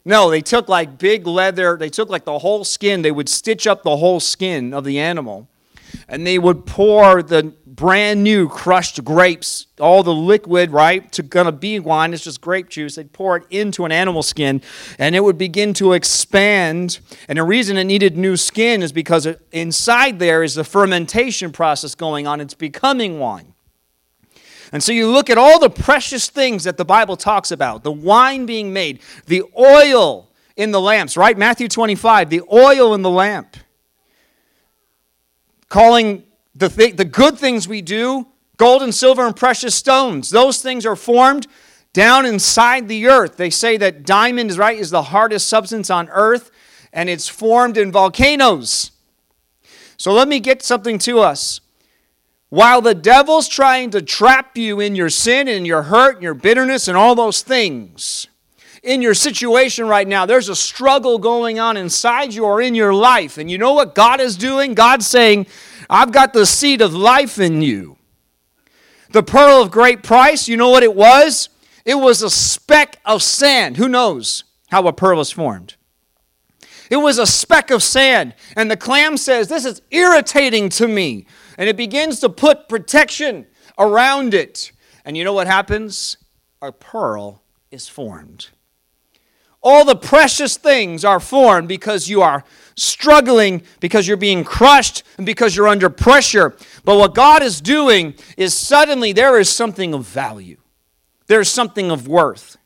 No, 0.04 0.30
they 0.30 0.40
took 0.40 0.68
like 0.68 0.98
big 0.98 1.26
leather, 1.26 1.76
they 1.76 1.88
took 1.88 2.08
like 2.08 2.24
the 2.24 2.38
whole 2.40 2.64
skin, 2.64 3.02
they 3.02 3.12
would 3.12 3.28
stitch 3.28 3.66
up 3.66 3.82
the 3.82 3.96
whole 3.96 4.20
skin 4.20 4.74
of 4.74 4.84
the 4.84 4.98
animal 4.98 5.48
and 6.08 6.26
they 6.26 6.38
would 6.38 6.66
pour 6.66 7.22
the 7.22 7.54
brand 7.66 8.22
new 8.22 8.48
crushed 8.48 9.02
grapes, 9.04 9.66
all 9.80 10.02
the 10.02 10.12
liquid, 10.14 10.70
right, 10.70 11.10
to 11.12 11.22
gonna 11.22 11.52
be 11.52 11.78
wine, 11.78 12.12
it's 12.12 12.24
just 12.24 12.40
grape 12.40 12.68
juice. 12.68 12.96
They'd 12.96 13.12
pour 13.12 13.36
it 13.36 13.44
into 13.50 13.84
an 13.84 13.92
animal 13.92 14.22
skin 14.22 14.62
and 14.98 15.14
it 15.14 15.20
would 15.20 15.38
begin 15.38 15.74
to 15.74 15.92
expand. 15.92 16.98
And 17.28 17.38
the 17.38 17.44
reason 17.44 17.76
it 17.76 17.84
needed 17.84 18.16
new 18.16 18.36
skin 18.36 18.82
is 18.82 18.92
because 18.92 19.26
inside 19.52 20.18
there 20.18 20.42
is 20.42 20.54
the 20.54 20.64
fermentation 20.64 21.52
process 21.52 21.94
going 21.94 22.26
on, 22.26 22.40
it's 22.40 22.54
becoming 22.54 23.18
wine. 23.18 23.51
And 24.72 24.82
so 24.82 24.90
you 24.90 25.10
look 25.10 25.28
at 25.28 25.36
all 25.36 25.58
the 25.58 25.70
precious 25.70 26.30
things 26.30 26.64
that 26.64 26.78
the 26.78 26.84
Bible 26.84 27.16
talks 27.16 27.50
about 27.50 27.84
the 27.84 27.92
wine 27.92 28.46
being 28.46 28.72
made, 28.72 29.00
the 29.26 29.44
oil 29.56 30.30
in 30.56 30.70
the 30.70 30.80
lamps, 30.80 31.16
right? 31.16 31.36
Matthew 31.36 31.68
25, 31.68 32.30
the 32.30 32.42
oil 32.50 32.94
in 32.94 33.02
the 33.02 33.10
lamp 33.10 33.56
calling 35.68 36.24
the, 36.54 36.68
th- 36.68 36.96
the 36.96 37.04
good 37.04 37.38
things 37.38 37.68
we 37.68 37.82
do 37.82 38.26
gold 38.58 38.82
and 38.82 38.94
silver 38.94 39.26
and 39.26 39.34
precious 39.34 39.74
stones. 39.74 40.30
Those 40.30 40.62
things 40.62 40.86
are 40.86 40.96
formed 40.96 41.46
down 41.92 42.24
inside 42.24 42.88
the 42.88 43.08
earth. 43.08 43.36
They 43.36 43.50
say 43.50 43.76
that 43.78 44.04
diamond 44.04 44.50
is 44.50 44.58
right 44.58 44.78
is 44.78 44.90
the 44.90 45.02
hardest 45.02 45.48
substance 45.48 45.90
on 45.90 46.08
earth 46.10 46.50
and 46.92 47.08
it's 47.08 47.28
formed 47.28 47.76
in 47.76 47.90
volcanoes. 47.90 48.92
So 49.96 50.12
let 50.12 50.28
me 50.28 50.40
get 50.40 50.62
something 50.62 50.98
to 51.00 51.20
us. 51.20 51.60
While 52.52 52.82
the 52.82 52.94
devil's 52.94 53.48
trying 53.48 53.92
to 53.92 54.02
trap 54.02 54.58
you 54.58 54.78
in 54.78 54.94
your 54.94 55.08
sin 55.08 55.48
and 55.48 55.66
your 55.66 55.84
hurt 55.84 56.16
and 56.16 56.22
your 56.22 56.34
bitterness 56.34 56.86
and 56.86 56.98
all 56.98 57.14
those 57.14 57.40
things, 57.40 58.26
in 58.82 59.00
your 59.00 59.14
situation 59.14 59.88
right 59.88 60.06
now, 60.06 60.26
there's 60.26 60.50
a 60.50 60.54
struggle 60.54 61.18
going 61.18 61.58
on 61.58 61.78
inside 61.78 62.34
you 62.34 62.44
or 62.44 62.60
in 62.60 62.74
your 62.74 62.92
life. 62.92 63.38
And 63.38 63.50
you 63.50 63.56
know 63.56 63.72
what 63.72 63.94
God 63.94 64.20
is 64.20 64.36
doing? 64.36 64.74
God's 64.74 65.06
saying, 65.06 65.46
I've 65.88 66.12
got 66.12 66.34
the 66.34 66.44
seed 66.44 66.82
of 66.82 66.92
life 66.92 67.38
in 67.38 67.62
you. 67.62 67.96
The 69.12 69.22
pearl 69.22 69.62
of 69.62 69.70
great 69.70 70.02
price, 70.02 70.46
you 70.46 70.58
know 70.58 70.68
what 70.68 70.82
it 70.82 70.94
was? 70.94 71.48
It 71.86 71.94
was 71.94 72.20
a 72.20 72.28
speck 72.28 72.98
of 73.06 73.22
sand. 73.22 73.78
Who 73.78 73.88
knows 73.88 74.44
how 74.68 74.86
a 74.86 74.92
pearl 74.92 75.20
is 75.20 75.30
formed? 75.30 75.76
It 76.90 76.96
was 76.96 77.16
a 77.16 77.26
speck 77.26 77.70
of 77.70 77.82
sand. 77.82 78.34
And 78.54 78.70
the 78.70 78.76
clam 78.76 79.16
says, 79.16 79.48
This 79.48 79.64
is 79.64 79.80
irritating 79.90 80.68
to 80.68 80.86
me. 80.86 81.24
And 81.62 81.68
it 81.68 81.76
begins 81.76 82.18
to 82.18 82.28
put 82.28 82.68
protection 82.68 83.46
around 83.78 84.34
it. 84.34 84.72
And 85.04 85.16
you 85.16 85.22
know 85.22 85.32
what 85.32 85.46
happens? 85.46 86.16
A 86.60 86.72
pearl 86.72 87.44
is 87.70 87.86
formed. 87.86 88.48
All 89.62 89.84
the 89.84 89.94
precious 89.94 90.56
things 90.56 91.04
are 91.04 91.20
formed 91.20 91.68
because 91.68 92.08
you 92.08 92.20
are 92.20 92.42
struggling, 92.74 93.62
because 93.78 94.08
you're 94.08 94.16
being 94.16 94.42
crushed, 94.42 95.04
and 95.18 95.24
because 95.24 95.54
you're 95.54 95.68
under 95.68 95.88
pressure. 95.88 96.56
But 96.84 96.98
what 96.98 97.14
God 97.14 97.44
is 97.44 97.60
doing 97.60 98.14
is 98.36 98.54
suddenly 98.54 99.12
there 99.12 99.38
is 99.38 99.48
something 99.48 99.94
of 99.94 100.04
value, 100.04 100.56
there's 101.28 101.48
something 101.48 101.92
of 101.92 102.08
worth. 102.08 102.56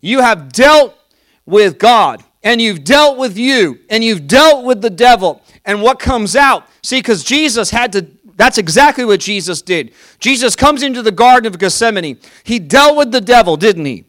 You 0.00 0.22
have 0.22 0.52
dealt 0.52 0.98
with 1.46 1.78
God, 1.78 2.24
and 2.42 2.60
you've 2.60 2.82
dealt 2.82 3.16
with 3.16 3.38
you, 3.38 3.78
and 3.88 4.02
you've 4.02 4.26
dealt 4.26 4.64
with 4.64 4.82
the 4.82 4.90
devil. 4.90 5.40
And 5.68 5.82
what 5.82 5.98
comes 5.98 6.34
out? 6.34 6.66
See, 6.82 6.98
because 6.98 7.22
Jesus 7.22 7.70
had 7.70 7.92
to 7.92 8.06
that's 8.36 8.56
exactly 8.56 9.04
what 9.04 9.18
Jesus 9.18 9.62
did. 9.62 9.92
Jesus 10.20 10.54
comes 10.54 10.84
into 10.84 11.02
the 11.02 11.10
Garden 11.10 11.52
of 11.52 11.58
Gethsemane. 11.58 12.18
He 12.44 12.60
dealt 12.60 12.96
with 12.96 13.10
the 13.10 13.20
devil, 13.20 13.56
didn't 13.56 13.84
he? 13.84 14.04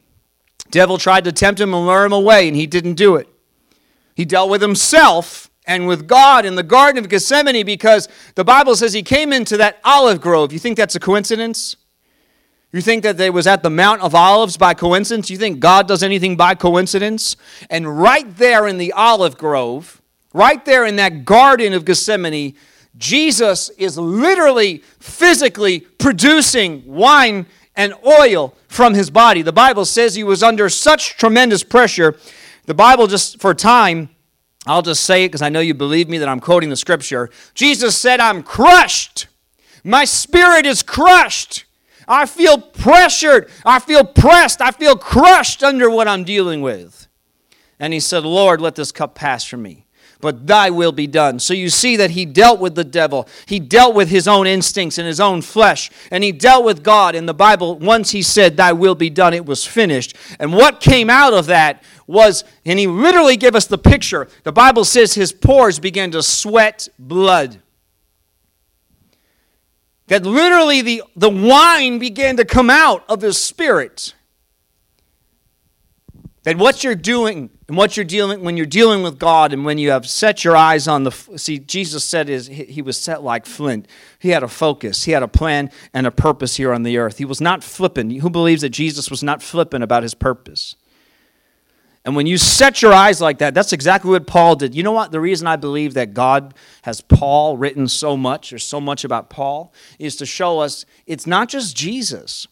Devil 0.69 0.99
tried 0.99 1.23
to 1.23 1.31
tempt 1.31 1.59
him 1.59 1.73
and 1.73 1.87
lure 1.87 2.05
him 2.05 2.13
away, 2.13 2.47
and 2.47 2.55
he 2.55 2.67
didn't 2.67 2.93
do 2.93 3.15
it. 3.15 3.27
He 4.13 4.25
dealt 4.25 4.51
with 4.51 4.61
himself 4.61 5.49
and 5.65 5.87
with 5.87 6.07
God 6.07 6.45
in 6.45 6.53
the 6.53 6.63
Garden 6.63 7.03
of 7.03 7.09
Gethsemane 7.09 7.65
because 7.65 8.07
the 8.35 8.45
Bible 8.45 8.75
says 8.75 8.93
he 8.93 9.01
came 9.01 9.33
into 9.33 9.57
that 9.57 9.79
olive 9.83 10.21
grove. 10.21 10.53
You 10.53 10.59
think 10.59 10.77
that's 10.77 10.95
a 10.95 10.99
coincidence? 10.99 11.75
You 12.71 12.81
think 12.81 13.01
that 13.01 13.17
they 13.17 13.31
was 13.31 13.47
at 13.47 13.63
the 13.63 13.71
Mount 13.71 14.01
of 14.01 14.13
Olives 14.13 14.57
by 14.57 14.75
coincidence? 14.75 15.31
You 15.31 15.37
think 15.37 15.59
God 15.59 15.87
does 15.87 16.03
anything 16.03 16.37
by 16.37 16.53
coincidence? 16.53 17.35
And 17.67 17.99
right 17.99 18.37
there 18.37 18.67
in 18.67 18.77
the 18.77 18.91
olive 18.91 19.39
grove, 19.39 19.98
right 20.33 20.63
there 20.65 20.85
in 20.85 20.97
that 20.97 21.25
Garden 21.25 21.73
of 21.73 21.85
Gethsemane, 21.85 22.55
Jesus 22.97 23.69
is 23.71 23.97
literally, 23.97 24.79
physically 24.99 25.79
producing 25.79 26.83
wine 26.85 27.45
and 27.75 27.93
oil 28.05 28.55
from 28.67 28.93
his 28.93 29.09
body. 29.09 29.41
The 29.41 29.53
Bible 29.53 29.85
says 29.85 30.15
he 30.15 30.23
was 30.23 30.43
under 30.43 30.69
such 30.69 31.17
tremendous 31.17 31.63
pressure. 31.63 32.17
The 32.65 32.73
Bible, 32.73 33.07
just 33.07 33.39
for 33.39 33.53
time, 33.53 34.09
I'll 34.67 34.81
just 34.81 35.05
say 35.05 35.23
it 35.23 35.29
because 35.29 35.41
I 35.41 35.49
know 35.49 35.61
you 35.61 35.73
believe 35.73 36.09
me 36.09 36.17
that 36.17 36.27
I'm 36.27 36.41
quoting 36.41 36.69
the 36.69 36.75
scripture. 36.75 37.29
Jesus 37.53 37.97
said, 37.97 38.19
I'm 38.19 38.43
crushed. 38.43 39.27
My 39.83 40.03
spirit 40.03 40.65
is 40.65 40.83
crushed. 40.83 41.65
I 42.07 42.25
feel 42.25 42.57
pressured. 42.57 43.49
I 43.65 43.79
feel 43.79 44.03
pressed. 44.03 44.61
I 44.61 44.71
feel 44.71 44.97
crushed 44.97 45.63
under 45.63 45.89
what 45.89 46.07
I'm 46.07 46.23
dealing 46.23 46.61
with. 46.61 47.07
And 47.79 47.93
he 47.93 47.99
said, 47.99 48.23
Lord, 48.23 48.59
let 48.59 48.75
this 48.75 48.91
cup 48.91 49.15
pass 49.15 49.45
from 49.45 49.61
me 49.61 49.85
but 50.21 50.45
thy 50.47 50.69
will 50.69 50.91
be 50.91 51.07
done. 51.07 51.39
So 51.39 51.53
you 51.53 51.69
see 51.69 51.95
that 51.95 52.11
he 52.11 52.25
dealt 52.25 52.59
with 52.59 52.75
the 52.75 52.83
devil. 52.83 53.27
He 53.45 53.59
dealt 53.59 53.95
with 53.95 54.09
his 54.09 54.27
own 54.27 54.47
instincts 54.47 54.97
and 54.97 55.07
his 55.07 55.19
own 55.19 55.41
flesh. 55.41 55.89
And 56.11 56.23
he 56.23 56.33
dealt 56.33 56.65
with 56.65 56.83
God. 56.83 57.15
In 57.15 57.25
the 57.25 57.33
Bible, 57.33 57.79
once 57.79 58.11
he 58.11 58.21
said, 58.21 58.57
Thy 58.57 58.73
will 58.73 58.95
be 58.95 59.09
done, 59.09 59.33
it 59.33 59.45
was 59.45 59.65
finished. 59.65 60.15
And 60.39 60.53
what 60.53 60.81
came 60.81 61.09
out 61.09 61.33
of 61.33 61.45
that 61.45 61.83
was, 62.05 62.43
and 62.65 62.77
he 62.77 62.87
literally 62.87 63.37
gave 63.37 63.55
us 63.55 63.67
the 63.67 63.77
picture. 63.77 64.27
The 64.43 64.51
Bible 64.51 64.83
says 64.83 65.13
his 65.13 65.31
pores 65.31 65.79
began 65.79 66.11
to 66.11 66.21
sweat 66.21 66.89
blood. 66.99 67.61
That 70.07 70.25
literally 70.25 70.81
the, 70.81 71.03
the 71.15 71.29
wine 71.29 71.97
began 71.97 72.35
to 72.37 72.45
come 72.45 72.69
out 72.69 73.05
of 73.07 73.21
his 73.21 73.39
spirit. 73.39 74.15
That 76.43 76.57
what 76.57 76.83
you're 76.83 76.95
doing 76.95 77.51
and 77.69 77.77
what 77.77 77.95
you're 77.95 78.03
dealing 78.03 78.43
when 78.43 78.57
you're 78.57 78.65
dealing 78.65 79.03
with 79.03 79.19
God 79.19 79.53
and 79.53 79.63
when 79.63 79.77
you 79.77 79.91
have 79.91 80.09
set 80.09 80.43
your 80.43 80.57
eyes 80.57 80.87
on 80.87 81.03
the 81.03 81.11
see 81.11 81.59
Jesus 81.59 82.03
said 82.03 82.27
is 82.27 82.47
he 82.47 82.81
was 82.81 82.97
set 82.97 83.21
like 83.21 83.45
flint. 83.45 83.87
He 84.17 84.29
had 84.29 84.41
a 84.41 84.47
focus, 84.47 85.03
he 85.03 85.11
had 85.11 85.21
a 85.21 85.27
plan 85.27 85.69
and 85.93 86.07
a 86.07 86.11
purpose 86.11 86.57
here 86.57 86.73
on 86.73 86.81
the 86.81 86.97
earth. 86.97 87.19
He 87.19 87.25
was 87.25 87.39
not 87.39 87.63
flippant. 87.63 88.11
Who 88.21 88.29
believes 88.31 88.63
that 88.63 88.69
Jesus 88.69 89.11
was 89.11 89.21
not 89.21 89.43
flippant 89.43 89.83
about 89.83 90.01
his 90.01 90.15
purpose? 90.15 90.77
And 92.03 92.15
when 92.15 92.25
you 92.25 92.39
set 92.39 92.81
your 92.81 92.91
eyes 92.91 93.21
like 93.21 93.37
that, 93.37 93.53
that's 93.53 93.71
exactly 93.71 94.09
what 94.09 94.25
Paul 94.25 94.55
did. 94.55 94.73
You 94.73 94.81
know 94.81 94.91
what? 94.91 95.11
The 95.11 95.19
reason 95.19 95.45
I 95.45 95.55
believe 95.55 95.93
that 95.93 96.15
God 96.15 96.55
has 96.81 97.01
Paul 97.01 97.55
written 97.55 97.87
so 97.87 98.17
much, 98.17 98.51
or 98.51 98.57
so 98.57 98.81
much 98.81 99.03
about 99.03 99.29
Paul, 99.29 99.71
is 99.99 100.15
to 100.15 100.25
show 100.25 100.57
us 100.57 100.85
it's 101.05 101.27
not 101.27 101.49
just 101.49 101.77
Jesus. 101.77 102.47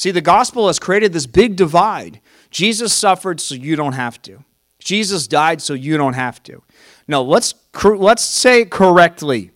See, 0.00 0.12
the 0.12 0.22
gospel 0.22 0.68
has 0.68 0.78
created 0.78 1.12
this 1.12 1.26
big 1.26 1.56
divide. 1.56 2.22
Jesus 2.50 2.90
suffered 2.90 3.38
so 3.38 3.54
you 3.54 3.76
don't 3.76 3.92
have 3.92 4.22
to. 4.22 4.42
Jesus 4.78 5.26
died 5.26 5.60
so 5.60 5.74
you 5.74 5.98
don't 5.98 6.14
have 6.14 6.42
to. 6.44 6.62
No, 7.06 7.22
let's, 7.22 7.52
let's 7.84 8.22
say 8.22 8.62
it 8.62 8.70
correctly. 8.70 9.50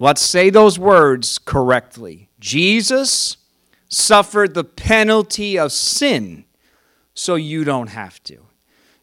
Let's 0.00 0.20
say 0.20 0.50
those 0.50 0.80
words 0.80 1.38
correctly. 1.38 2.28
Jesus 2.40 3.36
suffered 3.88 4.54
the 4.54 4.64
penalty 4.64 5.56
of 5.56 5.70
sin 5.70 6.44
so 7.14 7.36
you 7.36 7.62
don't 7.62 7.90
have 7.90 8.20
to. 8.24 8.46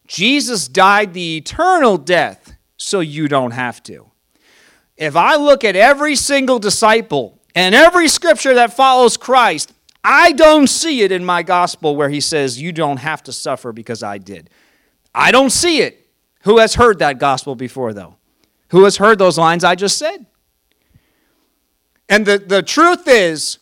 Jesus 0.08 0.68
died 0.68 1.14
the 1.14 1.38
eternal 1.38 1.98
death 1.98 2.58
so 2.76 3.00
you 3.00 3.30
don't 3.30 3.52
have 3.52 3.82
to. 3.84 4.12
If 4.98 5.16
I 5.16 5.38
look 5.38 5.64
at 5.64 5.78
every 5.78 6.18
single 6.18 6.60
disciple 6.60 7.40
and 7.56 7.76
every 7.76 8.08
scripture 8.08 8.54
that 8.56 8.74
follows 8.74 9.18
Christ, 9.18 9.74
I 10.04 10.32
don't 10.32 10.68
see 10.68 11.02
it 11.02 11.12
in 11.12 11.24
my 11.24 11.44
gospel 11.44 11.96
where 11.96 12.10
he 12.10 12.20
says, 12.20 12.62
You 12.62 12.72
don't 12.72 12.98
have 12.98 13.24
to 13.24 13.34
suffer 13.34 13.72
because 13.72 14.04
I 14.04 14.18
did. 14.18 14.50
I 15.16 15.32
don't 15.32 15.52
see 15.52 15.82
it. 15.82 16.08
Who 16.44 16.58
has 16.58 16.76
heard 16.76 17.00
that 17.00 17.20
gospel 17.20 17.56
before, 17.56 17.94
though? 17.94 18.16
Who 18.70 18.84
has 18.84 18.98
heard 18.98 19.20
those 19.20 19.38
lines 19.38 19.64
I 19.64 19.76
just 19.76 19.98
said? 19.98 20.26
And 22.10 22.26
the, 22.26 22.38
the 22.38 22.62
truth 22.62 23.08
is, 23.08 23.60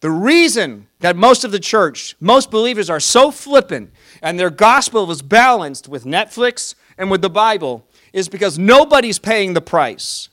the 0.00 0.10
reason 0.10 0.88
that 1.00 1.16
most 1.16 1.44
of 1.44 1.52
the 1.52 1.58
church, 1.58 2.16
most 2.20 2.50
believers 2.50 2.90
are 2.90 3.00
so 3.00 3.30
flippant 3.30 3.92
and 4.20 4.38
their 4.38 4.50
gospel 4.50 5.10
is 5.10 5.22
balanced 5.22 5.88
with 5.88 6.04
Netflix 6.04 6.74
and 6.98 7.10
with 7.10 7.22
the 7.22 7.30
Bible 7.30 7.86
is 8.12 8.28
because 8.28 8.58
nobody's 8.58 9.18
paying 9.18 9.54
the 9.54 9.60
price. 9.60 10.28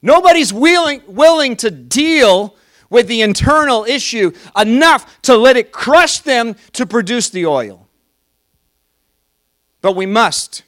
Nobody's 0.00 0.52
willing, 0.52 1.02
willing 1.06 1.56
to 1.56 1.70
deal 1.70 2.54
with 2.90 3.08
the 3.08 3.20
internal 3.20 3.84
issue 3.84 4.32
enough 4.56 5.20
to 5.22 5.36
let 5.36 5.56
it 5.56 5.72
crush 5.72 6.20
them 6.20 6.56
to 6.72 6.86
produce 6.86 7.28
the 7.30 7.46
oil. 7.46 7.88
But 9.80 9.96
we 9.96 10.06
must. 10.06 10.62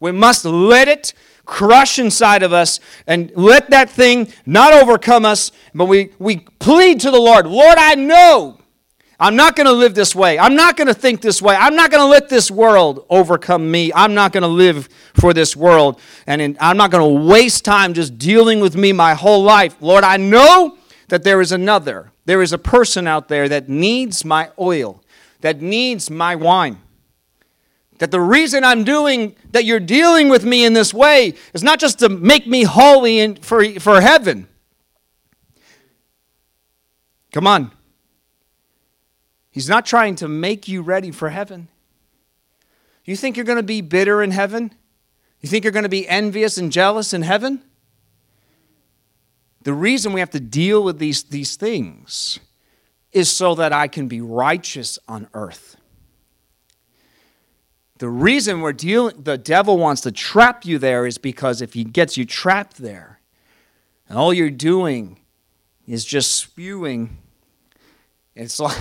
We 0.00 0.12
must 0.12 0.44
let 0.44 0.88
it 0.88 1.12
crush 1.44 1.98
inside 1.98 2.42
of 2.42 2.52
us 2.52 2.80
and 3.06 3.30
let 3.34 3.70
that 3.70 3.88
thing 3.88 4.32
not 4.44 4.72
overcome 4.72 5.24
us, 5.24 5.52
but 5.74 5.86
we, 5.86 6.10
we 6.18 6.38
plead 6.58 7.00
to 7.00 7.10
the 7.10 7.20
Lord 7.20 7.46
Lord, 7.46 7.78
I 7.78 7.94
know 7.94 8.58
I'm 9.18 9.34
not 9.34 9.56
going 9.56 9.66
to 9.66 9.72
live 9.72 9.94
this 9.94 10.14
way. 10.14 10.38
I'm 10.38 10.54
not 10.54 10.76
going 10.76 10.88
to 10.88 10.94
think 10.94 11.22
this 11.22 11.40
way. 11.40 11.54
I'm 11.54 11.74
not 11.74 11.90
going 11.90 12.02
to 12.02 12.08
let 12.08 12.28
this 12.28 12.50
world 12.50 13.06
overcome 13.08 13.70
me. 13.70 13.90
I'm 13.94 14.12
not 14.12 14.32
going 14.32 14.42
to 14.42 14.48
live 14.48 14.88
for 15.14 15.32
this 15.32 15.56
world. 15.56 16.00
And 16.26 16.42
in, 16.42 16.56
I'm 16.60 16.76
not 16.76 16.90
going 16.90 17.02
to 17.02 17.26
waste 17.26 17.64
time 17.64 17.94
just 17.94 18.18
dealing 18.18 18.60
with 18.60 18.76
me 18.76 18.92
my 18.92 19.14
whole 19.14 19.42
life. 19.42 19.76
Lord, 19.80 20.04
I 20.04 20.18
know 20.18 20.76
that 21.08 21.22
there 21.22 21.40
is 21.40 21.50
another. 21.50 22.12
There 22.26 22.42
is 22.42 22.52
a 22.52 22.58
person 22.58 23.06
out 23.06 23.28
there 23.28 23.48
that 23.48 23.68
needs 23.70 24.24
my 24.24 24.50
oil, 24.58 25.02
that 25.40 25.62
needs 25.62 26.10
my 26.10 26.36
wine. 26.36 26.82
That 27.98 28.10
the 28.10 28.20
reason 28.20 28.64
I'm 28.64 28.84
doing, 28.84 29.34
that 29.52 29.64
you're 29.64 29.80
dealing 29.80 30.28
with 30.28 30.44
me 30.44 30.66
in 30.66 30.74
this 30.74 30.92
way 30.92 31.34
is 31.54 31.62
not 31.62 31.78
just 31.78 32.00
to 32.00 32.10
make 32.10 32.46
me 32.46 32.64
holy 32.64 33.20
in, 33.20 33.36
for, 33.36 33.64
for 33.80 34.02
heaven. 34.02 34.48
Come 37.32 37.46
on. 37.46 37.70
He's 39.56 39.70
not 39.70 39.86
trying 39.86 40.16
to 40.16 40.28
make 40.28 40.68
you 40.68 40.82
ready 40.82 41.10
for 41.10 41.30
heaven. 41.30 41.68
You 43.06 43.16
think 43.16 43.38
you're 43.38 43.46
going 43.46 43.56
to 43.56 43.62
be 43.62 43.80
bitter 43.80 44.22
in 44.22 44.30
heaven? 44.30 44.70
You 45.40 45.48
think 45.48 45.64
you're 45.64 45.72
going 45.72 45.84
to 45.84 45.88
be 45.88 46.06
envious 46.06 46.58
and 46.58 46.70
jealous 46.70 47.14
in 47.14 47.22
heaven? 47.22 47.62
The 49.62 49.72
reason 49.72 50.12
we 50.12 50.20
have 50.20 50.28
to 50.32 50.40
deal 50.40 50.84
with 50.84 50.98
these, 50.98 51.22
these 51.22 51.56
things 51.56 52.38
is 53.12 53.34
so 53.34 53.54
that 53.54 53.72
I 53.72 53.88
can 53.88 54.08
be 54.08 54.20
righteous 54.20 54.98
on 55.08 55.26
earth. 55.32 55.78
The 57.96 58.10
reason 58.10 58.60
we're 58.60 58.74
dealing, 58.74 59.22
the 59.22 59.38
devil 59.38 59.78
wants 59.78 60.02
to 60.02 60.12
trap 60.12 60.66
you 60.66 60.78
there 60.78 61.06
is 61.06 61.16
because 61.16 61.62
if 61.62 61.72
he 61.72 61.82
gets 61.82 62.18
you 62.18 62.26
trapped 62.26 62.76
there, 62.76 63.20
and 64.06 64.18
all 64.18 64.34
you're 64.34 64.50
doing 64.50 65.18
is 65.86 66.04
just 66.04 66.32
spewing, 66.32 67.16
it's 68.34 68.60
like 68.60 68.76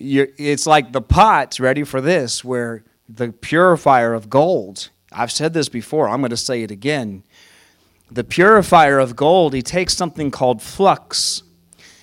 it's 0.00 0.66
like 0.66 0.92
the 0.92 1.02
pot's 1.02 1.60
ready 1.60 1.84
for 1.84 2.00
this, 2.00 2.42
where 2.42 2.84
the 3.08 3.32
purifier 3.32 4.14
of 4.14 4.30
gold, 4.30 4.88
I've 5.12 5.30
said 5.30 5.52
this 5.52 5.68
before, 5.68 6.08
I'm 6.08 6.20
going 6.20 6.30
to 6.30 6.36
say 6.36 6.62
it 6.62 6.70
again. 6.70 7.22
The 8.10 8.24
purifier 8.24 8.98
of 8.98 9.14
gold, 9.14 9.52
he 9.52 9.62
takes 9.62 9.94
something 9.94 10.30
called 10.30 10.62
flux, 10.62 11.42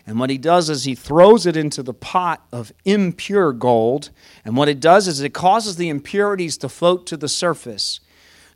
and 0.06 0.20
what 0.20 0.30
he 0.30 0.38
does 0.38 0.70
is 0.70 0.86
he 0.86 0.96
throws 0.96 1.46
it 1.46 1.58
into 1.58 1.84
the 1.84 1.94
pot 1.94 2.46
of 2.52 2.72
impure 2.86 3.52
gold, 3.52 4.12
and 4.46 4.56
what 4.56 4.70
it 4.70 4.80
does 4.80 5.08
is 5.08 5.20
it 5.20 5.34
causes 5.34 5.76
the 5.76 5.90
impurities 5.90 6.58
to 6.60 6.70
float 6.70 7.06
to 7.08 7.18
the 7.18 7.28
surface. 7.28 8.00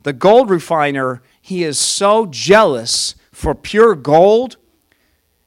The 0.02 0.12
gold 0.12 0.50
refiner, 0.50 1.22
he 1.40 1.62
is 1.64 1.78
so 1.78 2.26
jealous 2.26 3.16
for 3.32 3.54
pure 3.54 3.94
gold 3.94 4.56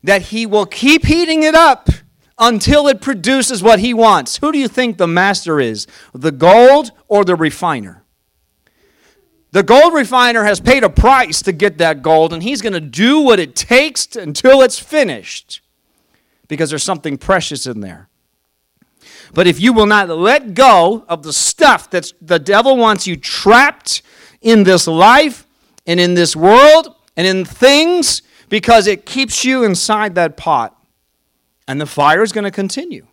that 0.04 0.24
he 0.24 0.46
will 0.46 0.68
keep 0.68 1.06
heating 1.06 1.44
it 1.44 1.56
up 1.56 1.90
until 2.38 2.88
it 2.88 3.02
produces 3.02 3.64
what 3.64 3.80
he 3.80 3.94
wants. 3.94 4.38
Who 4.38 4.52
do 4.52 4.60
you 4.60 4.68
think 4.68 4.98
the 4.98 5.08
master 5.08 5.60
is? 5.60 5.88
The 6.14 6.32
gold 6.32 6.92
or 7.08 7.24
the 7.24 7.36
refiner? 7.36 8.04
The 9.52 9.64
gold 9.64 9.94
refiner 9.94 10.44
has 10.44 10.60
paid 10.60 10.84
a 10.84 10.90
price 10.90 11.42
to 11.44 11.54
get 11.54 11.78
that 11.78 12.02
gold, 12.02 12.34
and 12.34 12.44
he's 12.44 12.62
going 12.62 12.74
to 12.74 12.82
do 12.82 13.22
what 13.22 13.40
it 13.40 13.56
takes 13.56 14.06
to, 14.08 14.22
until 14.22 14.62
it's 14.62 14.78
finished 14.78 15.62
because 16.50 16.70
there's 16.70 16.84
something 16.84 17.18
precious 17.18 17.66
in 17.66 17.80
there. 17.80 18.10
But 19.34 19.48
if 19.48 19.60
you 19.60 19.72
will 19.72 19.86
not 19.86 20.10
let 20.10 20.54
go 20.54 21.06
of 21.08 21.24
the 21.24 21.34
stuff 21.34 21.90
that 21.92 22.12
the 22.22 22.40
devil 22.40 22.76
wants 22.78 23.08
you 23.08 23.16
trapped 23.16 24.02
in 24.42 24.64
this 24.64 24.88
life 24.88 25.48
and 25.88 26.00
in 26.00 26.14
this 26.14 26.36
world 26.36 26.94
and 27.16 27.26
in 27.26 27.46
things 27.46 28.22
because 28.50 28.88
it 28.88 29.06
keeps 29.06 29.46
you 29.46 29.64
inside 29.64 30.16
that 30.16 30.38
pot, 30.38 30.75
and 31.68 31.80
the 31.80 31.86
fire 31.86 32.24
is 32.24 32.32
going 32.32 32.44
to 32.44 32.52
continue. 32.52 33.08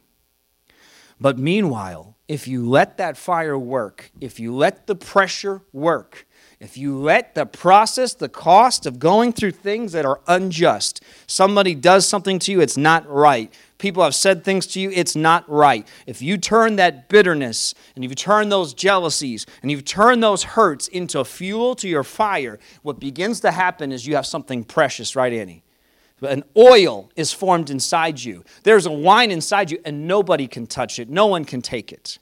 But 1.20 1.38
meanwhile, 1.38 2.16
if 2.26 2.48
you 2.48 2.68
let 2.68 2.96
that 2.96 3.16
fire 3.16 3.58
work, 3.58 4.10
if 4.20 4.40
you 4.40 4.54
let 4.54 4.86
the 4.86 4.94
pressure 4.94 5.62
work, 5.72 6.26
if 6.60 6.76
you 6.76 6.96
let 6.96 7.34
the 7.34 7.44
process, 7.44 8.14
the 8.14 8.28
cost 8.28 8.86
of 8.86 8.98
going 8.98 9.32
through 9.32 9.50
things 9.50 9.92
that 9.92 10.04
are 10.04 10.20
unjust, 10.26 11.02
somebody 11.26 11.74
does 11.74 12.08
something 12.08 12.38
to 12.40 12.52
you, 12.52 12.60
it's 12.60 12.76
not 12.76 13.08
right. 13.08 13.52
People 13.78 14.02
have 14.02 14.14
said 14.14 14.44
things 14.44 14.66
to 14.68 14.80
you, 14.80 14.90
it's 14.90 15.14
not 15.14 15.48
right. 15.48 15.86
If 16.06 16.22
you 16.22 16.38
turn 16.38 16.76
that 16.76 17.08
bitterness 17.08 17.74
and 17.94 18.04
you 18.04 18.14
turn 18.14 18.48
those 18.48 18.74
jealousies 18.74 19.44
and 19.60 19.70
you 19.70 19.80
turn 19.80 20.20
those 20.20 20.42
hurts 20.42 20.88
into 20.88 21.24
fuel 21.24 21.74
to 21.76 21.88
your 21.88 22.04
fire, 22.04 22.58
what 22.82 23.00
begins 23.00 23.40
to 23.40 23.50
happen 23.50 23.92
is 23.92 24.06
you 24.06 24.14
have 24.14 24.26
something 24.26 24.64
precious, 24.64 25.14
right, 25.14 25.32
Annie? 25.32 25.64
An 26.22 26.44
oil 26.56 27.10
is 27.16 27.32
formed 27.32 27.70
inside 27.70 28.22
you. 28.22 28.44
There's 28.62 28.86
a 28.86 28.92
wine 28.92 29.30
inside 29.30 29.70
you, 29.70 29.80
and 29.84 30.06
nobody 30.06 30.46
can 30.46 30.66
touch 30.66 30.98
it. 30.98 31.08
No 31.08 31.26
one 31.26 31.44
can 31.44 31.62
take 31.62 31.92
it. 31.92 32.18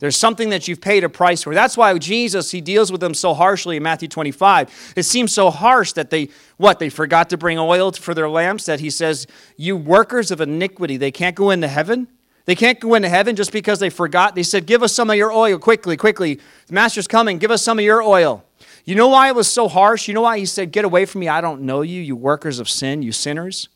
There's 0.00 0.16
something 0.16 0.48
that 0.48 0.66
you've 0.66 0.80
paid 0.80 1.04
a 1.04 1.10
price 1.10 1.42
for. 1.42 1.54
That's 1.54 1.76
why 1.76 1.96
Jesus, 1.98 2.50
he 2.50 2.62
deals 2.62 2.90
with 2.90 3.02
them 3.02 3.12
so 3.12 3.34
harshly 3.34 3.76
in 3.76 3.82
Matthew 3.82 4.08
25. 4.08 4.94
It 4.96 5.02
seems 5.02 5.30
so 5.30 5.50
harsh 5.50 5.92
that 5.92 6.08
they, 6.08 6.30
what, 6.56 6.78
they 6.78 6.88
forgot 6.88 7.28
to 7.30 7.36
bring 7.36 7.58
oil 7.58 7.92
for 7.92 8.14
their 8.14 8.28
lamps, 8.28 8.64
that 8.64 8.80
he 8.80 8.88
says, 8.88 9.26
You 9.58 9.76
workers 9.76 10.30
of 10.30 10.40
iniquity, 10.40 10.96
they 10.96 11.10
can't 11.10 11.36
go 11.36 11.50
into 11.50 11.68
heaven? 11.68 12.08
They 12.46 12.54
can't 12.54 12.80
go 12.80 12.94
into 12.94 13.10
heaven 13.10 13.36
just 13.36 13.52
because 13.52 13.78
they 13.78 13.90
forgot. 13.90 14.34
They 14.34 14.42
said, 14.42 14.64
Give 14.64 14.82
us 14.82 14.94
some 14.94 15.10
of 15.10 15.16
your 15.16 15.32
oil 15.32 15.58
quickly, 15.58 15.98
quickly. 15.98 16.40
The 16.66 16.72
master's 16.72 17.06
coming. 17.06 17.38
Give 17.38 17.50
us 17.50 17.62
some 17.62 17.78
of 17.78 17.84
your 17.84 18.02
oil. 18.02 18.42
You 18.90 18.96
know 18.96 19.06
why 19.06 19.28
it 19.28 19.36
was 19.36 19.46
so 19.46 19.68
harsh? 19.68 20.08
You 20.08 20.14
know 20.14 20.22
why 20.22 20.40
he 20.40 20.44
said, 20.44 20.72
Get 20.72 20.84
away 20.84 21.04
from 21.04 21.20
me, 21.20 21.28
I 21.28 21.40
don't 21.40 21.62
know 21.62 21.82
you, 21.82 22.02
you 22.02 22.16
workers 22.16 22.58
of 22.58 22.68
sin, 22.68 23.02
you 23.02 23.12
sinners? 23.12 23.68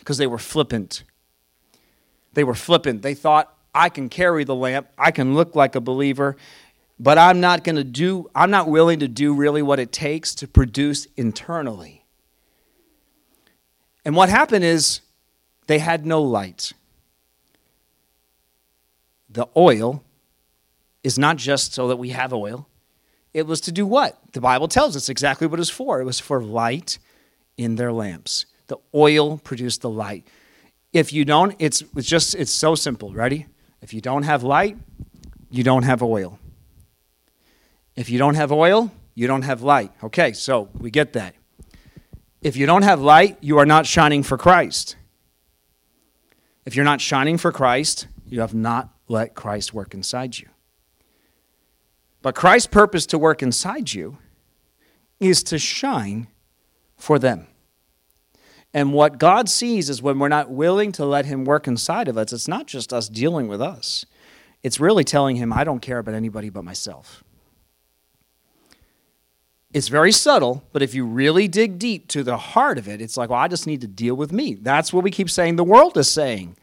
Because 0.00 0.18
they 0.18 0.26
were 0.26 0.36
flippant. 0.36 1.04
They 2.32 2.42
were 2.42 2.56
flippant. 2.56 3.02
They 3.02 3.14
thought, 3.14 3.56
I 3.72 3.88
can 3.88 4.08
carry 4.08 4.42
the 4.42 4.54
lamp, 4.56 4.88
I 4.98 5.12
can 5.12 5.36
look 5.36 5.54
like 5.54 5.76
a 5.76 5.80
believer, 5.80 6.36
but 6.98 7.18
I'm 7.18 7.38
not 7.38 7.62
going 7.62 7.76
to 7.76 7.84
do, 7.84 8.28
I'm 8.34 8.50
not 8.50 8.66
willing 8.66 8.98
to 8.98 9.06
do 9.06 9.32
really 9.32 9.62
what 9.62 9.78
it 9.78 9.92
takes 9.92 10.34
to 10.36 10.48
produce 10.48 11.06
internally. 11.16 12.04
And 14.04 14.16
what 14.16 14.28
happened 14.28 14.64
is 14.64 15.02
they 15.68 15.78
had 15.78 16.04
no 16.04 16.20
light. 16.20 16.72
The 19.28 19.46
oil 19.56 20.02
is 21.04 21.16
not 21.16 21.36
just 21.36 21.74
so 21.74 21.86
that 21.86 21.96
we 21.96 22.08
have 22.08 22.32
oil, 22.32 22.66
it 23.32 23.46
was 23.46 23.60
to 23.62 23.72
do 23.72 23.86
what? 23.86 24.18
The 24.32 24.40
Bible 24.40 24.68
tells 24.68 24.96
us 24.96 25.08
exactly 25.08 25.46
what 25.46 25.58
it 25.58 25.60
was 25.60 25.70
for. 25.70 26.00
It 26.00 26.04
was 26.04 26.20
for 26.20 26.42
light 26.42 26.98
in 27.56 27.76
their 27.76 27.92
lamps. 27.92 28.46
The 28.66 28.78
oil 28.94 29.38
produced 29.38 29.82
the 29.82 29.90
light. 29.90 30.26
If 30.92 31.12
you 31.12 31.24
don't, 31.24 31.54
it's, 31.58 31.82
it's 31.96 32.08
just, 32.08 32.34
it's 32.34 32.50
so 32.50 32.74
simple. 32.74 33.12
Ready? 33.12 33.46
If 33.80 33.94
you 33.94 34.00
don't 34.00 34.24
have 34.24 34.42
light, 34.42 34.76
you 35.50 35.62
don't 35.62 35.84
have 35.84 36.02
oil. 36.02 36.38
If 37.96 38.10
you 38.10 38.18
don't 38.18 38.34
have 38.34 38.52
oil, 38.52 38.90
you 39.14 39.26
don't 39.26 39.42
have 39.42 39.62
light. 39.62 39.92
Okay, 40.02 40.32
so 40.32 40.68
we 40.78 40.90
get 40.90 41.12
that. 41.14 41.34
If 42.40 42.56
you 42.56 42.66
don't 42.66 42.82
have 42.82 43.00
light, 43.00 43.38
you 43.40 43.58
are 43.58 43.66
not 43.66 43.86
shining 43.86 44.22
for 44.22 44.38
Christ. 44.38 44.96
If 46.64 46.76
you're 46.76 46.84
not 46.84 47.00
shining 47.00 47.36
for 47.36 47.52
Christ, 47.52 48.06
you 48.26 48.40
have 48.40 48.54
not 48.54 48.90
let 49.08 49.34
Christ 49.34 49.74
work 49.74 49.92
inside 49.92 50.38
you. 50.38 50.49
But 52.22 52.34
Christ's 52.34 52.68
purpose 52.68 53.06
to 53.06 53.18
work 53.18 53.42
inside 53.42 53.92
you 53.92 54.18
is 55.18 55.42
to 55.44 55.58
shine 55.58 56.28
for 56.96 57.18
them. 57.18 57.46
And 58.72 58.92
what 58.92 59.18
God 59.18 59.48
sees 59.48 59.90
is 59.90 60.00
when 60.00 60.18
we're 60.18 60.28
not 60.28 60.50
willing 60.50 60.92
to 60.92 61.04
let 61.04 61.26
Him 61.26 61.44
work 61.44 61.66
inside 61.66 62.08
of 62.08 62.16
us, 62.16 62.32
it's 62.32 62.46
not 62.46 62.66
just 62.66 62.92
us 62.92 63.08
dealing 63.08 63.48
with 63.48 63.60
us. 63.60 64.04
It's 64.62 64.78
really 64.78 65.04
telling 65.04 65.36
Him, 65.36 65.52
I 65.52 65.64
don't 65.64 65.80
care 65.80 65.98
about 65.98 66.14
anybody 66.14 66.50
but 66.50 66.64
myself. 66.64 67.24
It's 69.72 69.88
very 69.88 70.12
subtle, 70.12 70.64
but 70.72 70.82
if 70.82 70.94
you 70.94 71.04
really 71.04 71.46
dig 71.48 71.78
deep 71.78 72.08
to 72.08 72.22
the 72.22 72.36
heart 72.36 72.76
of 72.76 72.88
it, 72.88 73.00
it's 73.00 73.16
like, 73.16 73.30
well, 73.30 73.38
I 73.38 73.48
just 73.48 73.66
need 73.66 73.80
to 73.82 73.86
deal 73.86 74.16
with 74.16 74.32
me. 74.32 74.54
That's 74.54 74.92
what 74.92 75.04
we 75.04 75.10
keep 75.10 75.30
saying 75.30 75.56
the 75.56 75.64
world 75.64 75.96
is 75.96 76.10
saying. 76.10 76.56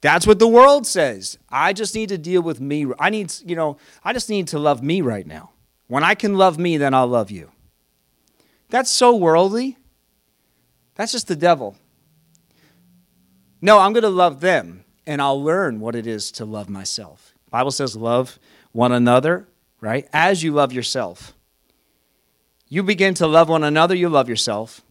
That's 0.00 0.26
what 0.26 0.38
the 0.38 0.48
world 0.48 0.86
says. 0.86 1.38
I 1.50 1.72
just 1.72 1.94
need 1.94 2.08
to 2.08 2.18
deal 2.18 2.42
with 2.42 2.60
me. 2.60 2.86
I 2.98 3.10
need, 3.10 3.32
you 3.44 3.54
know, 3.54 3.76
I 4.02 4.12
just 4.12 4.30
need 4.30 4.48
to 4.48 4.58
love 4.58 4.82
me 4.82 5.02
right 5.02 5.26
now. 5.26 5.50
When 5.88 6.02
I 6.02 6.14
can 6.14 6.36
love 6.36 6.58
me, 6.58 6.76
then 6.76 6.94
I'll 6.94 7.06
love 7.06 7.30
you. 7.30 7.50
That's 8.70 8.90
so 8.90 9.14
worldly. 9.14 9.76
That's 10.94 11.12
just 11.12 11.28
the 11.28 11.36
devil. 11.36 11.76
No, 13.60 13.78
I'm 13.78 13.92
going 13.92 14.04
to 14.04 14.08
love 14.08 14.40
them 14.40 14.84
and 15.06 15.20
I'll 15.20 15.42
learn 15.42 15.80
what 15.80 15.94
it 15.94 16.06
is 16.06 16.30
to 16.32 16.44
love 16.44 16.68
myself. 16.68 17.34
Bible 17.50 17.72
says 17.72 17.96
love 17.96 18.38
one 18.72 18.92
another, 18.92 19.48
right? 19.80 20.08
As 20.12 20.42
you 20.42 20.52
love 20.52 20.72
yourself. 20.72 21.34
You 22.68 22.82
begin 22.84 23.14
to 23.14 23.26
love 23.26 23.48
one 23.48 23.64
another, 23.64 23.94
you 23.94 24.08
love 24.08 24.28
yourself. 24.28 24.82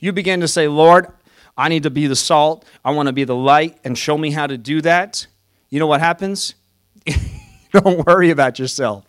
You 0.00 0.12
begin 0.12 0.40
to 0.40 0.48
say, 0.48 0.68
"Lord, 0.68 1.08
I 1.56 1.68
need 1.68 1.84
to 1.84 1.90
be 1.90 2.06
the 2.06 2.16
salt. 2.16 2.64
I 2.84 2.90
want 2.90 3.06
to 3.06 3.12
be 3.12 3.24
the 3.24 3.36
light 3.36 3.78
and 3.84 3.96
show 3.96 4.18
me 4.18 4.30
how 4.30 4.46
to 4.46 4.58
do 4.58 4.80
that. 4.82 5.26
You 5.70 5.78
know 5.78 5.86
what 5.86 6.00
happens? 6.00 6.54
Don't 7.72 8.06
worry 8.06 8.30
about 8.30 8.58
yourself. 8.58 9.04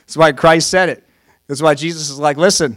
That's 0.00 0.16
why 0.16 0.32
Christ 0.32 0.70
said 0.70 0.88
it. 0.88 1.04
That's 1.46 1.62
why 1.62 1.74
Jesus 1.74 2.10
is 2.10 2.18
like, 2.18 2.36
listen, 2.36 2.76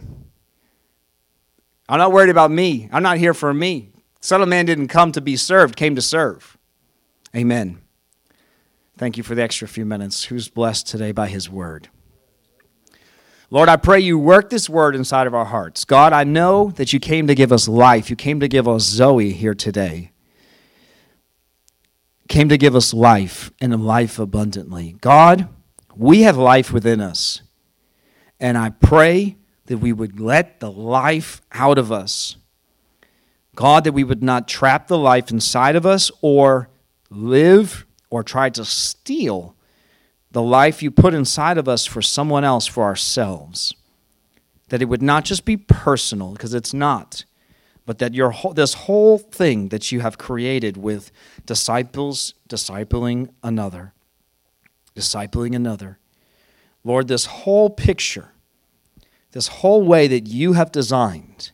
I'm 1.88 1.98
not 1.98 2.12
worried 2.12 2.30
about 2.30 2.50
me. 2.50 2.88
I'm 2.92 3.02
not 3.02 3.18
here 3.18 3.34
for 3.34 3.52
me. 3.52 3.92
Son 4.20 4.42
of 4.42 4.48
Man 4.48 4.66
didn't 4.66 4.88
come 4.88 5.12
to 5.12 5.20
be 5.20 5.36
served, 5.36 5.76
came 5.76 5.96
to 5.96 6.02
serve. 6.02 6.56
Amen. 7.34 7.80
Thank 8.96 9.16
you 9.16 9.22
for 9.22 9.34
the 9.34 9.42
extra 9.42 9.66
few 9.66 9.86
minutes. 9.86 10.24
Who's 10.24 10.48
blessed 10.48 10.86
today 10.86 11.10
by 11.10 11.28
his 11.28 11.48
word? 11.48 11.88
Lord, 13.52 13.68
I 13.68 13.76
pray 13.76 13.98
you 13.98 14.16
work 14.16 14.48
this 14.48 14.70
word 14.70 14.94
inside 14.94 15.26
of 15.26 15.34
our 15.34 15.44
hearts. 15.44 15.84
God, 15.84 16.12
I 16.12 16.22
know 16.22 16.70
that 16.76 16.92
you 16.92 17.00
came 17.00 17.26
to 17.26 17.34
give 17.34 17.50
us 17.50 17.66
life. 17.66 18.08
You 18.08 18.14
came 18.14 18.38
to 18.38 18.46
give 18.46 18.68
us 18.68 18.84
Zoe 18.84 19.32
here 19.32 19.54
today. 19.54 20.12
Came 22.28 22.48
to 22.48 22.56
give 22.56 22.76
us 22.76 22.94
life 22.94 23.50
and 23.60 23.84
life 23.84 24.20
abundantly. 24.20 24.94
God, 25.00 25.48
we 25.96 26.22
have 26.22 26.36
life 26.36 26.72
within 26.72 27.00
us. 27.00 27.42
And 28.38 28.56
I 28.56 28.70
pray 28.70 29.36
that 29.66 29.78
we 29.78 29.92
would 29.92 30.20
let 30.20 30.60
the 30.60 30.70
life 30.70 31.42
out 31.50 31.76
of 31.76 31.90
us. 31.90 32.36
God, 33.56 33.82
that 33.82 33.92
we 33.92 34.04
would 34.04 34.22
not 34.22 34.46
trap 34.46 34.86
the 34.86 34.96
life 34.96 35.32
inside 35.32 35.74
of 35.74 35.84
us 35.84 36.12
or 36.22 36.70
live 37.10 37.84
or 38.10 38.22
try 38.22 38.48
to 38.50 38.64
steal 38.64 39.56
the 40.30 40.42
life 40.42 40.82
you 40.82 40.90
put 40.90 41.14
inside 41.14 41.58
of 41.58 41.68
us 41.68 41.86
for 41.86 42.02
someone 42.02 42.44
else, 42.44 42.66
for 42.66 42.84
ourselves. 42.84 43.74
That 44.68 44.80
it 44.80 44.86
would 44.86 45.02
not 45.02 45.24
just 45.24 45.44
be 45.44 45.56
personal, 45.56 46.32
because 46.32 46.54
it's 46.54 46.72
not, 46.72 47.24
but 47.86 47.98
that 47.98 48.14
your 48.14 48.30
whole, 48.30 48.52
this 48.52 48.74
whole 48.74 49.18
thing 49.18 49.68
that 49.68 49.90
you 49.90 50.00
have 50.00 50.18
created 50.18 50.76
with 50.76 51.10
disciples 51.44 52.34
discipling 52.48 53.30
another, 53.42 53.92
discipling 54.94 55.56
another. 55.56 55.98
Lord, 56.84 57.08
this 57.08 57.26
whole 57.26 57.68
picture, 57.68 58.32
this 59.32 59.48
whole 59.48 59.82
way 59.82 60.06
that 60.06 60.28
you 60.28 60.52
have 60.52 60.70
designed 60.70 61.50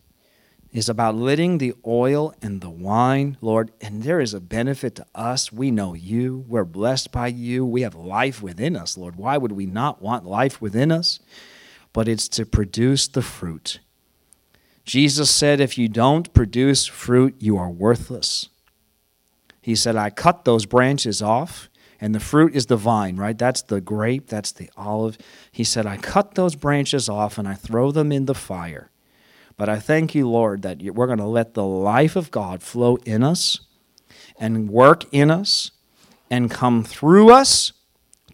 is 0.77 0.91
about 0.91 1.15
letting 1.15 1.57
the 1.57 1.73
oil 1.87 2.35
and 2.43 2.61
the 2.61 2.69
wine, 2.69 3.39
Lord, 3.41 3.73
and 3.81 4.03
there 4.03 4.21
is 4.21 4.35
a 4.35 4.41
benefit 4.41 4.95
to 4.97 5.07
us. 5.15 5.51
We 5.51 5.71
know 5.71 5.95
you. 5.95 6.45
We're 6.47 6.67
blessed 6.67 7.11
by 7.11 7.29
you. 7.29 7.65
We 7.65 7.81
have 7.81 7.95
life 7.95 8.43
within 8.43 8.77
us, 8.77 8.99
Lord. 8.99 9.17
Why 9.17 9.39
would 9.39 9.53
we 9.53 9.65
not 9.65 10.03
want 10.03 10.27
life 10.27 10.61
within 10.61 10.93
us? 10.93 11.19
But 11.95 12.09
it's 12.09 12.29
to 12.29 12.45
produce 12.45 13.09
the 13.09 13.23
fruit. 13.23 13.81
Jesus 14.85 15.31
said, 15.31 15.61
If 15.63 15.79
you 15.79 15.89
don't 15.89 16.35
produce 16.35 16.85
fruit, 16.85 17.37
you 17.39 17.57
are 17.57 17.71
worthless. 17.71 18.51
He 19.63 19.75
said, 19.75 19.97
I 19.97 20.11
cut 20.11 20.45
those 20.45 20.67
branches 20.67 21.23
off, 21.23 21.71
and 22.03 22.15
the 22.15 22.21
fruit 22.21 22.55
is 22.55 22.67
the 22.67 22.77
vine, 22.77 23.17
right? 23.17 23.39
That's 23.39 23.63
the 23.63 23.81
grape, 23.81 24.29
that's 24.29 24.53
the 24.53 24.69
olive. 24.77 25.17
He 25.51 25.65
said, 25.65 25.87
I 25.87 25.97
cut 25.97 26.35
those 26.35 26.55
branches 26.55 27.09
off 27.09 27.39
and 27.39 27.49
I 27.49 27.55
throw 27.55 27.93
them 27.93 28.13
in 28.13 28.27
the 28.27 28.35
fire. 28.35 28.91
But 29.57 29.69
I 29.69 29.79
thank 29.79 30.15
you, 30.15 30.29
Lord, 30.29 30.63
that 30.63 30.83
we're 30.83 31.07
going 31.07 31.19
to 31.19 31.25
let 31.25 31.55
the 31.55 31.65
life 31.65 32.15
of 32.15 32.31
God 32.31 32.63
flow 32.63 32.97
in 33.07 33.23
us 33.23 33.61
and 34.39 34.69
work 34.69 35.05
in 35.13 35.31
us 35.31 35.71
and 36.31 36.51
come 36.51 36.85
through 36.85 37.33
us 37.33 37.73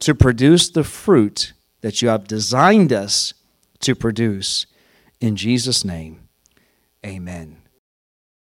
to 0.01 0.15
produce 0.15 0.69
the 0.69 0.83
fruit 0.83 1.53
that 1.81 2.03
you 2.03 2.09
have 2.09 2.27
designed 2.27 2.93
us 2.93 3.35
to 3.81 3.95
produce. 3.95 4.67
In 5.21 5.37
Jesus' 5.37 5.85
name, 5.85 6.29
amen. 7.07 7.62